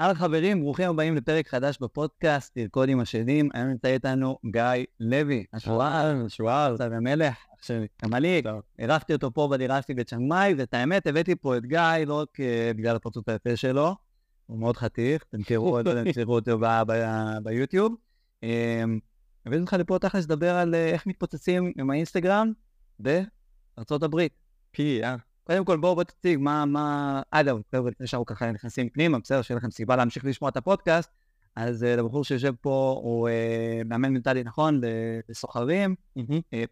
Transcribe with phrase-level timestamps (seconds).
[0.00, 3.48] אהלן חברים, ברוכים הבאים לפרק חדש בפודקאסט, תרקוד עם השדים.
[3.54, 4.62] היום נמצא איתנו גיא
[5.00, 7.34] לוי, השועל, השועל, צו המלך,
[8.02, 8.46] המליק.
[8.78, 12.40] אירחתי אותו פה בדירה שלי בצ'אנג מאי, ואת האמת, הבאתי פה את גיא לא רק
[12.40, 13.94] אה, בגלל הפרצות היפה שלו,
[14.46, 16.58] הוא מאוד חתיך, אתם תראו אותו, אתם תראו אותו
[17.42, 17.94] ביוטיוב.
[18.44, 18.84] אה,
[19.46, 22.52] הבאתי אותך לפה תכלס לדבר על אה, איך מתפוצצים עם האינסטגרם
[22.98, 24.32] בארצות הברית.
[24.70, 25.16] פי, אה?
[25.46, 29.42] קודם כל בואו בוא תציג מה, מה, אגב, חבר'ה, לפני שאנחנו ככה נכנסים פנימה, בסדר,
[29.42, 31.10] שיהיה לכם סיבה להמשיך לשמוע את הפודקאסט,
[31.56, 33.32] אז uh, הבחור שיושב פה הוא uh,
[33.88, 34.80] מאמן מנטלי נכון
[35.28, 36.22] לסוחרים, uh,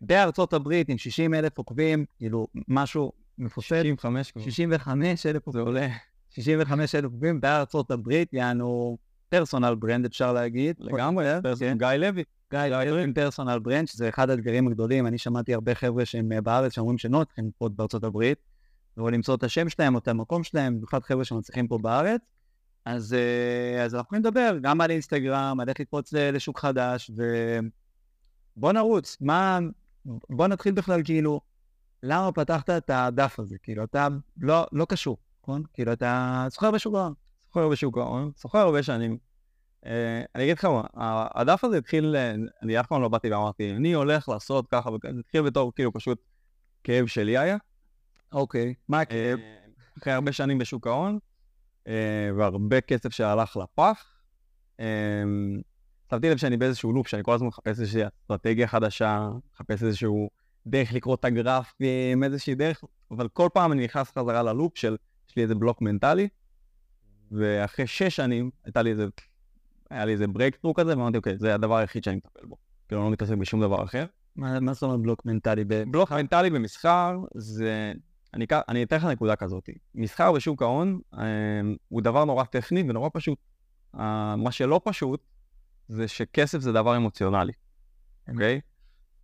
[0.00, 4.42] בארצות הברית עם 60 אלף עוקבים, כאילו משהו מפושט, 65 כבר.
[4.42, 5.88] 65 אלף זה עוקבים, עולה.
[6.30, 10.76] 65 אלף עוקבים בארצות הברית, יענו personal brand אפשר להגיד.
[10.78, 11.40] לגמרי, אה?
[11.58, 11.78] כן.
[11.78, 12.24] גיא לוי.
[12.50, 12.60] גיא,
[13.02, 15.06] עם personal brand, שזה אחד האתגרים הגדולים.
[15.06, 18.38] אני שמעתי הרבה חבר'ה שהם אה, בארץ שאומרים שלא צריכים לגור בארצות הברית,
[18.98, 22.20] או למצוא את השם שלהם או את המקום שלהם, במיוחד חבר'ה שמצליחים פה בארץ.
[22.84, 27.10] אז, אה, אז אנחנו יכולים לדבר גם על אינסטגרם, על איך לקפוץ לשוק חדש,
[28.56, 29.16] ובוא נרוץ.
[29.20, 29.58] מה...
[30.30, 31.40] בוא נתחיל בכלל, כאילו,
[32.02, 33.56] למה פתחת את הדף הזה?
[33.62, 34.08] כאילו, אתה
[34.40, 35.62] לא, לא קשור, נכון?
[35.72, 37.14] כאילו, אתה סוחר בשוק ההון.
[37.46, 39.18] סוחר בשוק ההון, סוחר הרבה שנים.
[39.86, 40.68] אה, אני אגיד לך
[41.34, 42.16] הדף הזה התחיל,
[42.62, 45.92] אני אף פעם לא באתי ואמרתי, אני הולך לעשות ככה וככה, זה התחיל בתור כאילו
[45.92, 46.18] פשוט
[46.84, 47.56] כאב שלי היה.
[48.34, 48.74] אוקיי.
[48.88, 49.38] מה אה, הכאב?
[49.98, 51.18] אחרי הרבה שנים בשוק ההון,
[51.88, 54.04] אה, והרבה כסף שהלך לפח.
[54.80, 55.22] אה,
[56.10, 60.30] שמתי לב שאני באיזשהו לופ, שאני כל הזמן מחפש איזושהי אסטרטגיה חדשה, מחפש איזשהו
[60.66, 64.96] דרך לקרוא את הגרפים, איזושהי דרך, אבל כל פעם אני נכנס חזרה ללופ של,
[65.28, 66.28] יש לי איזה בלוק מנטלי,
[67.30, 69.06] ואחרי שש שנים הייתה לי איזה,
[69.90, 72.56] היה לי איזה ברקטרו כזה, ואמרתי, אוקיי, זה הדבר היחיד שאני מטפל בו.
[72.88, 74.04] כאילו, לא מתעסק בשום דבר אחר.
[74.36, 75.64] מה מה זאת אומרת בלוק מנטלי?
[75.64, 77.92] ב- בלוק מנטלי במסחר זה...
[78.34, 79.68] אני, אני אתן לך נקודה כזאת.
[79.94, 81.24] מסחר בשוק ההון אה,
[81.88, 83.38] הוא דבר נורא טכני ונורא פשוט.
[83.98, 85.20] אה, מה שלא פשוט
[85.88, 87.52] זה שכסף זה דבר אמוציונלי,
[88.28, 88.60] אוקיי?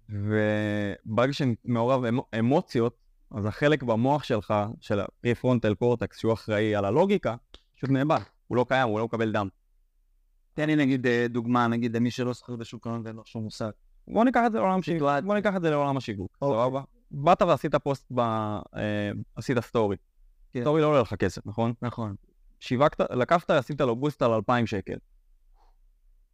[0.08, 2.96] וברגע שמעורב אמ, אמוציות,
[3.30, 7.36] אז החלק במוח שלך, של ה-prefrontal cortex, שהוא אחראי על הלוגיקה,
[7.76, 8.20] פשוט נאבד.
[8.46, 9.48] הוא לא קיים, הוא לא מקבל דם.
[10.54, 13.70] תן לי נגיד אה, דוגמה, נגיד למי שלא שכיר בשוק ההון ואין לו שום מושג.
[14.08, 14.98] בוא ניקח את זה לעולם שיווק.
[14.98, 15.20] סיטואציה.
[15.20, 16.36] בוא ניקח את זה לעולם השיווק.
[16.42, 16.58] אוקיי.
[16.58, 16.82] סבבה?
[17.10, 18.20] באת ועשית פוסט, ב...
[18.20, 19.96] אה, עשית story.
[20.52, 20.60] כן.
[20.60, 21.72] story לא עולה לך כסף, נכון?
[21.82, 22.14] נכון.
[22.60, 24.96] שיווקת, לקחת, עשית לו boost על 2,000 שקל.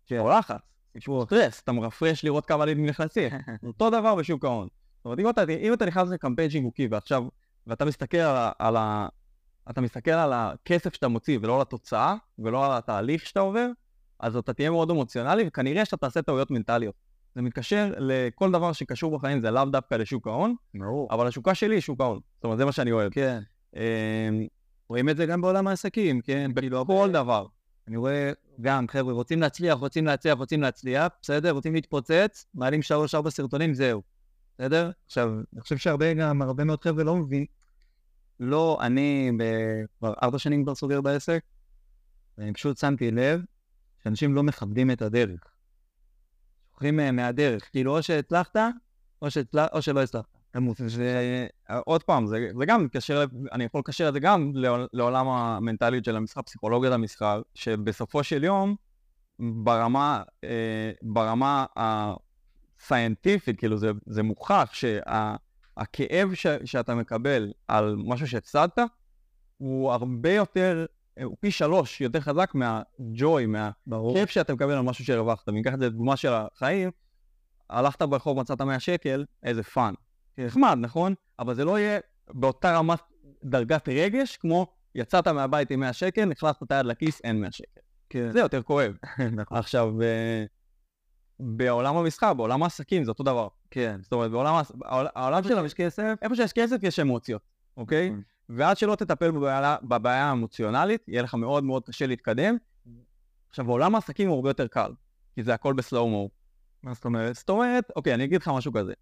[0.06, 0.18] כן.
[0.18, 0.60] או לחץ,
[0.92, 3.30] תשמעו סטרס, אתה מרפרש לראות כמה לידים נכנסים.
[3.66, 4.68] אותו דבר בשוק ההון.
[4.96, 7.24] זאת אומרת, אם אתה, אם אתה נכנס לקמפיין שיווקי ועכשיו,
[7.66, 9.08] ואתה מסתכל על, על ה...
[9.70, 13.66] אתה מסתכל על הכסף שאתה מוציא ולא על התוצאה, ולא על התהליך שאתה עובר,
[14.20, 16.94] אז אתה תהיה מאוד אמוציונלי, וכנראה שאתה תעשה טעויות מנטליות.
[17.36, 21.08] זה מתקשר לכל דבר שקשור בחיים, זה לאו דווקא לשוק ההון, ברור.
[21.10, 22.20] אבל השוקה שלי היא שוק ההון.
[22.34, 23.12] זאת אומרת, זה מה שאני אוהב.
[23.12, 23.40] כן.
[23.76, 23.80] אמ,
[24.88, 26.50] רואים את זה גם בעולם העסקים, כן?
[26.56, 27.46] כאילו, כל דבר.
[27.88, 31.50] אני רואה גם, חבר'ה, רוצים להצליח, רוצים להצליח, רוצים להצליח, בסדר?
[31.50, 34.02] רוצים להתפוצץ, מעלים שלוש ארבע סרטונים, זהו.
[34.58, 34.90] בסדר?
[35.06, 37.44] עכשיו, אני חושב שהרבה גם, הרבה מאוד חבר'ה לא מבין.
[38.40, 39.30] לא, אני
[39.98, 41.42] כבר ארבע שנים כבר סוגר בעסק,
[42.38, 43.40] ואני פשוט שמתי לב
[44.04, 45.55] שאנשים לא מכבדים את הדרך.
[46.76, 47.70] שוכרים מהם מהדרך.
[47.70, 48.56] כאילו, או שהצלחת,
[49.22, 49.66] או, שהצל...
[49.72, 50.36] או שלא הצלחת.
[50.86, 51.46] זה,
[51.84, 56.04] עוד פעם, זה, זה גם מתקשר, אני יכול לקשר את זה גם לעול- לעולם המנטליות
[56.04, 58.76] של המסחר, פסיכולוגיית המסחר, שבסופו של יום,
[59.38, 68.78] ברמה, אה, ברמה הסיינטיפית, כאילו זה, זה מוכח שהכאב ש, שאתה מקבל על משהו שהפסדת,
[69.56, 70.86] הוא הרבה יותר,
[71.24, 73.70] הוא פי שלוש יותר חזק מהג'וי, מה...
[73.86, 74.14] ברור.
[74.14, 75.48] כיף שאתה מקבל על משהו שהרווחת.
[75.48, 76.90] ואם ניקח את זה לדוגמה של החיים,
[77.70, 79.94] הלכת ברחוב, מצאת 100 שקל, איזה fun.
[80.38, 81.14] נחמד, נכון?
[81.38, 83.00] אבל זה לא יהיה באותה רמת
[83.44, 87.80] דרגת רגש, כמו יצאת מהבית עם 100 שקל, הכנסת את היד לכיס, אין 100 שקל.
[88.08, 88.30] כן.
[88.32, 88.96] זה יותר כואב.
[89.40, 89.58] נכון.
[89.58, 90.44] עכשיו, אה,
[91.40, 93.48] בעולם המסחר, בעולם העסקים, זה אותו דבר.
[93.70, 93.98] כן.
[94.02, 94.62] זאת אומרת, בעולם
[95.14, 96.14] העולם של יש כסף?
[96.22, 97.42] איפה שיש כסף יש אמוציות,
[97.76, 98.12] אוקיי?
[98.48, 102.56] ועד שלא תטפל בבעיה, בבעיה האמוציונלית, יהיה לך מאוד מאוד קשה להתקדם.
[103.48, 104.92] עכשיו, בעולם העסקים הוא הרבה יותר קל,
[105.34, 106.30] כי זה הכל בסלואו-מו.
[106.82, 107.36] מה זאת אומרת?
[107.36, 108.92] זאת אומרת, אוקיי, אני אגיד לך משהו כזה.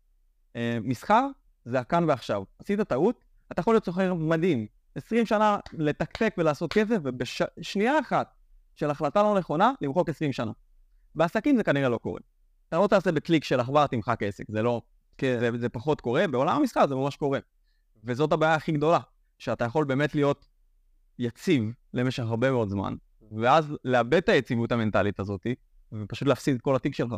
[0.56, 1.26] אה, מסחר
[1.64, 2.42] זה הכאן ועכשיו.
[2.58, 4.66] עשית טעות, אתה יכול להיות סוחר מדהים.
[4.94, 8.34] 20 שנה לתקתק ולעשות כסף, ובשנייה אחת
[8.74, 10.52] של החלטה לא נכונה, למחוק 20 שנה.
[11.14, 12.20] בעסקים זה כנראה לא קורה.
[12.68, 14.82] אתה לא תעשה בקליק של עכבר תמחק עסק, זה לא...
[15.18, 15.36] כן.
[15.40, 17.38] זה, זה פחות קורה, בעולם המסחר זה ממש קורה.
[18.04, 18.98] וזאת הבעיה הכי גדולה,
[19.38, 20.46] שאתה יכול באמת להיות
[21.18, 22.94] יציב למשך הרבה מאוד זמן,
[23.32, 25.46] ואז לאבד את היציבות המנטלית הזאת,
[25.92, 27.14] ופשוט להפסיד את כל התיק שלך.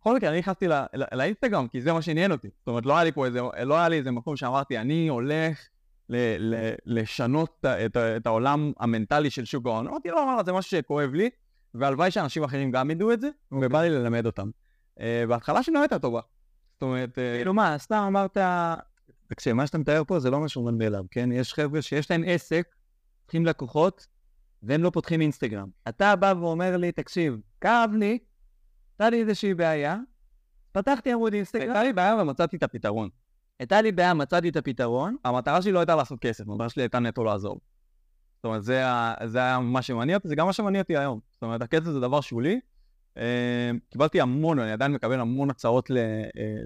[0.00, 0.66] בכל מקרה, אני נכנסתי
[1.12, 2.48] לאינסטגרם, כי זה מה שעניין אותי.
[2.58, 5.68] זאת אומרת, לא היה לי פה איזה, לא היה לי איזה מקום שאמרתי, אני הולך
[6.08, 9.86] ל- ל- לשנות את, את, את העולם המנטלי של שוק ההון.
[9.86, 11.30] אמרתי לו, אמר, זה משהו שכואב לי,
[11.74, 13.66] והלוואי שאנשים אחרים גם ידעו את זה, אוקיי.
[13.66, 14.50] ובא לי ללמד אותם.
[15.00, 16.20] אה, בהתחלה שלי לא הייתה טובה.
[16.72, 18.36] זאת אומרת, אה, כאילו מה, סתם אמרת...
[19.32, 21.32] תקשיב, מה שאתה מתאר פה זה לא משהו מובן מאליו, כן?
[21.32, 22.74] יש חבר'ה שיש להם עסק,
[23.22, 24.06] צריכים לקוחות,
[24.62, 25.68] והם לא פותחים אינסטגרם.
[25.88, 28.18] אתה בא ואומר לי, תקשיב, כאב לי,
[28.92, 29.98] הייתה לי איזושהי בעיה,
[30.72, 33.08] פתחתי עמוד אינסטגרם, הייתה לי בעיה ומצאתי את הפתרון.
[33.58, 36.98] הייתה לי בעיה, מצאתי את הפתרון, המטרה שלי לא הייתה לעשות כסף, המטרה שלי הייתה
[36.98, 37.60] נטו לעזור.
[38.36, 38.82] זאת אומרת, זה,
[39.24, 41.20] זה היה מה שמניע אותי, זה גם מה שמניע אותי היום.
[41.32, 42.60] זאת אומרת, הכסף זה דבר שולי.
[43.16, 45.96] אה, קיבלתי המון, אני עדיין מקבל המון הצעות אה,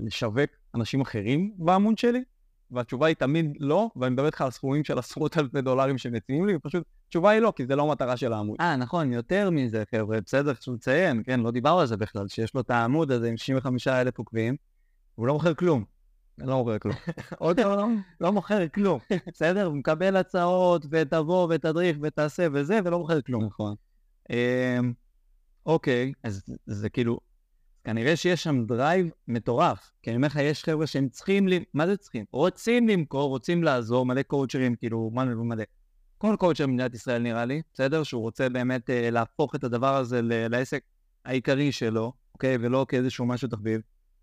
[0.06, 2.22] לשווק אנשים אחרים בעמוד שלי,
[2.70, 6.56] והתשובה היא תמיד לא, ואני מדבר איתך על סכומים של עשרות אלפי דולרים שמציעים לי,
[6.56, 8.56] ופשוט התשובה היא לא, כי זה לא המטרה של העמוד.
[8.60, 12.54] אה, נכון, יותר מזה, חבר'ה, בסדר, חשוב לציין, כן, לא דיברנו על זה בכלל, שיש
[12.54, 14.56] לו את העמוד הזה עם 65 אלף עוקבים,
[15.18, 15.84] והוא לא מוכר כלום.
[16.38, 16.96] לא מוכר כלום.
[17.38, 17.86] עוד לא,
[18.20, 18.98] לא מוכר כלום,
[19.32, 19.66] בסדר?
[19.66, 23.44] הוא מקבל הצעות, ותבוא, ותדריך, ותעשה, וזה, ולא מוכר כלום.
[23.44, 23.74] נכון.
[24.30, 24.92] אמ,
[25.66, 27.20] אוקיי, אז זה כאילו,
[27.86, 29.90] כנראה שיש שם drive מטורף.
[30.02, 32.24] כי אני אומר לך, יש חבר'ה שהם צריכים, ל- מה זה צריכים?
[32.32, 35.64] רוצים למכור, רוצים לעזור, מלא coacherים, כאילו, מלא מלא.
[36.18, 38.02] כל coacher במדינת ישראל נראה לי, בסדר?
[38.02, 40.82] שהוא רוצה באמת אה, להפוך את הדבר הזה ל- לעסק
[41.24, 42.56] העיקרי שלו, אוקיי?
[42.60, 43.80] ולא כאיזשהו משהו תחביב.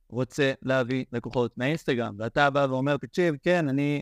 [0.10, 4.02] רוצה להביא לקוחות מהאינסטגרם, ואתה בא ואומר, תקשיב, כן, אני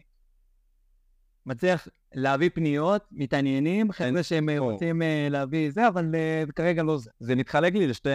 [1.46, 4.72] מצליח להביא פניות, מתעניינים, חבר'ה שהם אה, או.
[4.72, 7.10] רוצים אה, להביא זה, אבל אה, כרגע לא זה.
[7.20, 8.10] זה מתחלק לי לשתי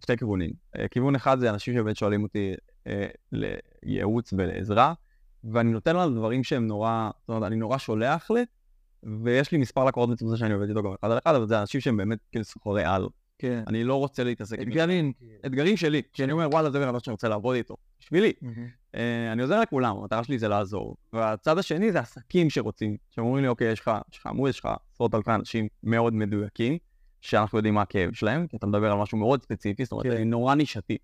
[0.00, 0.50] שתי כיוונים.
[0.90, 2.54] כיוון אחד זה אנשים שבאמת שואלים אותי
[3.32, 4.94] לייעוץ ולעזרה,
[5.44, 8.44] ואני נותן להם דברים שהם נורא, זאת אומרת, אני נורא שולח לי,
[9.22, 11.80] ויש לי מספר לקוחות מצומצם שאני עובד איתו גם אחד על אחד, אבל זה אנשים
[11.80, 13.06] שהם באמת כאילו סוחרי על.
[13.38, 13.62] כן.
[13.66, 15.12] אני לא רוצה להתעסק עם אתגרים.
[15.46, 18.32] אתגרים שלי, כשאני אומר וואלה זה בן אדם שאני רוצה לעבוד איתו, בשבילי.
[18.94, 20.96] אה, אני עוזר לכולם, המטרה שלי זה לעזור.
[21.12, 24.68] והצד השני זה עסקים שרוצים, שאומרים לי, אוקיי, יש לך, יש לך עמוד, יש לך
[24.94, 26.78] עשרות אלפי אנשים מאוד מדויקים,
[27.20, 30.12] שאנחנו יודעים מה הכאב שלהם, כי אתה מדבר על משהו מאוד ספציפי, זאת אומרת, כן.
[30.12, 30.98] אני נורא נישתי.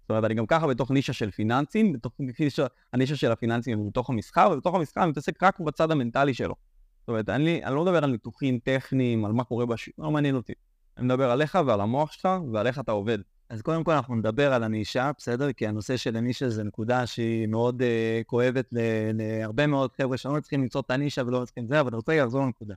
[0.00, 3.86] זאת אומרת, אני גם ככה בתוך נישה של פיננסים, בתוך נישה, הנישה של הפיננסים היא
[3.88, 6.54] בתוך המסחר, ובתוך המסחר אני מתעסק רק בצד המנטלי שלו.
[7.00, 10.34] זאת אומרת, לי, אני לא מדבר על ניתוחים טכניים, על מה קורה בשוק, לא מעניין
[10.34, 10.52] אותי.
[10.96, 13.18] אני מדבר עליך ועל המוח שלך ועל איך אתה עובד.
[13.52, 15.52] אז קודם כל אנחנו נדבר על הנישה, בסדר?
[15.52, 18.68] כי הנושא של הנישה זה נקודה שהיא מאוד uh, כואבת
[19.14, 22.42] להרבה מאוד חבר'ה שלא מצליחים למצוא את הנישה ולא מצליחים זה, אבל אני רוצה לחזור
[22.42, 22.74] לנקודה.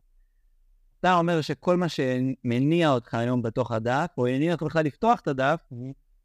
[1.00, 5.28] אתה אומר שכל מה שמניע אותך היום בתוך הדף, או הניע אותך בכלל לפתוח את
[5.28, 5.60] הדף,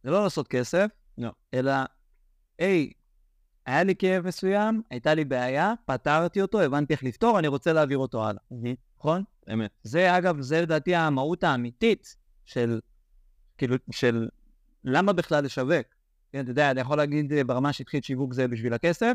[0.05, 0.87] זה לא לעשות כסף,
[1.19, 1.31] לא.
[1.55, 1.73] אלא,
[2.59, 2.93] היי,
[3.67, 7.99] היה לי כאב מסוים, הייתה לי בעיה, פתרתי אותו, הבנתי איך לפתור, אני רוצה להעביר
[7.99, 8.43] אותו הלאה.
[8.99, 9.25] נכון?
[9.53, 9.71] אמת.
[9.83, 12.81] זה אגב, זה לדעתי המהות האמיתית של,
[13.59, 14.29] כאילו, של
[14.85, 15.87] למה בכלל לשווק.
[16.33, 19.13] כן, אתה יודע, אני יכול להגיד אה, ברמה שטחית שיווק זה בשביל הכסף,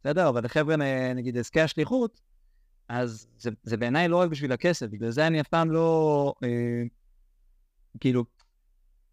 [0.00, 0.28] בסדר?
[0.28, 2.20] אבל לחבר'ה, נ- נגיד, עסקי השליחות,
[2.88, 6.82] אז זה, זה בעיניי לא רק בשביל הכסף, בגלל זה אני אף פעם לא, אה,
[8.00, 8.24] כאילו,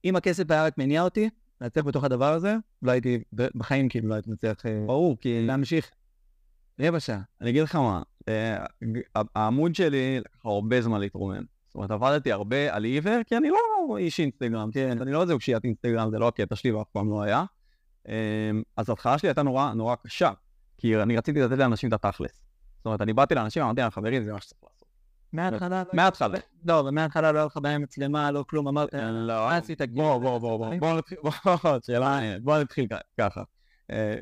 [0.06, 1.30] אם הכסף היה רק מניע אותי,
[1.62, 5.92] להצליח בתוך הדבר הזה, לא הייתי, בחיים כאילו לא הייתי מצליח אה, ברור, כי להמשיך
[6.80, 7.22] רבע שעה.
[7.42, 8.66] אני אגיד לך מה, אה,
[9.36, 11.44] העמוד שלי לקח הרבה זמן להתרומם.
[11.72, 15.34] זאת אומרת, עבדתי הרבה על עיוור, כי אני לא איש אינסטגרם, כן, אני לא איזה
[15.34, 17.44] אושיית אינסטגרם, זה לא הקטע שלי ואף פעם לא היה.
[18.08, 20.32] אה, אז ההתחלה שלי הייתה נורא נורא קשה,
[20.78, 22.44] כי אני רציתי לתת לאנשים את התכלס.
[22.78, 24.88] זאת אומרת, אני באתי לאנשים, אמרתי להם, חברים, זה מה שצריך לעשות.
[25.34, 25.84] מההתחלה?
[25.94, 26.38] מההתחלה.
[26.66, 29.82] לא, מההתחלה לא היה לך בעיה מצלמה, לא כלום, אמרת, לא, מה עשית?
[29.82, 30.74] בוא, בוא, בוא, בוא,
[32.44, 32.88] בוא נתחיל,
[33.18, 33.44] ככה.
[33.92, 34.16] אה,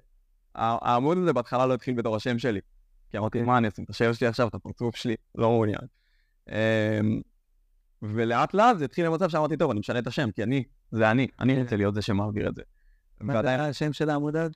[0.56, 2.60] העמוד הזה בהתחלה לא התחיל בתור השם שלי.
[3.12, 5.82] כי אמרתי, מה אני אשים את השם שלי עכשיו, את הפרצוף שלי, לא מעוניין.
[8.04, 11.12] אה, ולאט לאט זה התחיל למצב שאמרתי, טוב, אני משנה את השם, כי אני, זה
[11.12, 12.62] אני, אני רוצה להיות זה שמעביר את זה.
[13.22, 14.54] מה זה השם של העמוד הזה?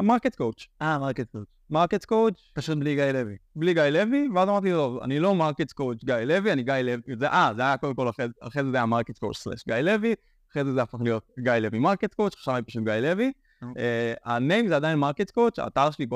[0.00, 0.66] Market Coach.
[0.82, 1.44] אה, Market Coach.
[1.70, 3.36] Market Coach, פשוט בלי גיא לוי.
[3.56, 7.16] בלי גיא לוי, ואז אמרתי לו, אני לא Market Coach גיא לוי, אני גיא לוי,
[7.18, 8.26] זה, אה, זה היה קודם כל, אחרי
[8.64, 10.14] זה זה היה Market Coach slash גיא לוי,
[10.52, 13.32] אחרי זה זה הפך להיות גיא לוי Market Coach, עכשיו אני פשוט גיא לוי.
[13.62, 13.82] אוקיי.
[14.24, 16.06] ה name זה עדיין Market Coach, האתר שלי,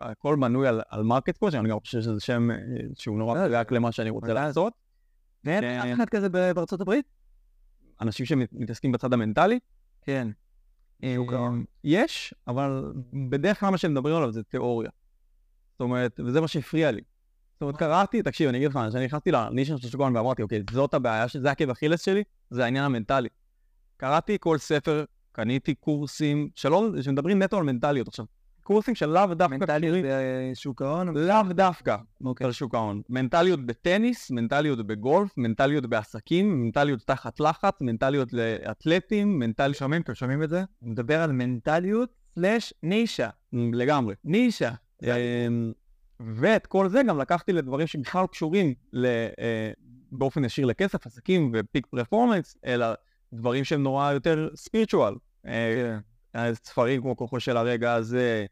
[0.00, 2.56] הכל בנוי על- Market Coach, אני גם חושב שזה שם אה,
[2.94, 4.26] שהוא נורא מדויק למה שאני רוצה.
[4.32, 4.87] לעשות.
[5.44, 5.80] ואין כן.
[5.80, 7.06] אף אחד כזה בארצות הברית?
[8.00, 9.58] אנשים שמתעסקים בצד המנטלי,
[10.02, 10.28] כן.
[11.16, 11.64] שוק ההון.
[11.84, 12.92] יש, אבל
[13.28, 14.90] בדרך כלל מה שמדברים עליו זה תיאוריה.
[15.72, 17.00] זאת אומרת, וזה מה שהפריע לי.
[17.52, 20.62] זאת אומרת, קראתי, תקשיב, אני אגיד לך, כשאני נכנסתי לנישה של שוק ההון ואמרתי, אוקיי,
[20.70, 23.28] זאת הבעיה, זה עקב אכילס שלי, זה העניין המנטלי.
[23.96, 28.08] קראתי כל ספר, קניתי קורסים, שלא, שמדברים נטו על מנטליות.
[28.08, 28.24] עכשיו,
[28.68, 30.06] קורסים שלאו דווקא מנטליות
[30.52, 31.16] בשוק ההון?
[31.16, 32.46] לאו דווקא אוקיי.
[32.46, 33.02] על שוק ההון.
[33.08, 39.76] מנטליות בטניס, מנטליות בגולף, מנטליות בעסקים, מנטליות תחת לחץ, מנטליות לאתלטים, מנטליות...
[39.76, 40.02] שומעים?
[40.02, 40.64] אתם שומעים את זה?
[40.80, 43.28] הוא מדבר על מנטליות סלאש נישה.
[43.52, 44.14] לגמרי.
[44.24, 44.70] נישה.
[45.02, 45.72] אמ,
[46.20, 49.70] ואת כל זה גם לקחתי לדברים שבכלל קשורים ל, אה,
[50.12, 52.86] באופן ישיר לכסף, עסקים ופיק פרפורמנס, אלא
[53.32, 55.14] דברים שהם נורא יותר ספירטואל.
[55.46, 55.98] אה,
[56.36, 58.46] אה, ספרים כמו כוחו של הרגע הזה,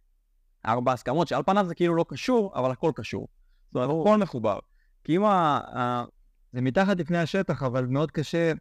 [0.67, 3.29] ארבע הסכמות, שעל פניו זה כאילו לא קשור, אבל הכל קשור.
[3.73, 4.59] זאת אומרת, הכל מחובר.
[5.05, 6.05] כי אם ה...
[6.53, 8.53] זה מתחת לפני השטח, אבל מאוד קשה,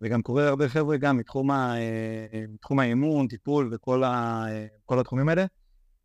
[0.00, 1.76] וגם קורה להרבה חבר'ה גם מתחום, ה...
[1.76, 4.44] אה, מתחום האימון, טיפול וכל ה...
[4.90, 5.44] התחומים האלה,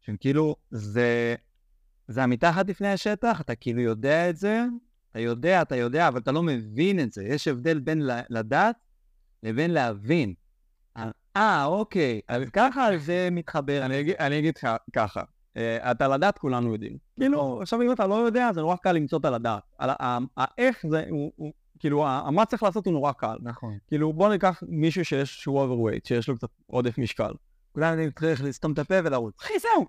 [0.02, 1.36] שהם כאילו, זה,
[2.08, 4.64] זה המתחת לפני השטח, אתה כאילו יודע את זה,
[5.12, 7.24] אתה יודע, אתה יודע, אבל אתה לא מבין את זה.
[7.24, 8.76] יש הבדל בין לדעת
[9.44, 10.34] לבין להבין.
[11.38, 13.86] אה, אוקיי, אז ככה זה מתחבר.
[14.20, 15.24] אני אגיד לך ככה,
[15.58, 16.98] אה, אתה לדעת כולנו יודעים.
[17.20, 19.64] כאילו, עכשיו אם אתה לא יודע, זה נורא קל למצוא את הלדעת.
[20.38, 21.06] האיך זה,
[21.80, 23.38] כאילו, מה צריך לעשות הוא נורא קל.
[23.42, 23.78] נכון.
[23.88, 27.32] כאילו, בוא ניקח מישהו שיש, שהוא overweight, שיש לו קצת עודף משקל.
[27.72, 29.36] כולם יודעים, צריך לסתום את הפה ולרוץ.
[29.42, 29.86] אחי, זהו.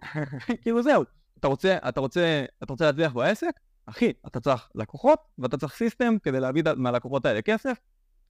[0.63, 1.05] כאילו, זהו.
[1.39, 3.61] אתה רוצה, אתה רוצה, אתה רוצה להצליח בעסק?
[3.87, 7.79] אחי, אתה צריך לקוחות, ואתה צריך סיסטם כדי להביא מהלקוחות האלה כסף,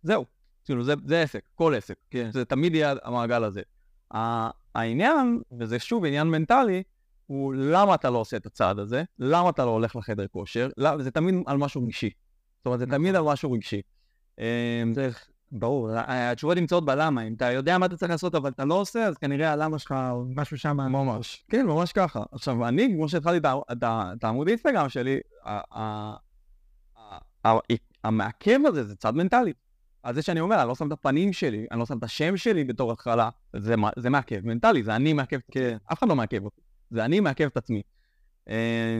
[0.03, 0.25] זהו.
[0.65, 1.95] כאילו, זה, זה עסק, כל עסק.
[2.11, 2.31] כן.
[2.33, 3.63] זה תמיד יהיה המעגל הזה.
[4.75, 6.83] העניין, וזה שוב עניין מנטלי,
[7.31, 11.03] הוא למה אתה לא עושה את הצעד הזה, למה אתה לא הולך לחדר כושר, למה,
[11.03, 12.11] זה תמיד על משהו רגשי.
[12.59, 12.99] זאת אומרת, זה נכון.
[12.99, 13.81] תמיד על משהו רגשי.
[14.39, 14.45] אמ,
[14.95, 15.11] זה
[15.53, 17.23] ברור, התשובות נמצאות בלמה.
[17.23, 19.95] אם אתה יודע מה אתה צריך לעשות אבל אתה לא עושה, אז כנראה הלמה שלך
[20.11, 20.77] או משהו שם...
[20.77, 21.45] ממש.
[21.51, 22.23] כן, ממש ככה.
[22.33, 25.21] עכשיו, אני, כמו שהתחלתי את העמוד אינסטגרם שלי,
[28.05, 29.53] המעכב הזה זה צד מנטלי.
[30.03, 32.37] על זה שאני אומר, אני לא שם את הפנים שלי, אני לא שם את השם
[32.37, 35.77] שלי בתור התחלה, זה, זה מעכב מנטלי, זה אני מעכב, כן.
[35.93, 36.61] אף אחד לא מעכב אותי,
[36.91, 37.83] זה אני מעכב את עצמי.
[38.49, 38.99] אה,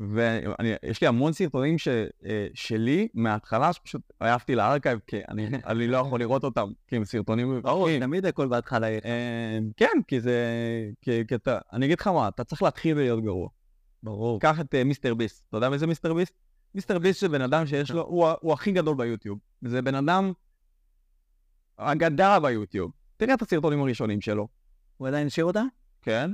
[0.00, 1.88] ויש לי המון סרטונים ש,
[2.24, 6.96] אה, שלי מההתחלה שפשוט העפתי ל archive, כי אני, אני לא יכול לראות אותם, כי
[6.96, 7.62] הם סרטונים...
[7.62, 8.86] ברור, תמיד הכל בהתחלה.
[8.86, 10.36] אה, כן, כי זה...
[11.00, 13.48] כי, כי אתה, אני אגיד לך מה, אתה צריך להתחיל להיות גרוע.
[14.02, 14.40] ברור.
[14.40, 16.34] קח את MrBeast, אתה יודע מי זה MrBeast?
[16.74, 19.38] MrBeast זה בן אדם שיש לו, הוא, הוא הכי גדול ביוטיוב.
[19.62, 20.32] זה בן אדם
[21.76, 22.92] אגדה ביוטיוב.
[23.16, 24.48] תראה את הסרטונים הראשונים שלו.
[24.96, 25.62] הוא עדיין השאיר אותם?
[26.02, 26.30] כן.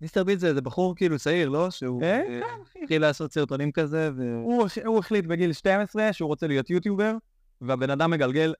[0.00, 1.70] MrBeast זה, זה בחור כאילו צעיר, לא?
[1.70, 4.34] שהוא אה, אה, כן, התחיל לעשות סרטונים כזה ו...
[4.84, 7.16] הוא, החליט בגיל 12 שהוא רוצה להיות יוטיובר,
[7.60, 8.54] והבן אדם מגלגל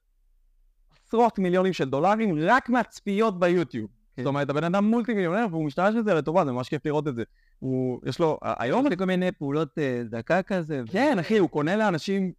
[1.07, 3.89] עשרות מיליונים של דולרים רק מהצפיות ביוטיוב.
[4.15, 4.23] כן.
[4.23, 7.15] זאת אומרת, הבן אדם מולטי מיליונר והוא משתמש בזה לטובה, זה ממש כיף לראות את
[7.15, 7.23] זה.
[7.59, 8.87] הוא, יש לו, היום...
[8.87, 10.81] יש כל מיני פעולות אה, דקה כזה.
[10.91, 12.31] כן, אחי, הוא קונה לאנשים,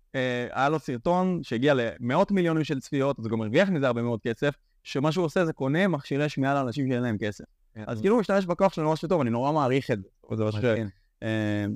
[0.52, 4.20] היה לו סרטון שהגיע למאות מיליונים של צפיות, אז הוא גם הרוויח מזה הרבה מאוד
[4.22, 7.44] כסף, שמה שהוא עושה זה קונה מכשירי שמיעה לאנשים שאין להם כסף.
[7.76, 7.85] כן.
[7.87, 10.37] אז כאילו הוא משתמש בכוח שלו ממש טוב, אני נורא מעריך את זה.
[10.37, 10.61] זה משהו.
[11.23, 11.66] אה,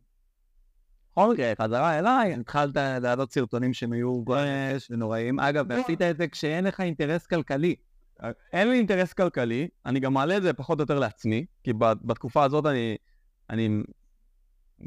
[1.13, 5.41] בכל מקרה, חזרה אליי, התחלת להעלות סרטונים שהם היו גועש ונוראים.
[5.41, 7.75] אגב, עשית את זה כשאין לך אינטרס כלכלי.
[8.53, 12.45] אין לי אינטרס כלכלי, אני גם מעלה את זה פחות או יותר לעצמי, כי בתקופה
[12.45, 12.97] הזאת אני,
[13.51, 13.83] אני
[14.81, 14.87] 100-150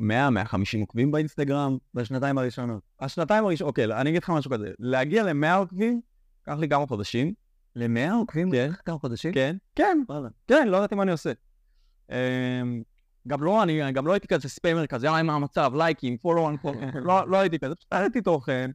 [0.82, 1.77] עוקבים באינסטגרם.
[1.93, 2.82] בשנתיים הראשונות.
[3.00, 6.01] השנתיים הראשונות, אוקיי, אני אגיד לך משהו כזה, להגיע ל-100 עוקבים,
[6.43, 7.34] קח לי כמה חודשים.
[7.75, 8.51] ל-100 עוקבים?
[8.51, 8.72] כן.
[8.86, 9.34] כמה חודשים?
[9.34, 9.98] כן, כן,
[10.48, 11.32] כן, לא ידעתי מה אני עושה.
[12.12, 12.15] אמ,
[13.27, 16.50] גם לא, אני גם לא הייתי כזה ספיימר כזה, אה, מה המצב, לייקים, פולו,
[17.08, 18.72] לא, לא הייתי כזה, פשוט העליתי תוכן.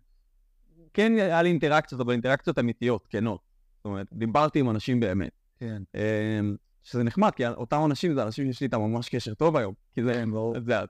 [0.95, 3.41] כן, היה לי אינטראקציות, אבל אינטראקציות אמיתיות, כנות.
[3.77, 5.31] זאת אומרת, דיברתי עם אנשים באמת.
[5.61, 5.83] כן.
[5.95, 9.75] אמ, שזה נחמד, כי אותם אנשים זה אנשים שיש לי איתם ממש קשר טוב היום.
[9.93, 10.29] כי זה, כן.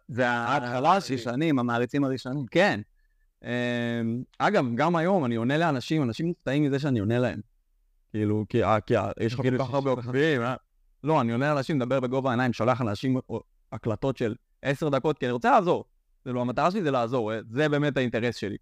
[0.09, 2.47] זה, ההתחלה הראשונים, המעריצים הראשונים.
[2.47, 2.81] כן.
[3.45, 7.41] אמ, אגב, גם היום אני עונה לאנשים, אנשים מופתעים מזה שאני עונה להם.
[8.11, 10.55] כאילו, כי, אה, כי אה, יש לך כל כך הרבה עוקבים, אה?
[11.05, 13.19] לא, אני עונה לאנשים, מדבר בגובה העיניים, שולח לאנשים
[13.73, 15.85] הקלטות של עשר דקות, כי אני רוצה לעזור.
[16.25, 18.57] כאילו, המטרה שלי זה לעזור, זה באמת האינטרס שלי.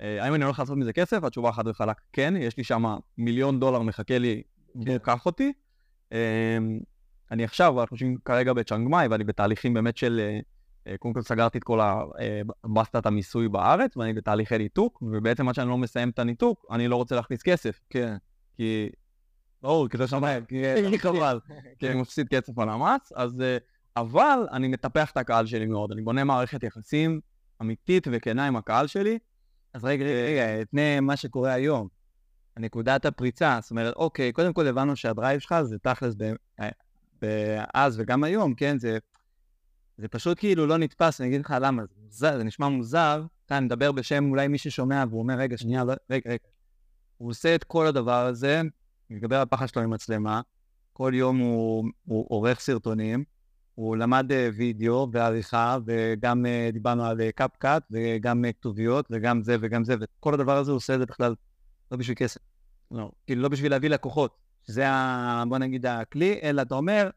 [0.00, 1.24] האם אני הולך לעשות מזה כסף?
[1.24, 2.84] התשובה חד וחלק כן, יש לי שם
[3.18, 4.42] מיליון דולר מחכה לי,
[4.74, 5.52] בוא קח אותי.
[7.30, 10.38] אני עכשיו, אנחנו יושבים כרגע בצ'אנג מאי, ואני בתהליכים באמת של,
[10.98, 11.80] קודם כל סגרתי את כל
[12.64, 16.96] הבסטת המיסוי בארץ, ואני בתהליכי ניתוק, ובעצם עד שאני לא מסיים את הניתוק, אני לא
[16.96, 17.80] רוצה להכניס כסף.
[17.90, 18.16] כן.
[18.56, 18.88] כי...
[19.62, 21.40] ברור, כי זה שמיים, כי חבל,
[21.78, 23.42] כי אני מפסיד כסף על המס, אז...
[23.96, 27.20] אבל אני מטפח את הקהל שלי מאוד, אני בונה מערכת יחסים
[27.60, 29.18] אמיתית וכנה עם הקהל שלי.
[29.74, 31.88] אז רגע, רגע, לפני מה שקורה היום,
[32.58, 36.14] נקודת הפריצה, זאת אומרת, אוקיי, קודם כל הבנו שהדרייב שלך זה תכלס
[37.74, 38.98] אז וגם היום, כן, זה,
[39.98, 43.92] זה פשוט כאילו לא נתפס, אני אגיד לך למה, זה, זה נשמע מוזר, כאן נדבר
[43.92, 46.44] בשם אולי מי ששומע והוא אומר, רגע, שנייה, לא, רגע, רגע.
[47.18, 48.62] הוא עושה את כל הדבר הזה,
[49.10, 50.40] על הפחד שלו עם מצלמה,
[50.92, 53.24] כל יום הוא, הוא עורך סרטונים,
[53.74, 59.56] הוא למד אה, וידאו ועריכה, וגם אה, דיברנו על CapCut, אה, וגם כתוביות, וגם זה
[59.60, 61.34] וגם זה, וכל הדבר הזה הוא עושה את זה בכלל
[61.92, 62.40] לא בשביל כסף.
[62.90, 67.10] לא, כאילו לא בשביל להביא לקוחות, שזה, ה, בוא נגיד, הכלי, אלא אתה אומר,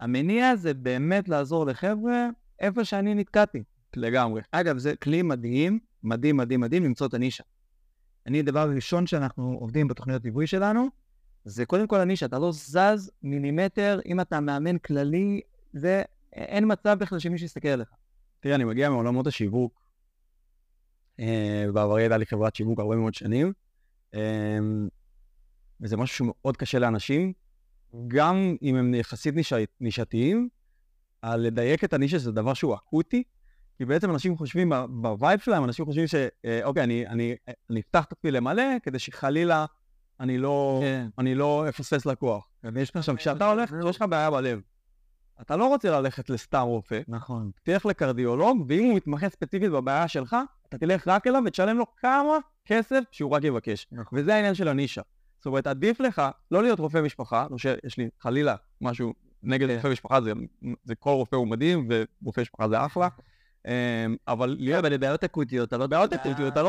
[0.00, 2.28] המניע זה באמת לעזור לחבר'ה
[2.60, 3.62] איפה שאני נתקעתי.
[3.96, 4.42] לגמרי.
[4.50, 7.44] אגב, זה כלי מדהים, מדהים, מדהים, מדהים למצוא את הנישה.
[8.26, 10.88] אני, הדבר הראשון שאנחנו עובדים בתוכניות ליווי שלנו,
[11.44, 15.40] זה קודם כל הנישה, אתה לא זז מילימטר, אם אתה מאמן כללי,
[15.72, 16.02] זה,
[16.32, 17.88] אין מצב בכלל שמישהו יסתכל עליך.
[18.40, 19.84] תראה, אני מגיע מעולמות השיווק,
[21.20, 23.52] אה, בעברי הייתה לי חברת שיווק הרבה מאוד שנים,
[24.14, 24.58] אה,
[25.80, 27.32] וזה משהו שמאוד קשה לאנשים,
[28.08, 29.52] גם אם הם יחסית ניש...
[29.80, 30.48] נישתיים,
[31.22, 33.22] על לדייק את הנישה זה דבר שהוא אקוטי,
[33.76, 37.34] כי בעצם אנשים חושבים, ב vibe שלהם, אנשים חושבים שאוקיי, אני, אני,
[37.70, 39.66] אני אפתח את עצמי למלא, כדי שחלילה
[40.20, 41.08] אני לא, כן.
[41.18, 42.48] אני לא אפספס לקוח.
[42.94, 44.60] עכשיו, כשאתה הולך, יש לך בעיה בלב.
[45.40, 47.00] אתה לא רוצה ללכת לסתם רופא.
[47.08, 47.50] נכון.
[47.62, 50.36] תלך לקרדיולוג, ואם הוא מתמחה ספציפית בבעיה שלך,
[50.68, 53.86] אתה תלך רק אליו ותשלם לו כמה כסף שהוא רק יבקש.
[53.92, 54.18] נכון.
[54.18, 55.02] וזה העניין של הנישה.
[55.38, 59.12] זאת אומרת, עדיף לך לא להיות רופא משפחה, לא שיש לי חלילה משהו
[59.42, 59.74] נגד כן.
[59.76, 60.32] רופא משפחה, זה,
[60.84, 63.08] זה כל רופא הוא מדהים, ורופא משפחה זה אחלה.
[63.66, 64.78] אמ, אבל להיות...
[64.78, 65.86] אבל לבעיות אקוטיות, אתה לא...
[65.86, 66.62] בעיות אקוטיות, אתה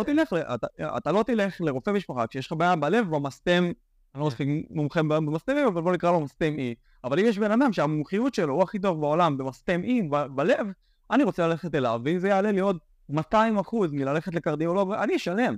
[1.12, 3.72] לא תלך, לא לרופא משפחה כשיש לך בעיה בלב במסתם,
[4.16, 6.76] אני לא מספיק מומחה במסתמים, אבל בוא נקרא לו מסתם אי.
[7.04, 10.68] אבל אם יש בן אדם שהמומחיות שלו הוא הכי טוב בעולם במסתם אי, בלב,
[11.12, 12.78] אני רוצה ללכת אליו, ואם זה יעלה לי עוד
[13.10, 15.58] 200 אחוז מללכת לקרדיולוג, אני אשלם.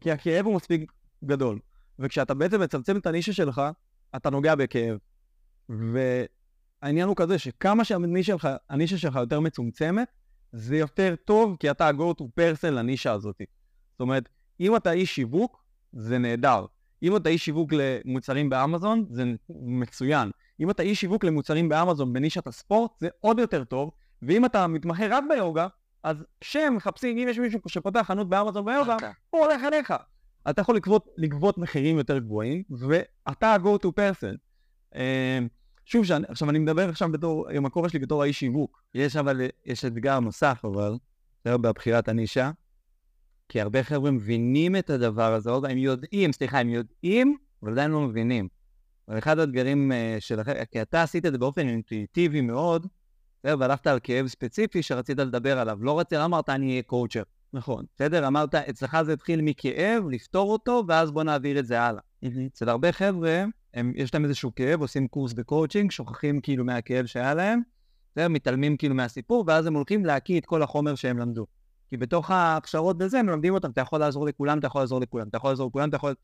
[0.00, 0.92] כי הכאב הוא מספיק
[1.24, 1.58] גדול.
[1.98, 3.62] וכשאתה בעצם מצמצם את הנישה שלך,
[4.16, 4.98] אתה נוגע בכאב.
[5.68, 10.08] והעניין הוא כזה שכמה שהנישה שלך יותר מצומצמת,
[10.56, 13.40] זה יותר טוב כי אתה ה-go to person לנישה הזאת.
[13.90, 14.28] זאת אומרת,
[14.60, 16.66] אם אתה איש שיווק, זה נהדר.
[17.02, 20.30] אם אתה איש שיווק למוצרים באמזון, זה מצוין.
[20.60, 23.90] אם אתה איש שיווק למוצרים באמזון בנישת הספורט, זה עוד יותר טוב.
[24.22, 25.66] ואם אתה מתמחה רק ביוגה,
[26.02, 29.04] אז כשהם מחפשים, אם יש מישהו שפותח חנות באמזון ביוגה, okay.
[29.30, 29.94] הוא הולך אליך.
[30.50, 34.36] אתה יכול לגבות, לגבות מחירים יותר גבוהים, ואתה ה-go to person.
[35.84, 38.82] שוב, שאני, עכשיו אני מדבר עכשיו בתור, עם הכובע שלי בתור האיש שיווק.
[38.94, 40.92] יש אבל, יש אתגר נוסף אבל,
[41.44, 42.50] זה בבחירת הנישה,
[43.48, 48.00] כי הרבה חבר'ה מבינים את הדבר הזה, הם יודעים, סליחה, הם יודעים, אבל עדיין לא
[48.00, 48.48] מבינים.
[49.08, 52.86] אבל אחד האתגרים uh, שלכם, כי אתה עשית את זה באופן אינטואיטיבי מאוד,
[53.44, 55.78] והלכת על כאב ספציפי שרצית לדבר עליו.
[55.80, 57.22] לא רצית, לא אמרת אני אהיה קואוצ'ר.
[57.52, 57.84] נכון.
[57.96, 58.26] בסדר?
[58.26, 62.02] אמרת, אצלך זה התחיל מכאב, לפתור אותו, ואז בוא נעביר את זה הלאה.
[62.46, 63.44] אצל הרבה חבר'ה,
[63.74, 67.60] הם, יש להם איזשהו כאב, עושים קורס בקואוצ'ינג, שוכחים כאילו מהכאב שהיה להם,
[68.12, 68.28] בסדר?
[68.28, 71.46] מתעלמים כאילו מהסיפור, ואז הם הולכים להקיא את כל החומר שהם למדו.
[71.90, 75.28] כי בתוך ההכשרות בזה הם מלמדים אותם, אתה יכול לעזור לכולם, אתה יכול לעזור לכולם,
[75.28, 76.14] אתה יכול לעזור לכולם, אתה יכול...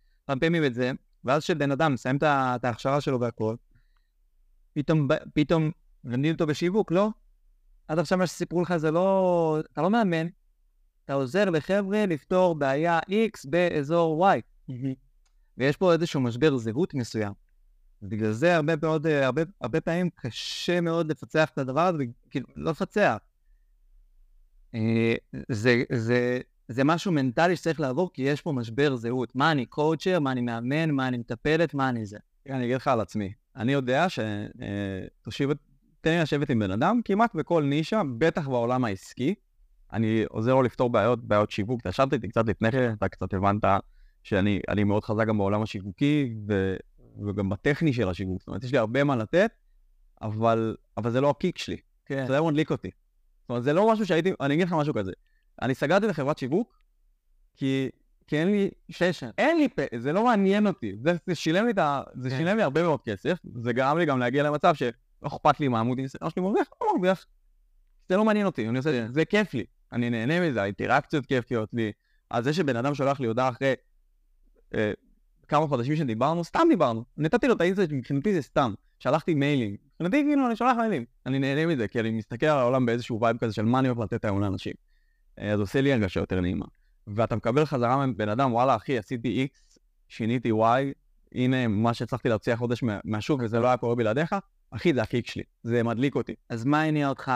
[0.40, 0.92] פעמים את זה,
[1.24, 3.54] ואז כשבן אדם מסיים את ההכשרה שלו והכל,
[4.72, 5.70] פתאום, פתאום
[6.04, 7.08] מלמדים אותו בשיווק, לא?
[7.88, 9.58] עד עכשיו מה שסיפרו לך זה לא...
[9.72, 10.26] אתה לא מאמן,
[11.04, 14.40] אתה עוזר לחבר'ה לפתור בעיה X באזור Y.
[15.60, 17.32] ויש פה איזשהו משבר זהות מסוים.
[18.02, 22.70] בגלל זה הרבה, מאוד, הרבה, הרבה פעמים קשה מאוד לפצח את הדבר הזה, כאילו, לא
[22.70, 23.16] לפצח.
[24.74, 25.14] אה,
[25.48, 29.36] זה, זה, זה משהו מנטלי שצריך לעבור, כי יש פה משבר זהות.
[29.36, 32.18] מה אני קואוצ'ר, מה אני מאמן, מה אני מטפלת, מה אני זה.
[32.50, 33.32] אני אגיד לך על עצמי.
[33.56, 35.56] אני יודע שתושיב, אה,
[36.00, 39.34] תן לי לשבת עם בן אדם, כמעט בכל נישה, בטח בעולם העסקי.
[39.92, 41.80] אני עוזר לו לפתור בעיות, בעיות שיווק.
[41.80, 43.64] אתה ישבת איתי קצת לפני כן, אתה קצת הבנת
[44.22, 46.76] שאני מאוד חזק גם בעולם השיווקי, ו,
[47.26, 48.40] וגם בטכני של השיווק.
[48.40, 49.50] זאת אומרת, יש לי הרבה מה לתת,
[50.22, 51.76] אבל, אבל זה לא הקיק שלי.
[52.06, 52.26] כן.
[52.26, 52.90] זה לא מדליק אותי.
[53.40, 55.12] זאת אומרת, זה לא משהו שהייתי, אני אגיד לך משהו כזה.
[55.62, 56.80] אני סגרתי לחברת שיווק,
[57.56, 57.88] כי,
[58.26, 58.70] כי אין לי...
[58.88, 59.30] ששן.
[59.38, 60.92] אין לי פה, זה לא מעניין אותי.
[61.02, 62.02] זה, זה שילם לי את ה...
[62.14, 62.36] זה כן.
[62.36, 64.90] שילם לי הרבה מאוד כסף, זה גרם לי גם להגיע למצב שלא
[65.26, 67.26] אכפת לי מה עמוד אינסטגרם שלי מרוויח, לא מרוויח.
[68.08, 69.12] זה לא מעניין אותי, אני עושה, כן.
[69.12, 69.64] זה כיף לי.
[69.92, 71.92] אני נהנה מזה, האינטראקציות כיפיות לי.
[72.30, 73.74] אז זה שבן אדם שולח לי הודעה אחרי
[75.48, 77.04] כמה חודשים שדיברנו, סתם דיברנו.
[77.16, 78.74] נתתי לו את האינסטגרם, מבחינתי זה סתם.
[78.98, 79.76] שלחתי מיילים.
[79.94, 81.04] מבחינתי כאילו אני שולח מיילים.
[81.26, 84.00] אני נהנה מזה, כי אני מסתכל על העולם באיזשהו וייב כזה של מה אני הולך
[84.00, 84.72] לתת היום לאנשים.
[85.38, 86.66] אה, אז עושה לי הרגשה יותר נעימה.
[87.06, 89.78] ואתה מקבל חזרה מבן אדם, וואלה אחי, עשיתי X,
[90.08, 90.54] שיניתי Y,
[91.34, 94.34] הנה מה שהצלחתי להוציא החודש מהשוק וזה לא היה קורה בלעדיך,
[94.70, 96.34] אחי זה הקיק שלי, זה מדליק אותי.
[96.48, 97.32] אז מה הניע אותך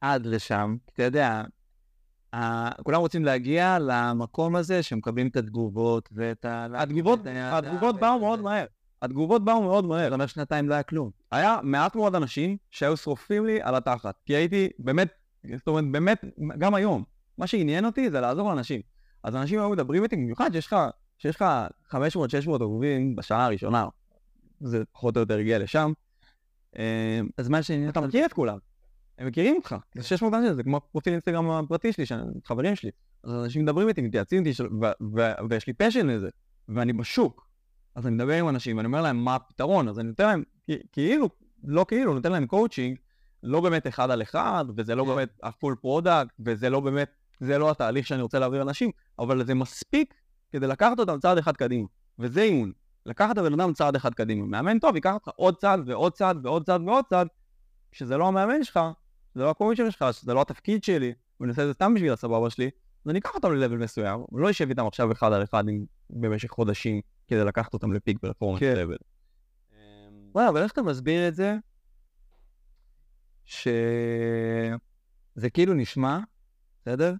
[0.00, 0.76] עד לשם?
[0.92, 1.42] אתה יודע,
[2.82, 6.66] כולם רוצים להגיע למקום הזה שמקבלים את התגובות ואת ה...
[6.74, 8.66] התגובות, התגובות באו מאוד מהר.
[9.02, 10.12] התגובות באו מאוד מהר.
[10.12, 11.10] אומרת שנתיים לא היה כלום.
[11.32, 14.14] היה מעט מאוד אנשים שהיו שרופים לי על התחת.
[14.26, 15.08] כי הייתי באמת,
[15.56, 16.24] זאת אומרת, באמת,
[16.58, 17.04] גם היום,
[17.38, 18.80] מה שעניין אותי זה לעזור לאנשים.
[19.22, 20.76] אז אנשים היו מדברים איתי, במיוחד שיש לך,
[21.18, 21.44] שיש לך
[21.90, 21.96] 500-600
[22.48, 23.86] עוקבים בשנה הראשונה.
[24.60, 25.92] זה פחות או יותר הגיע לשם.
[26.78, 27.88] אה, אז מה שעניין...
[27.88, 28.58] אתה מכיר את כולם.
[29.18, 32.04] הם מכירים אותך, זה 600 אנשים, זה כמו פרופיל אינסטגרם הפרטי שלי,
[32.44, 32.90] חברים שלי.
[33.24, 34.62] אז אנשים מדברים איתי, מתייעצים איתי,
[35.50, 36.28] ויש לי passion לזה,
[36.68, 37.46] ואני בשוק.
[37.94, 40.42] אז אני מדבר עם אנשים, ואני אומר להם מה הפתרון, אז אני נותן להם,
[40.92, 41.28] כאילו,
[41.64, 42.98] לא כאילו, נותן להם קואוצ'ינג
[43.42, 47.58] לא באמת אחד על אחד, וזה לא באמת ה full product, וזה לא באמת, זה
[47.58, 50.14] לא התהליך שאני רוצה להעביר לאנשים, אבל זה מספיק
[50.52, 51.86] כדי לקחת אותם צעד אחד קדימה.
[52.18, 52.72] וזה אימון.
[53.06, 54.46] לקחת הבן אדם צעד אחד קדימה.
[54.46, 57.28] מאמן טוב ייקח אותך עוד צעד ועוד צעד ועוד צעד ועוד צעד,
[57.92, 58.80] שזה לא המאמן שלך,
[59.36, 62.50] זה לא הקומישן שלך, שזה לא התפקיד שלי, ואני עושה את זה סתם בשביל הסבבה
[62.50, 62.70] שלי,
[63.04, 65.64] אז אני אקח אותם ללבל מסוים, ולא אשב איתם עכשיו אחד על אחד
[66.10, 68.76] במשך חודשים כדי לקחת אותם לפיק פרפורמנס כן.
[68.76, 68.96] לבל.
[70.34, 71.56] וואי, אבל איך אתה מסביר את זה?
[73.44, 73.70] שזה
[75.52, 76.18] כאילו נשמע,
[76.82, 77.14] בסדר?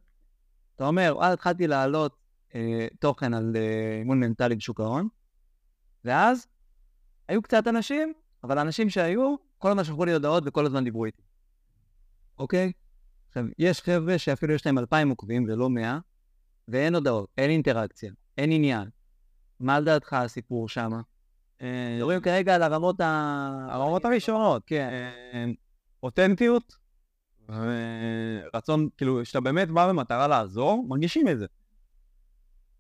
[0.77, 2.17] אתה אומר, וואלה, התחלתי להעלות
[2.55, 5.09] אה, תוכן על אה, אימון מנטלי בשוק ההון,
[6.05, 6.47] ואז
[7.29, 8.13] היו קצת אנשים,
[8.45, 11.26] אבל האנשים שהיו, כל הזמן שלחו לי הודעות וכל הזמן דיברו איתי.
[12.39, 12.73] אוקיי?
[13.29, 15.99] עכשיו, יש חבר'ה שאפילו יש להם אלפיים עוקבים ולא מאה,
[16.69, 18.89] ואין הודעות, אין אינטראקציה, אין עניין.
[19.61, 21.01] מה לדעתך הסיפור שמה?
[21.97, 23.67] מדברים כרגע על הרמות ה...
[23.71, 24.89] הרמות הראשונות, כן.
[25.33, 25.45] אה,
[26.03, 26.77] אותנטיות,
[27.49, 31.47] ורצון, כאילו, כשאתה באמת בא במטרה לעזור, מרגישים את זה.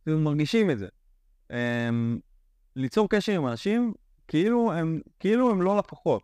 [0.04, 0.88] כאילו, מרגישים את זה.
[1.50, 2.18] אמ,
[2.76, 3.92] ליצור קשר עם אנשים,
[4.28, 6.22] כאילו הם, כאילו הם לא לקוחות.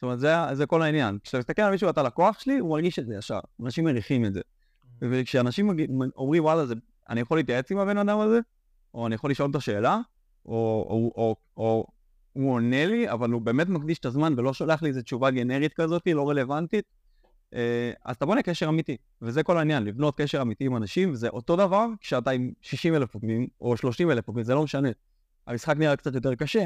[0.00, 1.18] זאת אומרת, זה, זה כל העניין.
[1.22, 3.40] כשאתה מסתכל על מישהו ואתה לקוח שלי, הוא מרגיש את זה ישר.
[3.62, 4.40] אנשים מריחים את זה.
[5.02, 5.86] וכשאנשים מגיע-
[6.16, 6.74] אומרים, וואלה, זה,
[7.08, 8.40] אני יכול להתייעץ עם הבן אדם הזה,
[8.94, 9.98] או אני יכול לשאול את השאלה,
[10.46, 11.86] או, או, או, או
[12.32, 15.72] הוא עונה לי, אבל הוא באמת מקדיש את הזמן ולא שולח לי איזו תשובה גנרית
[15.72, 16.84] כזאת, לא רלוונטית,
[17.54, 18.96] אה, אז אתה בונה קשר אמיתי.
[19.22, 23.14] וזה כל העניין, לבנות קשר אמיתי עם אנשים, וזה אותו דבר כשאתה עם 60 אלף
[23.14, 24.88] עוקבים, או 30 אלף עוקבים, זה לא משנה.
[25.46, 26.64] המשחק נראה קצת יותר קשה,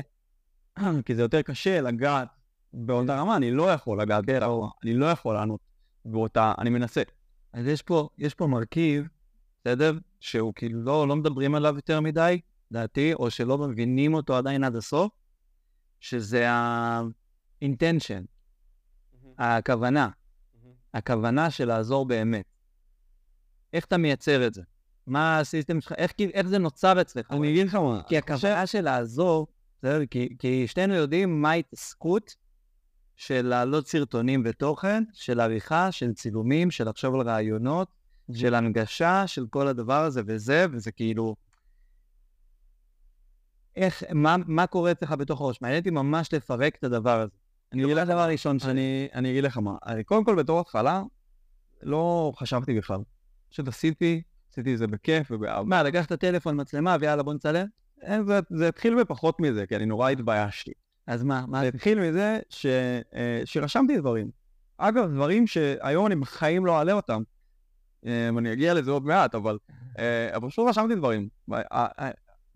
[1.07, 2.29] כי זה יותר קשה לגעת
[2.74, 5.60] באותה רמה, אני לא יכול לגעת רמה, אני לא יכול לענות
[6.04, 7.02] באותה, אני מנסה.
[7.52, 9.08] אז יש פה, יש פה מרכיב,
[9.60, 9.98] בסדר?
[10.20, 12.40] שהוא כאילו לא, לא מדברים עליו יותר מדי,
[12.72, 15.12] דעתי, או שלא מבינים אותו עדיין עד הסוף,
[16.00, 18.24] שזה ה-intention,
[19.38, 20.08] הכוונה,
[20.94, 22.44] הכוונה של לעזור באמת.
[23.72, 24.62] איך אתה מייצר את זה?
[25.06, 25.92] מה הסיסטם שלך?
[25.92, 27.30] איך, כאילו- איך זה נוצר אצלך?
[27.30, 29.46] אני אגיד לך מה, כי הכוונה של לעזור,
[29.78, 30.06] בסדר?
[30.06, 32.37] כי, כי שנינו יודעים מה ההתעסקות
[33.16, 37.88] של להעלות סרטונים ותוכן, של עריכה, של צילומים, של לחשוב על רעיונות,
[38.33, 41.37] של הנגשה, של כל הדבר הזה וזה, וזה כאילו...
[43.77, 45.62] איך, מה, מה קורה אצלך בתוך הראש?
[45.62, 47.37] מעניין אותי ממש לפרק את הדבר הזה.
[47.72, 48.70] אני אגיד לך דבר ראשון שאני...
[48.70, 51.03] אני, אני אגיד לך מה, קודם כל בתור התחלה,
[51.83, 53.00] לא חשבתי בכלל.
[53.50, 55.68] פשוט עשיתי, עשיתי את זה בכיף ובאהבה.
[55.68, 57.66] מה, לקחת טלפון, מצלמה, ויאללה בוא נצלם?
[58.05, 60.72] אה, זה, זה התחיל בפחות מזה, כי אני נורא התביישתי.
[61.06, 61.60] אז מה, מה...
[61.60, 62.66] זה התחיל מזה ש,
[63.14, 64.30] אה, שרשמתי דברים.
[64.78, 67.22] אגב, דברים שהיום אני בחיים לא אעלה אותם.
[68.06, 69.58] אה, אני אגיע לזה עוד מעט, אבל,
[69.98, 71.28] אה, אבל פשוט רשמתי דברים.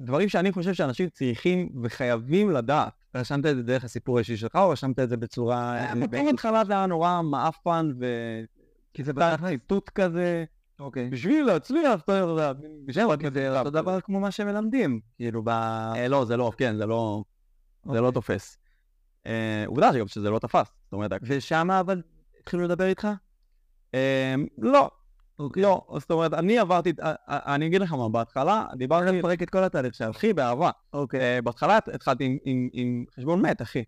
[0.01, 2.93] דברים שאני חושב שאנשים צריכים וחייבים לדעת.
[3.15, 5.87] רשמת את זה דרך הסיפור האישי שלך, או רשמת את זה בצורה...
[6.03, 8.07] בתור התחלה זה היה נורא מעפן ו...
[8.95, 9.61] כי זה בתכלית.
[9.61, 10.45] ציטוט כזה,
[10.81, 11.11] אוקיי.
[11.11, 12.53] בשביל להצליח, אתה יודע,
[12.87, 15.01] כי זה אותו דבר כמו מה שמלמדים.
[15.17, 15.51] כאילו, ב...
[16.09, 17.23] לא, זה לא, כן, זה לא,
[17.89, 18.07] זה אוקיי.
[18.07, 18.59] לא תופס.
[19.27, 22.03] אה, עובדה שגם שזה לא תפס, זאת אומרת, ושם אבל
[22.41, 23.09] התחילו לדבר איתך?
[23.95, 24.91] אה, לא,
[25.39, 25.63] אוקיי.
[25.63, 27.15] לא, זאת אומרת, אני עברתי, אה,
[27.55, 30.17] אני אגיד לך מה, בהתחלה דיברתי, לפרק את כל התהליך שלך.
[30.17, 30.71] אחי, באהבה.
[30.93, 31.43] אוקיי.
[31.43, 32.39] בהתחלה התחלתי
[32.73, 33.85] עם- חשבון מת, אחי.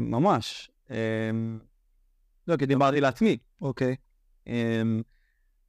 [0.00, 0.70] ממש.
[2.48, 3.38] לא, כי דיברתי לעצמי.
[3.60, 3.96] אוקיי.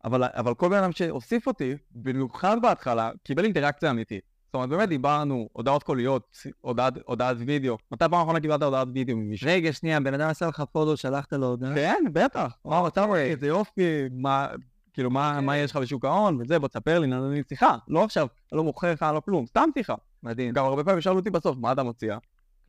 [0.03, 4.30] אבל, אבל כל בן אדם שהוסיף אותי, במיוחד בהתחלה, קיבל אינטראקציה אמיתית.
[4.51, 7.77] זאת אומרת, באמת דיברנו, הודעות קוליות, הודעת, הודעת וידאו.
[7.91, 9.47] מתי פעם אחרונה קיבלת הודעת וידאו ממישהו?
[9.49, 11.75] רגע, שנייה, בן אדם עשה לך פודו, שלחת לו הודעה?
[11.75, 12.57] כן, בטח.
[12.65, 14.47] וואו, אתה רואה, איזה יופי, מה,
[14.93, 17.77] כאילו, מה, מה יש לך בשוק ההון, וזה, בוא תספר לי, נענה לי שיחה.
[17.87, 19.95] לא עכשיו, לא מוכר לך, לא כלום, סתם שיחה.
[20.23, 20.53] מדהים.
[20.53, 22.17] גם הרבה פעמים שאלו אותי בסוף, מה אתה מציע?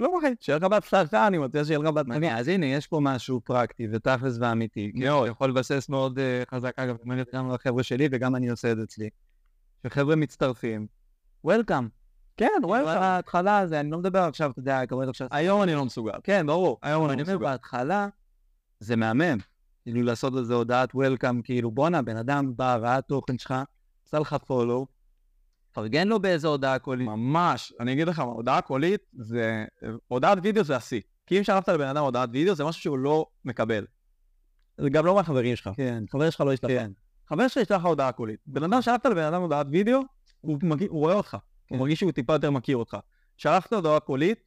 [0.00, 2.38] לא אחי, שיהיה לך בהצלחה, אני מציע שיהיה לך בהצלחה.
[2.38, 4.92] אז הנה, יש פה משהו פרקטי ותכלס ואמיתי.
[4.94, 5.22] מאוד.
[5.22, 6.96] אני יכול לבסס מאוד אה, חזק, אגב,
[7.34, 9.10] גם לחבר'ה שלי וגם אני עושה את זה אצלי.
[9.86, 10.86] שחבר'ה מצטרפים,
[11.44, 11.88] וולקאם.
[12.36, 13.00] כן, וואלה.
[13.00, 15.28] בהתחלה זה, אני לא מדבר עכשיו, אתה יודע, כמובן עכשיו...
[15.30, 16.12] היום אני לא מסוגל.
[16.24, 16.78] כן, ברור.
[16.82, 17.38] היום אני לא מסוגל.
[17.38, 18.08] בהתחלה
[18.80, 19.38] זה מהמם.
[19.82, 23.54] כאילו לעשות לזה הודעת וולקאם, כאילו בואנה, בן אדם בא, ראה תוכן שלך,
[24.06, 24.86] עשה לך פולו,
[25.72, 27.06] פרגן לו באיזה הודעה קולית.
[27.06, 29.64] ממש, אני אגיד לך, מה, הודעה קולית זה,
[30.08, 31.00] הודעת וידאו זה השיא.
[31.26, 33.86] כי אם שלחת לבן אדם הודעת וידאו זה משהו שהוא לא מקבל.
[34.78, 35.70] זה גם לא מהחברים שלך.
[35.76, 36.70] כן, חבר שלך לא ישלח.
[36.70, 36.90] כן.
[37.28, 38.40] חבר שלך ישלח לך הודעה קולית.
[38.46, 40.00] בן אדם שלחת לבן אדם הודעת וידאו,
[40.42, 41.30] הוא, מגיע, הוא רואה אותך.
[41.30, 41.74] כן.
[41.74, 42.96] הוא מרגיש שהוא טיפה יותר מכיר אותך.
[43.36, 44.44] שלחת הודעה קולית,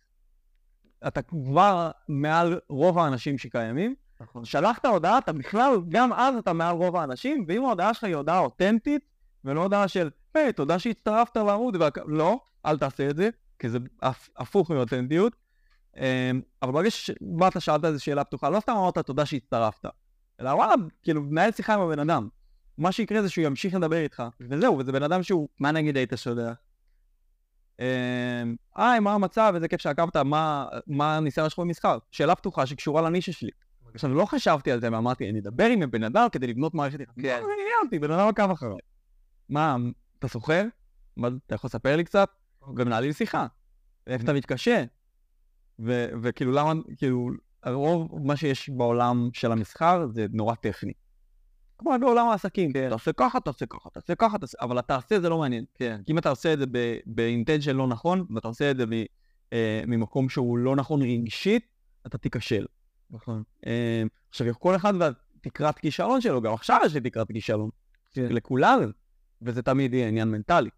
[1.08, 3.96] אתה כבר מעל רוב האנשים שקיימים.
[4.22, 4.46] נכון.
[4.46, 8.40] שלחת הודעה, אתה בכלל, גם אז אתה מעל רוב האנשים, ואם ההודעה שלך היא הודעה
[8.40, 9.02] אותנטית,
[9.46, 11.98] ולא הודעה של, היי, תודה שהצטרפת לעמוד, והכ...
[12.06, 13.30] לא, אל תעשה את זה,
[13.60, 14.30] כי זה הפ...
[14.38, 15.36] הפוך מאותנטיות.
[15.98, 19.86] אמ, אבל ברגע שבאת, שאלת איזו שאלה פתוחה, לא סתם אמרת תודה שהצטרפת,
[20.42, 22.28] אלא וואלה, כאילו, מנהל שיחה עם הבן אדם.
[22.78, 25.48] מה שיקרה זה שהוא ימשיך לדבר איתך, וזהו, וזה בן אדם שהוא...
[25.60, 26.58] מה נגיד היית שולח?
[27.80, 27.86] אמ,
[28.76, 31.98] היי, מה המצב, איזה כיף שעקבת, מה מה הניסיון שלך במסחר?
[32.12, 33.52] שאלה פתוחה שקשורה לנישה שלי.
[33.94, 37.24] עכשיו, לא חשבתי על זה ואמרתי, אני אדבר עם הבן אדם כדי לבנות מערכת יחסים.
[37.24, 37.40] כן.
[37.42, 38.80] לא עניין אותי, בן אדם עקב אחריי.
[39.50, 39.76] מה,
[40.20, 40.64] אתה סוחר?
[41.18, 42.30] מה, אתה יכול לספר לי קצת?
[42.68, 43.48] ומנהל לי שיחה.
[44.08, 44.84] איך אתה מתקשה?
[46.22, 47.30] וכאילו למה, כאילו,
[47.64, 50.94] הרוב מה שיש בעולם של המסחר זה נורא טכני.
[51.78, 52.90] כמו בעולם העסקים, כן.
[52.90, 55.66] תעשה ככה, תעשה ככה, תעשה ככה, תעשה, אבל אתה עושה זה לא מעניין.
[55.76, 56.02] כן.
[56.06, 56.66] כי אם אתה עושה את זה
[57.06, 59.06] באינטנשן לא נכון, ואתה עושה את זה מ-
[59.54, 61.66] אה, ממקום שהוא לא נכון רגשית,
[62.06, 62.66] אתה תיכשל.
[63.12, 63.44] נכון.
[63.68, 67.70] אה, עכשיו, כל אחד והתקרת כישלון שלו, גם עכשיו יש לי תקרת כישלון.
[68.14, 68.28] כן.
[68.30, 68.80] לכולם,
[69.42, 70.70] וזה תמיד יהיה עניין מנטלי.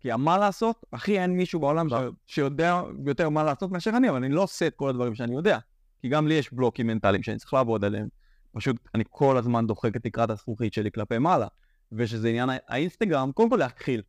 [0.00, 1.92] כי מה לעשות, אחי, אין מישהו בעולם ש...
[2.26, 5.58] שיודע יותר מה לעשות מאשר אני, אבל אני לא עושה את כל הדברים שאני יודע.
[6.00, 8.08] כי גם לי יש בלוקים מנטליים שאני צריך לעבוד עליהם.
[8.52, 11.46] פשוט אני כל הזמן דוחק את תקרת הזכוכית שלי כלפי מעלה.
[11.92, 14.02] ושזה עניין האינסטגרם, קודם כל להתחיל.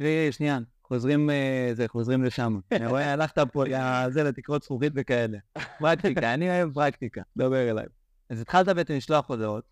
[0.00, 2.60] רגע, שנייה, חוזרים, אה, זה, חוזרים לשם.
[2.72, 5.38] אני רואה, הלכת פה לזה, לתקרות זכוכית וכאלה.
[5.78, 7.22] פרקטיקה, אני אוהב פרקטיקה.
[7.36, 7.86] דבר אליי.
[8.30, 9.64] אז התחלת בעצם לשלוח הודעות.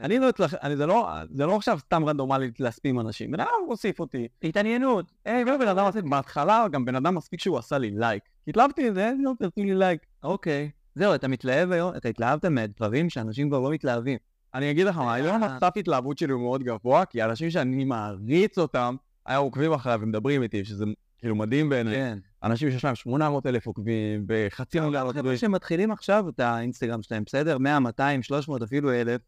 [0.00, 3.30] אני לא אצלח, זה, לא, זה לא עכשיו סתם רנדומלית להספים אנשים.
[3.30, 4.28] בן אדם הוסיף אותי.
[4.42, 5.12] התעניינות.
[5.24, 8.22] היי, לא בן אדם עושה, בהתחלה גם בן אדם מספיק שהוא עשה לי לייק.
[8.48, 10.00] התלהבתי מזה, לא תעשו לי לייק.
[10.22, 10.70] אוקיי.
[10.98, 14.18] זהו, אתה מתלהב היום, אתה התלהבת מדברים שאנשים כבר לא מתלהבים.
[14.54, 15.56] אני אגיד לך מה, היום אה.
[15.56, 20.42] הסף התלהבות שלי הוא מאוד גבוה, כי אנשים שאני מעריץ אותם, היו עוקבים אחריי ומדברים
[20.42, 20.84] איתי, שזה
[21.18, 21.94] כאילו מדהים בעיניי.
[21.94, 22.18] כן.
[22.42, 25.22] אנשים שיש להם 800 אלף עוקבים, בחצי מיליארד עוקבים.
[25.24, 27.58] חבר'ה שמתחילים עכשיו את האינסטגרם שלהם, בסדר?
[27.58, 29.20] 100, 200, 300, אפילו אלף.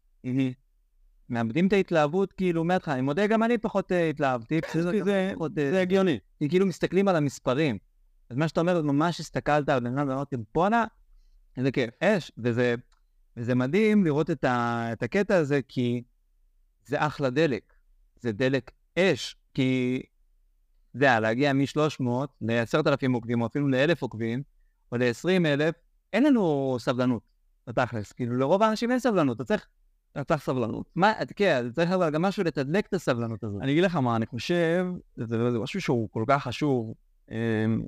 [1.29, 2.93] מאבדים את ההתלהבות כאילו מההתחלה.
[2.93, 4.59] אני מודה, גם אני פחות אה, התלהבתי.
[5.05, 6.19] זה- פחות, אה, זה הגיוני.
[6.39, 7.77] כי כאילו מסתכלים על המספרים.
[8.29, 10.85] אז מה שאתה אומר, ממש הסתכלת על בן אדם ואמרתי, בואנה,
[11.57, 12.31] איזה כיף, אש.
[12.37, 12.75] וזה,
[13.37, 16.03] וזה מדהים לראות את, ה, את הקטע הזה, כי
[16.85, 17.73] זה אחלה דלק.
[18.19, 20.01] זה דלק אש, כי
[20.93, 22.03] זה היה להגיע מ-300
[22.41, 24.43] ל-10,000 עוקבים, או אפילו ל-1,000 עוקבים,
[24.91, 25.73] או ל-20,000,
[26.13, 27.21] אין לנו סבלנות,
[27.67, 28.11] בתכלס.
[28.11, 29.67] כאילו, לרוב האנשים אין סבלנות, אתה צריך,
[30.11, 30.89] אתה צריך סבלנות.
[30.95, 33.61] מה, כן, אתה צריך אבל גם משהו לתדלק את הסבלנות הזאת.
[33.61, 34.85] אני אגיד לך מה, אני חושב,
[35.15, 36.93] זה, זה משהו שהוא כל כך חשוב.
[37.31, 37.81] אמ,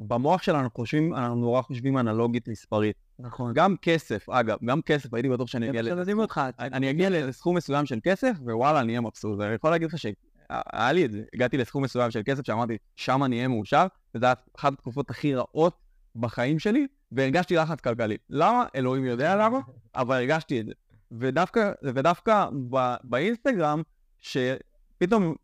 [0.00, 2.96] במוח שלנו חושבים, אנחנו נורא חושבים אנלוגית מספרית.
[3.18, 3.52] נכון.
[3.54, 5.84] גם כסף, אגב, גם כסף, הייתי בטוח שאני אגיע ל...
[5.84, 9.38] עכשיו יודעים אותך, אני אגיע לסכום מסוים של כסף, ווואלה, אני אהיה מבסוט.
[9.38, 13.24] ואני יכול להגיד לך שהיה לי את זה, הגעתי לסכום מסוים של כסף שאמרתי, שם
[13.24, 15.76] אני אהיה מאושר, וזו הייתה אחת התקופות הכי רעות
[16.16, 18.16] בחיים שלי, והרגשתי לחץ כלכלי.
[18.30, 18.64] למה?
[18.74, 19.58] אלוהים יודע למה,
[19.94, 20.72] אבל הרגשתי את זה.
[21.12, 23.82] ודווקא, ודווקא ב, באינסטגרם,
[24.18, 25.34] שפתאום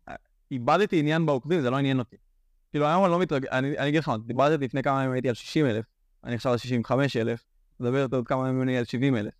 [0.51, 2.15] איבדתי עניין בעוקבים, זה לא עניין אותי.
[2.71, 5.35] כאילו היום אני לא מתרגש, אני, אני אגיד לך, דיברתי לפני כמה ימים הייתי על
[5.35, 5.85] 60 אלף,
[6.23, 7.43] אני עכשיו על 65 אלף,
[7.83, 9.33] מדבר עוד כמה ימים אני על 70 אלף.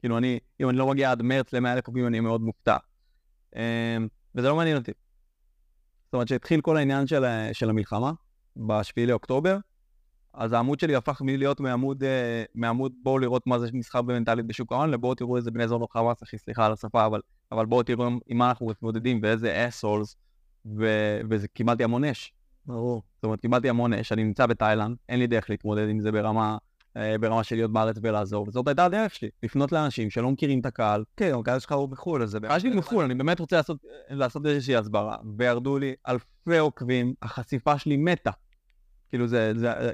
[0.00, 2.76] כאילו אני, אם אני לא מגיע עד מרץ ל-100 אלף עוקבים אני מאוד מופתע.
[3.56, 4.92] אמ, וזה לא מעניין אותי.
[6.04, 8.12] זאת אומרת שהתחיל כל העניין של, של המלחמה,
[8.56, 9.58] ב-7 לאוקטובר,
[10.34, 14.72] אז העמוד שלי הפך מלהיות מעמוד, אה, מעמוד בואו לראות מה זה מסחר במנטלית בשוק
[14.72, 17.20] ההון, לבואו תראו איזה בני זונות חמאס, אחי, סליחה על השפה, אבל,
[17.52, 20.16] אבל בואו תראו עם- מה אנחנו מתמודדים ואיזה אסולס,
[21.30, 22.32] וזה קיבלתי המון אש.
[22.66, 23.02] ברור.
[23.14, 26.58] זאת אומרת, קיבלתי המון אש, אני נמצא בתאילנד, אין לי דרך להתמודד עם זה ברמה,
[27.20, 31.04] ברמה של להיות בארץ ולעזור, וזאת הייתה הדרך שלי, לפנות לאנשים שלא מכירים את הקהל.
[31.16, 32.38] כן, הקהל שלך הוא בחו"ל, אז זה...
[32.38, 33.78] הקהל שלי מחו"ל, אני באמת רוצה לעשות,
[34.10, 38.30] לעשות איזושהי הסברה, וירדו לי אלפי עוקבים, החשיפה שלי מתה.
[39.08, 39.90] כאילו זה, זה, אה,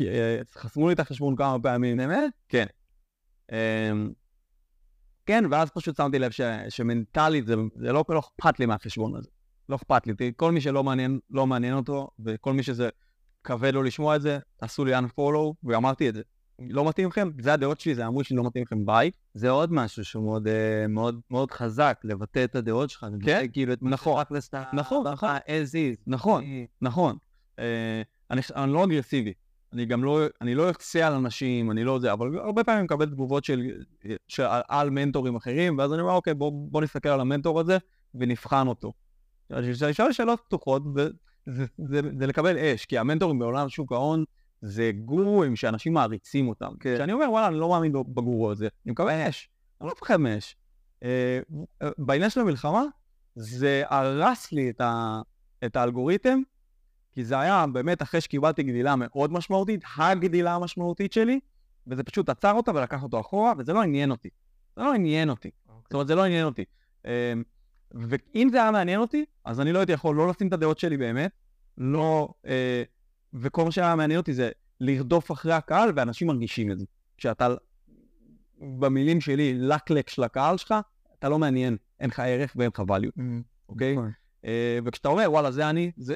[0.00, 1.96] אה, חסמו לי את החשבון כמה פעמים.
[1.96, 2.32] באמת?
[2.48, 2.66] כן.
[3.52, 4.12] אמ,
[5.26, 9.28] כן, ואז פשוט שמתי לב ש, שמנטלית זה, זה לא, לא אכפת לי מהחשבון הזה.
[9.68, 10.14] לא אכפת לי.
[10.36, 12.88] כל מי שלא מעניין, לא מעניין אותו, וכל מי שזה
[13.44, 16.22] כבד לו לשמוע את זה, תעשו לי unfollow, ואמרתי את זה.
[16.68, 17.30] לא מתאים לכם?
[17.40, 19.10] זה הדעות שלי, זה העמוד שלי, לא מתאים לכם, ביי.
[19.34, 23.06] זה עוד משהו שהוא מאוד, אה, מאוד, מאוד חזק, לבטא את הדעות שלך.
[23.12, 24.24] לבטא כאילו את נכון.
[24.30, 24.54] לסת...
[24.72, 25.28] נכון, נכון.
[25.36, 26.02] as is.
[26.06, 27.16] נכון, אני- נכון.
[27.58, 29.32] אה, אני, אני לא אגרסיבי.
[29.72, 32.84] אני גם לא, אני לא אכסה על אנשים, אני לא זה, אבל הרבה פעמים אני
[32.84, 33.62] מקבל תגובות של,
[34.28, 37.78] של, על, על מנטורים אחרים, ואז אני אומר, אוקיי, בוא, בוא נסתכל על המנטור הזה
[38.14, 38.92] ונבחן אותו.
[39.52, 41.10] אני שואל שאלות פתוחות, וזה
[41.46, 44.24] זה, זה, זה לקבל אש, כי המנטורים בעולם שוק ההון
[44.60, 46.70] זה גורואים שאנשים מעריצים אותם.
[46.80, 46.94] כן.
[46.94, 49.48] כשאני אומר, וואלה, אני לא מאמין בגורו הזה, אני מקבל אש,
[49.80, 50.56] אני לא מפחד מאש.
[51.02, 51.40] אה,
[51.98, 52.82] בעניין של המלחמה,
[53.34, 55.20] זה הרס לי את, ה,
[55.64, 56.38] את האלגוריתם,
[57.12, 61.40] כי זה היה באמת אחרי שקיבלתי גדילה מאוד משמעותית, הגדילה המשמעותית שלי,
[61.86, 64.28] וזה פשוט עצר אותה ולקח אותו אחורה, וזה לא עניין אותי.
[64.76, 65.50] זה לא עניין אותי.
[65.82, 66.64] זאת אומרת, זה לא עניין אותי.
[67.04, 67.10] אמ,
[67.90, 70.96] ואם זה היה מעניין אותי, אז אני לא הייתי יכול לא לשים את הדעות שלי
[70.96, 71.30] באמת,
[71.78, 72.28] לא...
[72.46, 72.82] אה,
[73.34, 76.84] וכל מה שהיה מעניין אותי זה לרדוף אחרי הקהל, ואנשים מרגישים את זה.
[77.16, 77.48] כשאתה,
[78.58, 80.74] במילים שלי, לקלק של הקהל שלך,
[81.18, 83.22] אתה לא מעניין, אין לך ערך ואין לך value, Mm,
[83.68, 83.92] אוקיי?
[83.92, 84.10] נכון.
[84.44, 86.14] אה, וכשאתה אומר, וואלה, זה אני, זה...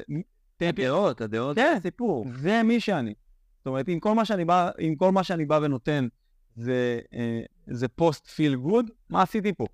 [0.61, 1.73] הדעות, הדעות כן.
[1.77, 2.25] זה סיפור.
[2.35, 3.13] זה מי שאני.
[3.57, 6.07] זאת אומרת, אם כל מה שאני בא, אם כל מה שאני בא ונותן
[6.55, 9.65] זה, אה, זה פוסט פיל גוד, מה עשיתי פה?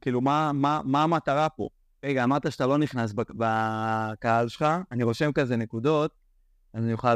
[0.00, 1.68] כאילו, מה, מה, מה המטרה פה?
[2.04, 6.10] רגע, אמרת שאתה לא נכנס בק- בקהל שלך, אני רושם כזה נקודות,
[6.72, 7.14] אז אני אוכל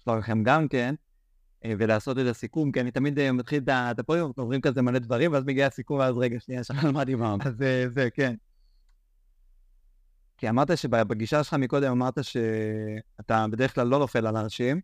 [0.00, 0.94] לשלוח לכם גם כן,
[1.64, 4.60] אה, ולעשות את הסיכום, כי אני תמיד אה, מתחיל את ה- את הפודיום, אנחנו עוברים
[4.60, 7.36] כזה מלא דברים, ואז מגיע הסיכום, ואז רגע, שנייה, שכחנו מה.
[7.46, 8.34] אז אה, זה, כן.
[10.38, 14.80] כי אמרת שבגישה שלך מקודם אמרת שאתה בדרך כלל לא נופל על אנשים,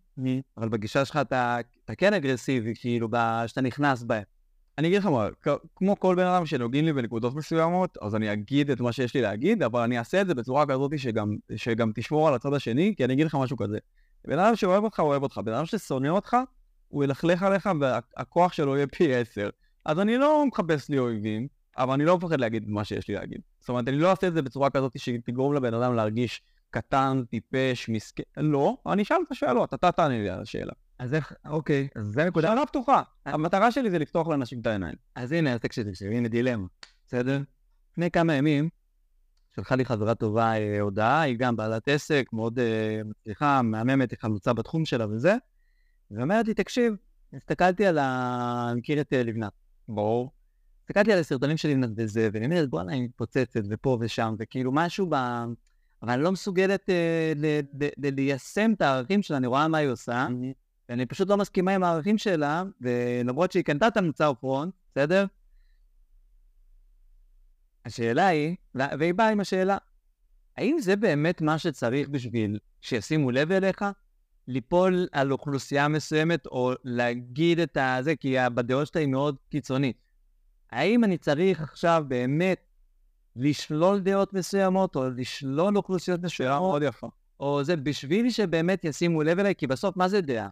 [0.57, 3.09] אבל בגישה שלך אתה, אתה כן אגרסיבי, כאילו,
[3.47, 4.23] שאתה נכנס בהם.
[4.79, 5.29] אני אגיד לך מה,
[5.77, 9.21] כמו כל בן אדם שנוגעים לי בנקודות מסוימות, אז אני אגיד את מה שיש לי
[9.23, 13.05] להגיד, אבל אני אעשה את זה בצורה כזאת שגם, שגם תשמור על הצד השני, כי
[13.05, 13.79] אני אגיד לך משהו כזה.
[14.27, 15.41] בן אדם שאוהב אותך, אוהב אותך.
[15.45, 16.37] בן אדם ששונא אותך,
[16.89, 19.51] הוא ילכלך עליך והכוח שלו יהיה פי עשר.
[19.85, 23.41] אז אני לא מחפש לי אויבים, אבל אני לא מפחד להגיד מה שיש לי להגיד.
[23.61, 27.89] זאת אומרת, אני לא אעשה את זה בצורה כזאת שתגרום לבן אדם להרגיש קטן, טיפש,
[27.89, 28.23] מסכן.
[28.37, 30.73] לא, אני אשאל את השאלות, אתה תענה לי על השאלה.
[30.99, 32.49] אז איך, אוקיי, אז זה נקודה.
[32.49, 33.03] שאלה פתוחה.
[33.27, 34.95] המטרה שלי זה לפתוח לאנשים את העיניים.
[35.15, 36.67] אז הנה, אז תקשיב, תקשיב, הנה דילמה,
[37.07, 37.41] בסדר?
[37.93, 38.69] לפני כמה ימים
[39.57, 44.19] שלחה לי חברה טובה אה, הודעה, היא גם בעלת עסק, מאוד אה, מצליחה, מהממת, היא
[44.19, 45.37] חלוצה בתחום שלה וזה,
[46.11, 46.95] ואומרת לי, תקשיב,
[47.33, 48.69] הסתכלתי על ה...
[48.71, 49.53] אני מכיר את אה, לבנת,
[49.89, 50.31] ברור.
[50.83, 55.07] הסתכלתי על הסרטונים של לבנת וזה, ואני אומרת, בואנה, היא מתפוצצת, ופה ושם, וכאילו משהו
[55.11, 55.15] ב...
[56.03, 59.79] אבל אני לא מסוגלת אה, ל- ל- ל- ליישם את הערכים שלה, אני רואה מה
[59.79, 60.27] היא עושה,
[60.89, 65.27] ואני פשוט לא מסכימה עם הערכים שלה, ולמרות שהיא קנתה את המוצר פרונט, בסדר?
[67.91, 69.77] השאלה היא, והיא באה עם השאלה,
[70.57, 73.85] האם זה באמת מה שצריך בשביל שישימו לב אליך?
[74.49, 79.97] ליפול על אוכלוסייה מסוימת, או להגיד את הזה, כי בדעות שלה היא מאוד קיצונית.
[80.71, 82.61] האם אני צריך עכשיו באמת
[83.37, 86.71] לשלול דעות מסוימות, או לשלול אוכלוסיות שאלה מסוימות?
[86.71, 87.09] מאוד יפה.
[87.41, 90.49] או זה בשביל שבאמת ישימו לב אליי, כי בסוף מה זה דעה?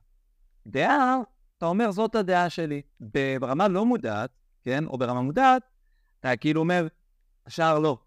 [0.66, 1.16] דעה,
[1.58, 2.82] אתה אומר, זאת הדעה שלי.
[3.40, 4.30] ברמה לא מודעת,
[4.64, 5.62] כן, או ברמה מודעת,
[6.20, 6.86] אתה כאילו אומר,
[7.48, 7.98] השאר לא.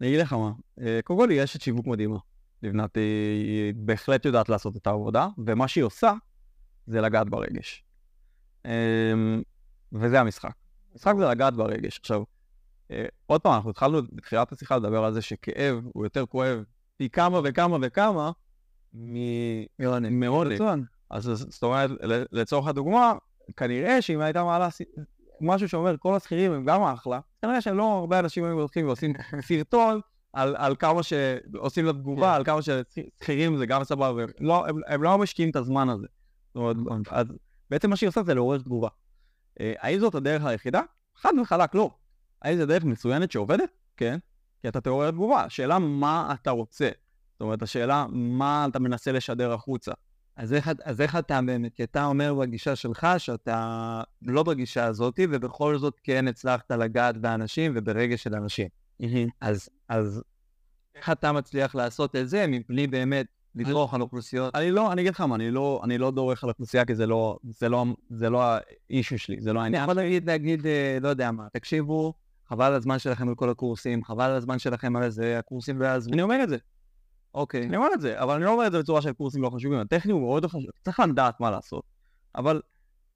[0.00, 2.18] אני אגיד לך מה, אה, קודם כל היא אשת שיווק מדהימה.
[2.62, 6.12] לבנת היא, היא בהחלט יודעת לעשות את העבודה, ומה שהיא עושה
[6.86, 7.84] זה לגעת ברגש.
[8.64, 9.42] אמ,
[9.92, 10.52] וזה המשחק.
[10.92, 11.98] המשחק זה לגעת ברגש.
[11.98, 12.22] עכשיו,
[12.90, 16.64] אה, עוד פעם, אנחנו התחלנו בתחילת השיחה לדבר על זה שכאב הוא יותר כואב
[16.96, 18.30] פי כמה וכמה וכמה
[20.10, 20.62] מעונג.
[21.10, 21.90] אז זאת אומרת,
[22.32, 23.14] לצורך הדוגמה,
[23.56, 24.68] כנראה שאם הייתה מעלה
[25.40, 29.12] משהו שאומר כל השכירים הם גם אחלה, כנראה שלא הרבה אנשים היו הולכים ועושים
[29.48, 30.00] סרטון
[30.32, 32.34] על, על כמה שעושים לה תגובה, כן.
[32.34, 36.06] על כמה ששכירים זה גם סבבה, לא, הם, הם לא משקיעים את הזמן הזה.
[36.54, 36.76] זאת אומרת,
[37.10, 37.26] אז
[37.70, 38.88] בעצם מה שהיא עושה זה לעורר תגובה.
[39.60, 40.80] אה, האם זאת הדרך היחידה?
[41.16, 41.90] חד וחלק לא.
[42.42, 43.70] האם זו דרך מצוינת שעובדת?
[43.96, 44.18] כן.
[44.62, 45.44] כי אתה תעורר תגובה.
[45.44, 46.90] השאלה מה אתה רוצה.
[47.32, 49.92] זאת אומרת, השאלה מה אתה מנסה לשדר החוצה.
[50.36, 55.20] אז איך, אז איך אתה באמת, כי אתה אומר בגישה שלך שאתה לא בגישה הזאת,
[55.30, 58.68] ובכל זאת כן הצלחת לגעת באנשים וברגש של אנשים.
[59.40, 60.22] אז, אז
[60.94, 64.54] איך אתה מצליח לעשות את זה מבלי באמת לדרוך על אוכלוסיות?
[64.54, 67.06] אני לא, אני אגיד לך מה, אני לא, אני לא דורך על אוכלוסייה כי זה
[67.06, 68.42] לא, זה לא, זה לא
[68.90, 69.82] האישו שלי, זה לא אני העניין.
[69.82, 72.14] יכול להגיד, להגיד, אה, לא יודע מה, תקשיבו,
[72.48, 76.12] חבל הזמן שלכם על כל הקורסים, חבל הזמן שלכם על זה, הקורסים לא יעזרו.
[76.12, 76.56] אני אומר את זה,
[77.34, 77.66] אוקיי.
[77.66, 79.78] אני אומר את זה, אבל אני לא אומר את זה בצורה של קורסים לא חשובים,
[79.78, 81.84] הטכני הוא מאוד חשוב, צריך לדעת מה לעשות.
[82.34, 82.60] אבל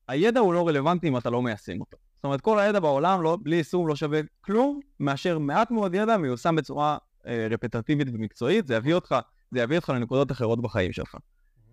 [0.08, 1.96] הידע הוא לא רלוונטי אם אתה לא מיישם אותו.
[2.16, 6.16] זאת אומרת, כל הידע בעולם, לא, בלי יישום, לא שווה כלום, מאשר מעט מאוד ידע
[6.16, 9.14] מיושם בצורה אה, רפטטיבית ומקצועית, זה יביא אותך,
[9.50, 11.16] זה יביא אותך לנקודות אחרות בחיים שלך.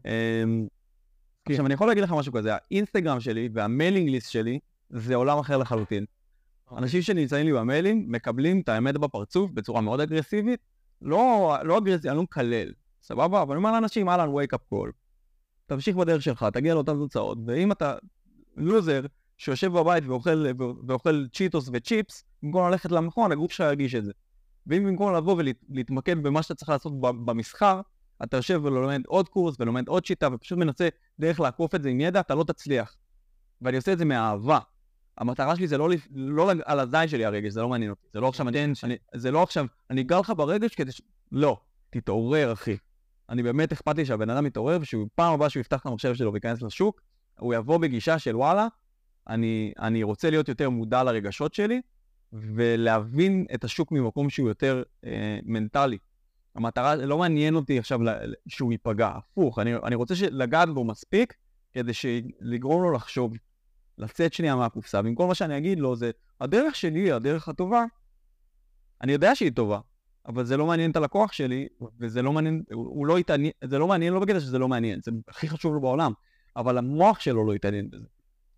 [0.05, 0.43] אה,
[1.49, 5.57] עכשיו, אני יכול להגיד לך משהו כזה, האינסטגרם שלי והמיילינג ליסט שלי זה עולם אחר
[5.57, 6.05] לחלוטין.
[6.77, 10.59] אנשים שנמצאים לי במיילים מקבלים את האמת בפרצוף בצורה מאוד אגרסיבית,
[11.01, 13.41] לא, לא אגרסיבית, אני לא מקלל, סבבה?
[13.41, 14.91] אבל אני אומר לאנשים, אהלן, wake up call.
[15.65, 17.95] תמשיך בדרך שלך, תגיע לאותן תוצאות, ואם אתה
[18.57, 19.01] לוזר
[19.37, 20.45] שיושב בבית ואוכל,
[20.87, 24.11] ואוכל צ'יטוס וצ'יפס, במקום ללכת למכון, הגוף שלך ירגיש את זה.
[24.67, 27.81] ואם במקום לבוא ולהתמקד במה שאתה צריך לעשות במסחר,
[28.23, 32.01] אתה יושב ולומד עוד קורס ולומד עוד שיטה ופשוט מנסה דרך לעקוף את זה עם
[32.01, 32.95] ידע, אתה לא תצליח.
[33.61, 34.59] ואני עושה את זה מאהבה.
[35.17, 38.07] המטרה שלי זה לא, לפ- לא על הזין שלי הרגש, זה לא מעניין אותי.
[38.13, 41.01] זה לא עכשיו, אני, אני, זה לא עכשיו, אני אגע לך ברגש כדי ש...
[41.31, 41.57] לא,
[41.89, 42.77] תתעורר אחי.
[43.29, 46.33] אני באמת אכפת לי שהבן אדם יתעורר ושהוא פעם הבאה שהוא יפתח את המחשב שלו
[46.33, 47.01] וייכנס לשוק,
[47.39, 48.67] הוא יבוא בגישה של וואלה,
[49.27, 51.81] אני, אני רוצה להיות יותר מודע לרגשות שלי
[52.33, 55.97] ולהבין את השוק ממקום שהוא יותר אה, מנטלי.
[56.55, 57.99] המטרה, לא מעניין אותי עכשיו
[58.47, 61.33] שהוא ייפגע, הפוך, אני, אני רוצה לגעת בו מספיק
[61.73, 61.91] כדי
[62.39, 63.33] לגרום לו לחשוב,
[64.01, 67.83] לצאת שנייה מהקופסה, כל מה שאני אגיד לו זה, הדרך שלי היא הדרך הטובה,
[69.01, 69.79] אני יודע שהיא טובה,
[70.25, 71.67] אבל זה לא מעניין את הלקוח שלי,
[71.99, 75.11] וזה לא מעניין, הוא, לא יתעניין, זה לא מעניין לא בקטע שזה לא מעניין, זה
[75.27, 76.11] הכי חשוב לו בעולם,
[76.55, 78.07] אבל המוח שלו לא יתעניין בזה.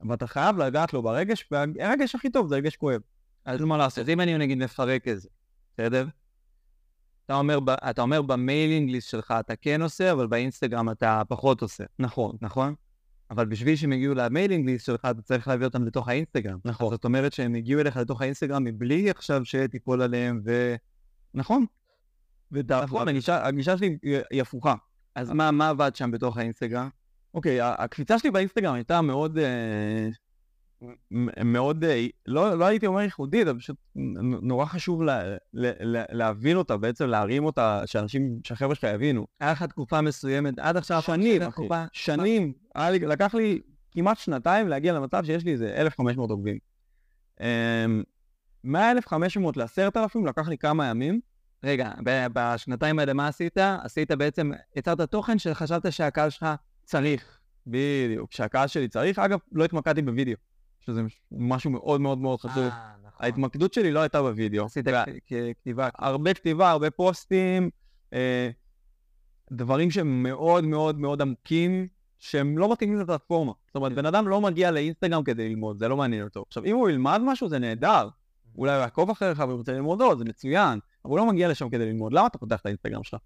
[0.09, 3.01] ואתה חייב לגעת לו ברגש, והרגש הכי טוב זה רגש כואב.
[3.45, 3.99] אז מה לעשות?
[3.99, 5.29] אז אם אני נגיד מפרק את זה,
[5.73, 6.07] בסדר?
[7.25, 11.61] אתה אומר, אתה אומר ב mailing list שלך אתה כן עושה, אבל באינסטגרם אתה פחות
[11.61, 11.83] עושה.
[11.99, 12.35] נכון.
[12.41, 12.75] נכון?
[13.34, 16.57] אבל בשביל שהם יגיעו ל mailing list שלך, אתה צריך להביא אותם לתוך האינסטגרם.
[16.65, 16.91] נכון.
[16.91, 20.75] זאת אומרת שהם הגיעו אליך לתוך האינסטגרם מבלי עכשיו שתיפול עליהם, ו...
[21.34, 21.65] נכון.
[22.84, 23.97] נכון, הגישה, הגישה שלי
[24.31, 24.75] היא הפוכה.
[25.15, 26.89] אז מה, מה עבד שם בתוך האינסטגרם?
[27.34, 30.09] אוקיי, הקפיצה שלי באינסטגרם הייתה מאוד, אה,
[31.43, 33.77] מאוד, אה, לא, לא הייתי אומר ייחודית, אבל פשוט
[34.41, 35.23] נורא חשוב לה,
[35.53, 39.27] לה, להבין אותה, בעצם להרים אותה, שאנשים, שהחבר'ה שלך יבינו.
[39.39, 41.01] היה לך תקופה מסוימת, עד עכשיו...
[41.01, 41.84] שנים, אחי, תקופה...
[41.93, 42.53] שנים.
[42.77, 43.59] לי, לקח לי
[43.91, 46.57] כמעט שנתיים להגיע למצב שיש לי איזה 1,500 עוקבים.
[48.63, 49.15] מ-1,500
[49.55, 51.19] ל-10,000 לקח לי כמה ימים.
[51.63, 51.91] רגע,
[52.34, 53.57] בשנתיים האלה מה עשית?
[53.57, 56.45] עשית בעצם, יצרת תוכן שחשבת שהקהל שלך
[56.84, 57.39] צריך.
[57.67, 59.19] בדיוק, שהקהל שלי צריך.
[59.19, 60.34] אגב, לא התמקדתי בווידאו,
[60.86, 62.63] שזה משהו מאוד מאוד מאוד חשוב.
[62.63, 63.25] אה, נכון.
[63.25, 64.65] ההתמקדות שלי לא הייתה בווידאו.
[64.65, 64.86] עשית
[65.61, 65.89] כתיבה.
[65.97, 67.69] הרבה כתיבה, הרבה פוסטים,
[68.13, 68.49] אה,
[69.51, 71.88] דברים שהם מאוד מאוד מאוד עמוקים,
[72.19, 73.51] שהם לא מתאימים לפלטפורמה.
[73.67, 76.43] זאת אומרת, בן אדם לא מגיע לאינסטגרם כדי ללמוד, זה לא מעניין אותו.
[76.47, 78.09] עכשיו, אם הוא ילמד משהו, זה נהדר.
[78.57, 80.79] אולי הוא יעקוב אחריך והוא רוצה ללמוד עוד, זה מצוין.
[81.05, 82.13] אבל הוא לא מגיע לשם כדי ללמוד.
[82.13, 83.19] למה אתה פותח את האינסטגרם שלך?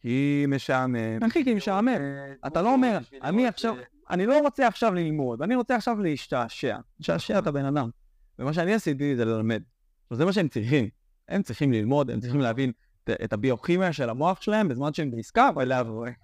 [0.00, 1.28] כי משעמם.
[1.30, 1.98] כי משעמם.
[2.46, 3.74] אתה לא אומר, אני עכשיו,
[4.12, 6.76] אני לא רוצה עכשיו ללמוד, אני רוצה עכשיו להשתעשע.
[6.98, 7.90] להשתעשע את הבן אדם.
[8.38, 9.62] ומה שאני עשיתי זה ללמד.
[10.10, 10.88] זה מה שהם צריכים.
[11.28, 12.72] הם צריכים ללמוד, הם צריכים להבין
[13.10, 15.50] את הביוכימיה של המוח שלהם בזמן שהם בעסקה,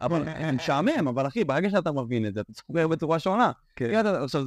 [0.00, 3.52] אבל הם משעמם, אבל אחי, ברגע שאתה מבין את זה, אתה סוגר בצורה שונה.
[3.76, 4.06] כן.
[4.06, 4.44] עכשיו,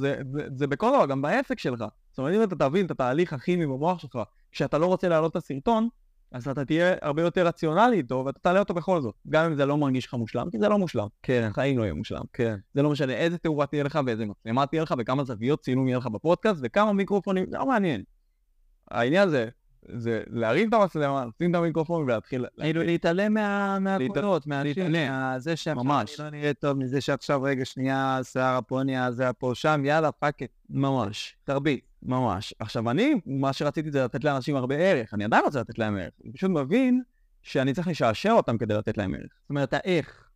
[0.56, 1.84] זה בכל דבר, גם בעסק שלך.
[2.10, 4.18] זאת אומרת, אם אתה תבין את התהליך הכימי במוח שלך,
[4.52, 5.88] כשאתה לא רוצה להעלות את הסרטון,
[6.32, 9.14] אז אתה תהיה הרבה יותר רציונלי איתו, ואתה תעלה אותו בכל זאת.
[9.28, 11.06] גם אם זה לא מרגיש לך מושלם, כי זה לא מושלם.
[11.22, 11.48] כן.
[11.50, 12.22] החיים לא יהיה מושלם.
[12.32, 12.56] כן.
[12.74, 15.98] זה לא משנה איזה תאורה תהיה לך, ואיזה מצלמה תהיה לך, וכמה זוויות צילום יהיה
[15.98, 18.02] לך בפודקאסט, וכמה מיקרופונים, זה לא מעניין.
[18.90, 19.48] העניין זה,
[19.96, 22.46] זה להרים את המצלמה, לשים את המיקרופון ולהתחיל...
[22.60, 23.34] כאילו להתעלם
[23.80, 24.86] מהקולות, מהשיר,
[25.38, 26.20] זה ממש.
[26.20, 30.38] לא נראה טוב מזה שעכשיו רגע שנייה שיער הפוניה, זה פה שם, יאללה, fuck.
[30.70, 31.36] ממש.
[31.44, 31.91] תרביט.
[32.02, 32.54] ממש.
[32.58, 36.12] עכשיו אני, מה שרציתי זה לתת לאנשים הרבה ערך, אני עדיין רוצה לתת להם ערך.
[36.24, 37.02] אני פשוט מבין
[37.42, 39.32] שאני צריך לשעשע אותם כדי לתת להם ערך.
[39.40, 40.28] זאת אומרת, האיך,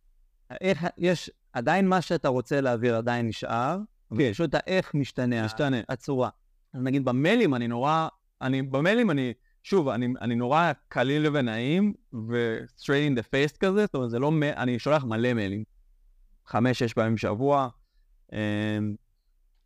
[0.49, 3.77] האיך, יש עדיין מה שאתה רוצה להעביר עדיין נשאר,
[4.17, 4.31] כן.
[4.31, 5.81] פשוט האיך משתנה, משתנה.
[5.89, 6.29] הצורה.
[6.73, 8.07] אז נגיד במיילים אני נורא,
[8.41, 13.95] אני, במיילים אני, שוב, אני, אני נורא קליל ונעים, ו-straight in the face כזה, זאת
[13.95, 15.63] אומרת, זה לא, אני שולח מלא מיילים.
[16.45, 17.69] חמש, שש פעמים בשבוע.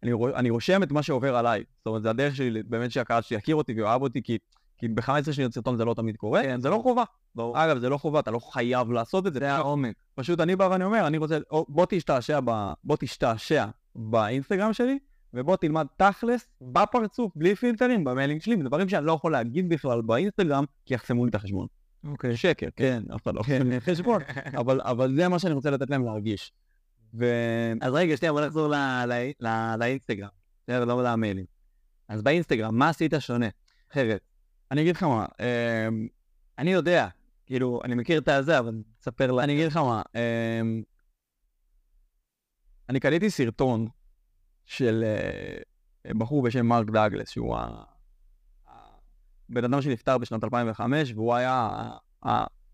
[0.03, 1.63] אני, אני רושם את מה שעובר עליי.
[1.77, 4.37] זאת אומרת, זה הדרך שלי, באמת שהקהל שלי יכיר אותי ואוהב אותי, כי,
[4.77, 7.03] כי ב-15 שניות סרטון זה לא תמיד קורה, כן, זה לא חובה.
[7.35, 7.63] ברור.
[7.63, 9.39] אגב, זה לא חובה, אתה לא חייב לעשות את זה.
[9.39, 9.95] זה העומק.
[10.15, 11.37] פשוט אני בא ואני אומר, אני רוצה,
[11.67, 14.99] בוא תשתעשע, ב, בוא תשתעשע באינסטגרם שלי,
[15.33, 20.63] ובוא תלמד תכלס בפרצוף, בלי פילטרים, במיילינג שלי, דברים שאני לא יכול להגיד בכלל באינסטגרם,
[20.85, 21.67] כי יחסמו לי את החשבון.
[22.03, 22.37] אוקיי.
[22.37, 24.21] שקר, כן, אף אחד לא חושב לי חשבון,
[24.61, 26.53] אבל, אבל זה מה שאני רוצה לתת להם להרגיש.
[27.13, 27.25] ו...
[27.81, 28.73] אז רגע, שנייה, בוא נחזור
[29.79, 30.29] לאינסטגרם,
[30.67, 31.45] לא למיילים.
[32.07, 33.47] אז באינסטגרם, מה עשית שונה?
[33.91, 34.21] אחרת.
[34.71, 35.25] אני אגיד לך מה,
[36.57, 37.07] אני יודע,
[37.45, 39.43] כאילו, אני מכיר את הזה, אבל תספר לה.
[39.43, 40.01] אני אגיד לך מה,
[42.89, 43.87] אני קניתי סרטון
[44.65, 45.03] של
[46.07, 47.57] בחור בשם מרק דאגלס, שהוא
[49.49, 51.69] הבן אדם שנפטר בשנת 2005, והוא היה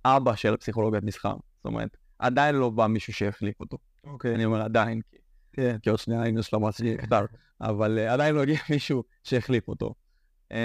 [0.06, 1.36] האבא של פסיכולוגיית מסחר.
[1.56, 3.78] זאת אומרת, עדיין לא בא מישהו שהחליף אותו.
[4.12, 4.36] אוקיי.
[4.36, 5.18] אני אומר עדיין, כי,
[5.54, 5.78] כן.
[5.82, 7.26] כי עוד שנייה היינו שלמה שלי נפטר,
[7.62, 9.94] אבל uh, עדיין לא הגיע מישהו שהחליף אותו.
[10.50, 10.56] Um,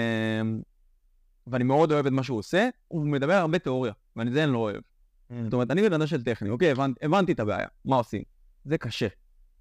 [1.47, 4.57] ואני מאוד אוהב את מה שהוא עושה, הוא מדבר הרבה תיאוריה, ואני זה אני לא
[4.57, 4.77] אוהב.
[4.77, 5.33] Mm.
[5.43, 8.23] זאת אומרת, אני בן אדם של טכני, אוקיי, הבנ, הבנתי את הבעיה, מה עושים?
[8.65, 9.07] זה קשה,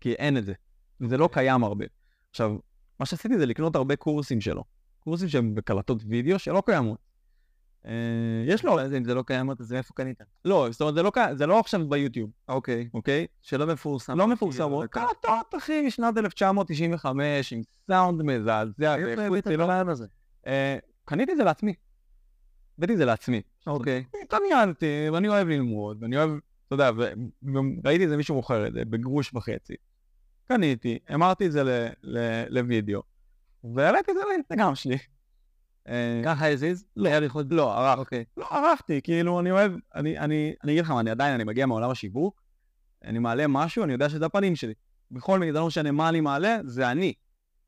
[0.00, 0.52] כי אין את זה,
[1.00, 1.84] זה לא קיים הרבה.
[2.30, 2.56] עכשיו,
[3.00, 4.64] מה שעשיתי זה לקנות הרבה קורסים שלו,
[5.00, 6.98] קורסים שהם בקלטות וידאו שלא קיימות.
[8.46, 10.20] יש לו, אם זה לא קיים, אז איפה קנית?
[10.44, 12.30] לא, זאת אומרת, זה לא, זה לא עכשיו ביוטיוב.
[12.48, 12.88] אוקיי.
[12.94, 13.26] אוקיי?
[13.40, 14.18] שלא מפורסם.
[14.18, 14.90] לא מפורסמות.
[14.90, 18.96] קלטות, אחי, משנת 1995, עם סאונד מזעזע.
[18.96, 20.06] איך הבאת את הרעיון הזה?
[21.04, 21.74] קניתי את זה לעצמי.
[22.78, 23.42] הבאתי את זה לעצמי.
[23.66, 24.04] אוקיי.
[24.22, 26.30] התעניינתי, ואני אוהב ללמוד, ואני אוהב,
[26.66, 26.90] אתה יודע,
[27.84, 29.74] ראיתי איזה מישהו מוכר את זה בגרוש וחצי.
[30.48, 31.88] קניתי, אמרתי את זה
[32.48, 33.02] לוידאו,
[33.74, 34.98] והעליתי את זה לאינסטגרם שלי.
[35.88, 36.84] אה, ככה הזיז?
[36.96, 37.10] לא,
[37.50, 37.98] לא, ערך.
[37.98, 38.24] אוקיי.
[38.36, 41.66] לא, ערכתי, כאילו, אני אוהב, אני, אני, אני אגיד לך מה, אני עדיין, אני מגיע
[41.66, 42.42] מעולם השיווק,
[43.04, 44.74] אני מעלה משהו, אני יודע שזה הפנים שלי.
[45.10, 47.12] בכל מקרה, לא משנה מה אני מעלה, זה אני.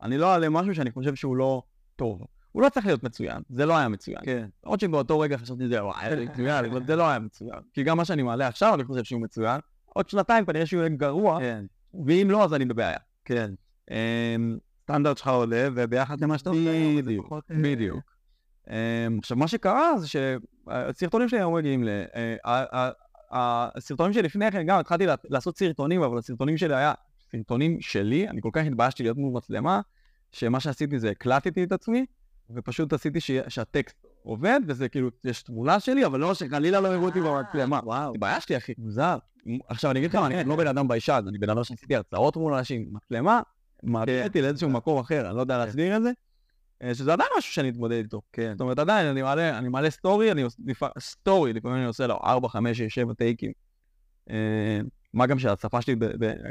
[0.03, 1.63] אני לא אעלה משהו שאני חושב שהוא לא
[1.97, 2.23] טוב.
[2.53, 4.19] הוא לא צריך להיות מצוין, זה לא היה מצוין.
[4.25, 4.49] כן.
[4.65, 7.61] למרות שבאותו רגע חשבתי, זה וואי, מצוין, אבל זה לא היה מצוין.
[7.73, 9.61] כי גם מה שאני מעלה עכשיו, אני חושב שהוא מצוין.
[9.85, 11.65] עוד שנתיים כנראה שהוא יהיה גרוע, כן.
[12.07, 12.99] ואם לא, אז אני בבעיה.
[13.25, 13.51] כן.
[14.91, 16.63] אמ, סטנדרט שלך עולה, וביחד למה שאתה עושה,
[16.97, 18.17] זה בדיוק, פחות, אה, בדיוק.
[18.71, 21.89] אמ, עכשיו, מה שקרה זה שהסרטונים שלי היו מגיעים ל...
[22.15, 22.91] אה,
[23.31, 26.93] הסרטונים שלפני כן, גם התחלתי לעשות סרטונים, אבל הסרטונים שלי היה
[27.33, 29.81] סרטונים שלי, אני כל כך התביישתי להיות מול מצלמה,
[30.33, 32.07] שמה שעשיתי זה הקלטתי את עצמי,
[32.51, 37.05] ופשוט עשיתי ש- שהטקסט עובד, וזה כאילו, יש תמונה שלי, אבל לא שחלילה לא יראו
[37.05, 37.81] אותי במצלמה.
[37.85, 38.15] וואו.
[38.15, 39.19] התביישתי, אחי, מוזר.
[39.69, 42.55] עכשיו, אני אגיד לך, אני לא בן אדם ביישן, אני בן אדם שעשיתי הרצאות מול
[42.55, 43.41] אנשים, מצלמה,
[43.85, 46.11] מעביר אותי לאיזשהו מקום אחר, אני לא יודע להסביר את זה,
[46.83, 48.21] אה, שזה עדיין משהו שאני אתמודד איתו.
[48.33, 48.53] כן.
[48.53, 50.63] זאת אומרת, עדיין, אני מעלה, אני מעלה סטורי, אני עושה,
[50.99, 53.53] סטורי, לפעמים אני עושה לו 4, 5, 6, 7 טייקים.
[54.31, 54.81] אה,
[55.13, 55.97] מה גם שהשפה שלי,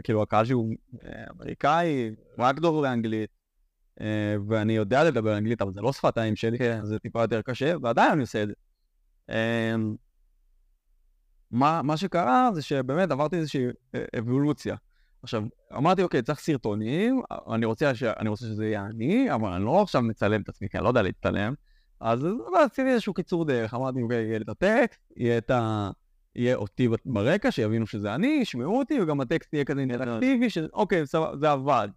[0.04, 0.74] כאילו, הקהל שהוא
[1.06, 3.30] אה, אמריקאי, רק דובר אנגלית,
[4.02, 6.86] אה, ואני יודע לדבר אנגלית, אבל זה לא שפת האם שלי, כן.
[6.86, 8.54] זה טיפה יותר קשה, ועדיין אני עושה את זה.
[9.30, 9.76] אה,
[11.52, 13.66] מה, מה שקרה זה שבאמת עברתי איזושהי
[13.96, 14.76] אה, אבולוציה.
[15.24, 15.44] עכשיו,
[15.78, 17.22] אמרתי, אוקיי, צריך סרטונים,
[17.54, 18.04] אני רוצה, ש...
[18.04, 20.90] אני רוצה שזה יהיה אני, אבל אני לא עכשיו מצלם את עצמי, כי אני לא
[20.90, 21.54] יודע להצטלם.
[22.00, 22.28] אז
[22.66, 25.90] עשיתי איזשהו קיצור דרך, אמרתי, אוקיי, יהיה את הטקסט, יהיה את ה...
[26.36, 30.58] יהיה אותי ברקע, שיבינו שזה אני, ישמעו אותי, וגם הטקסט יהיה כזה אינטראקטיבי, ש...
[30.74, 31.88] אוקיי, סבבה, זה עבד.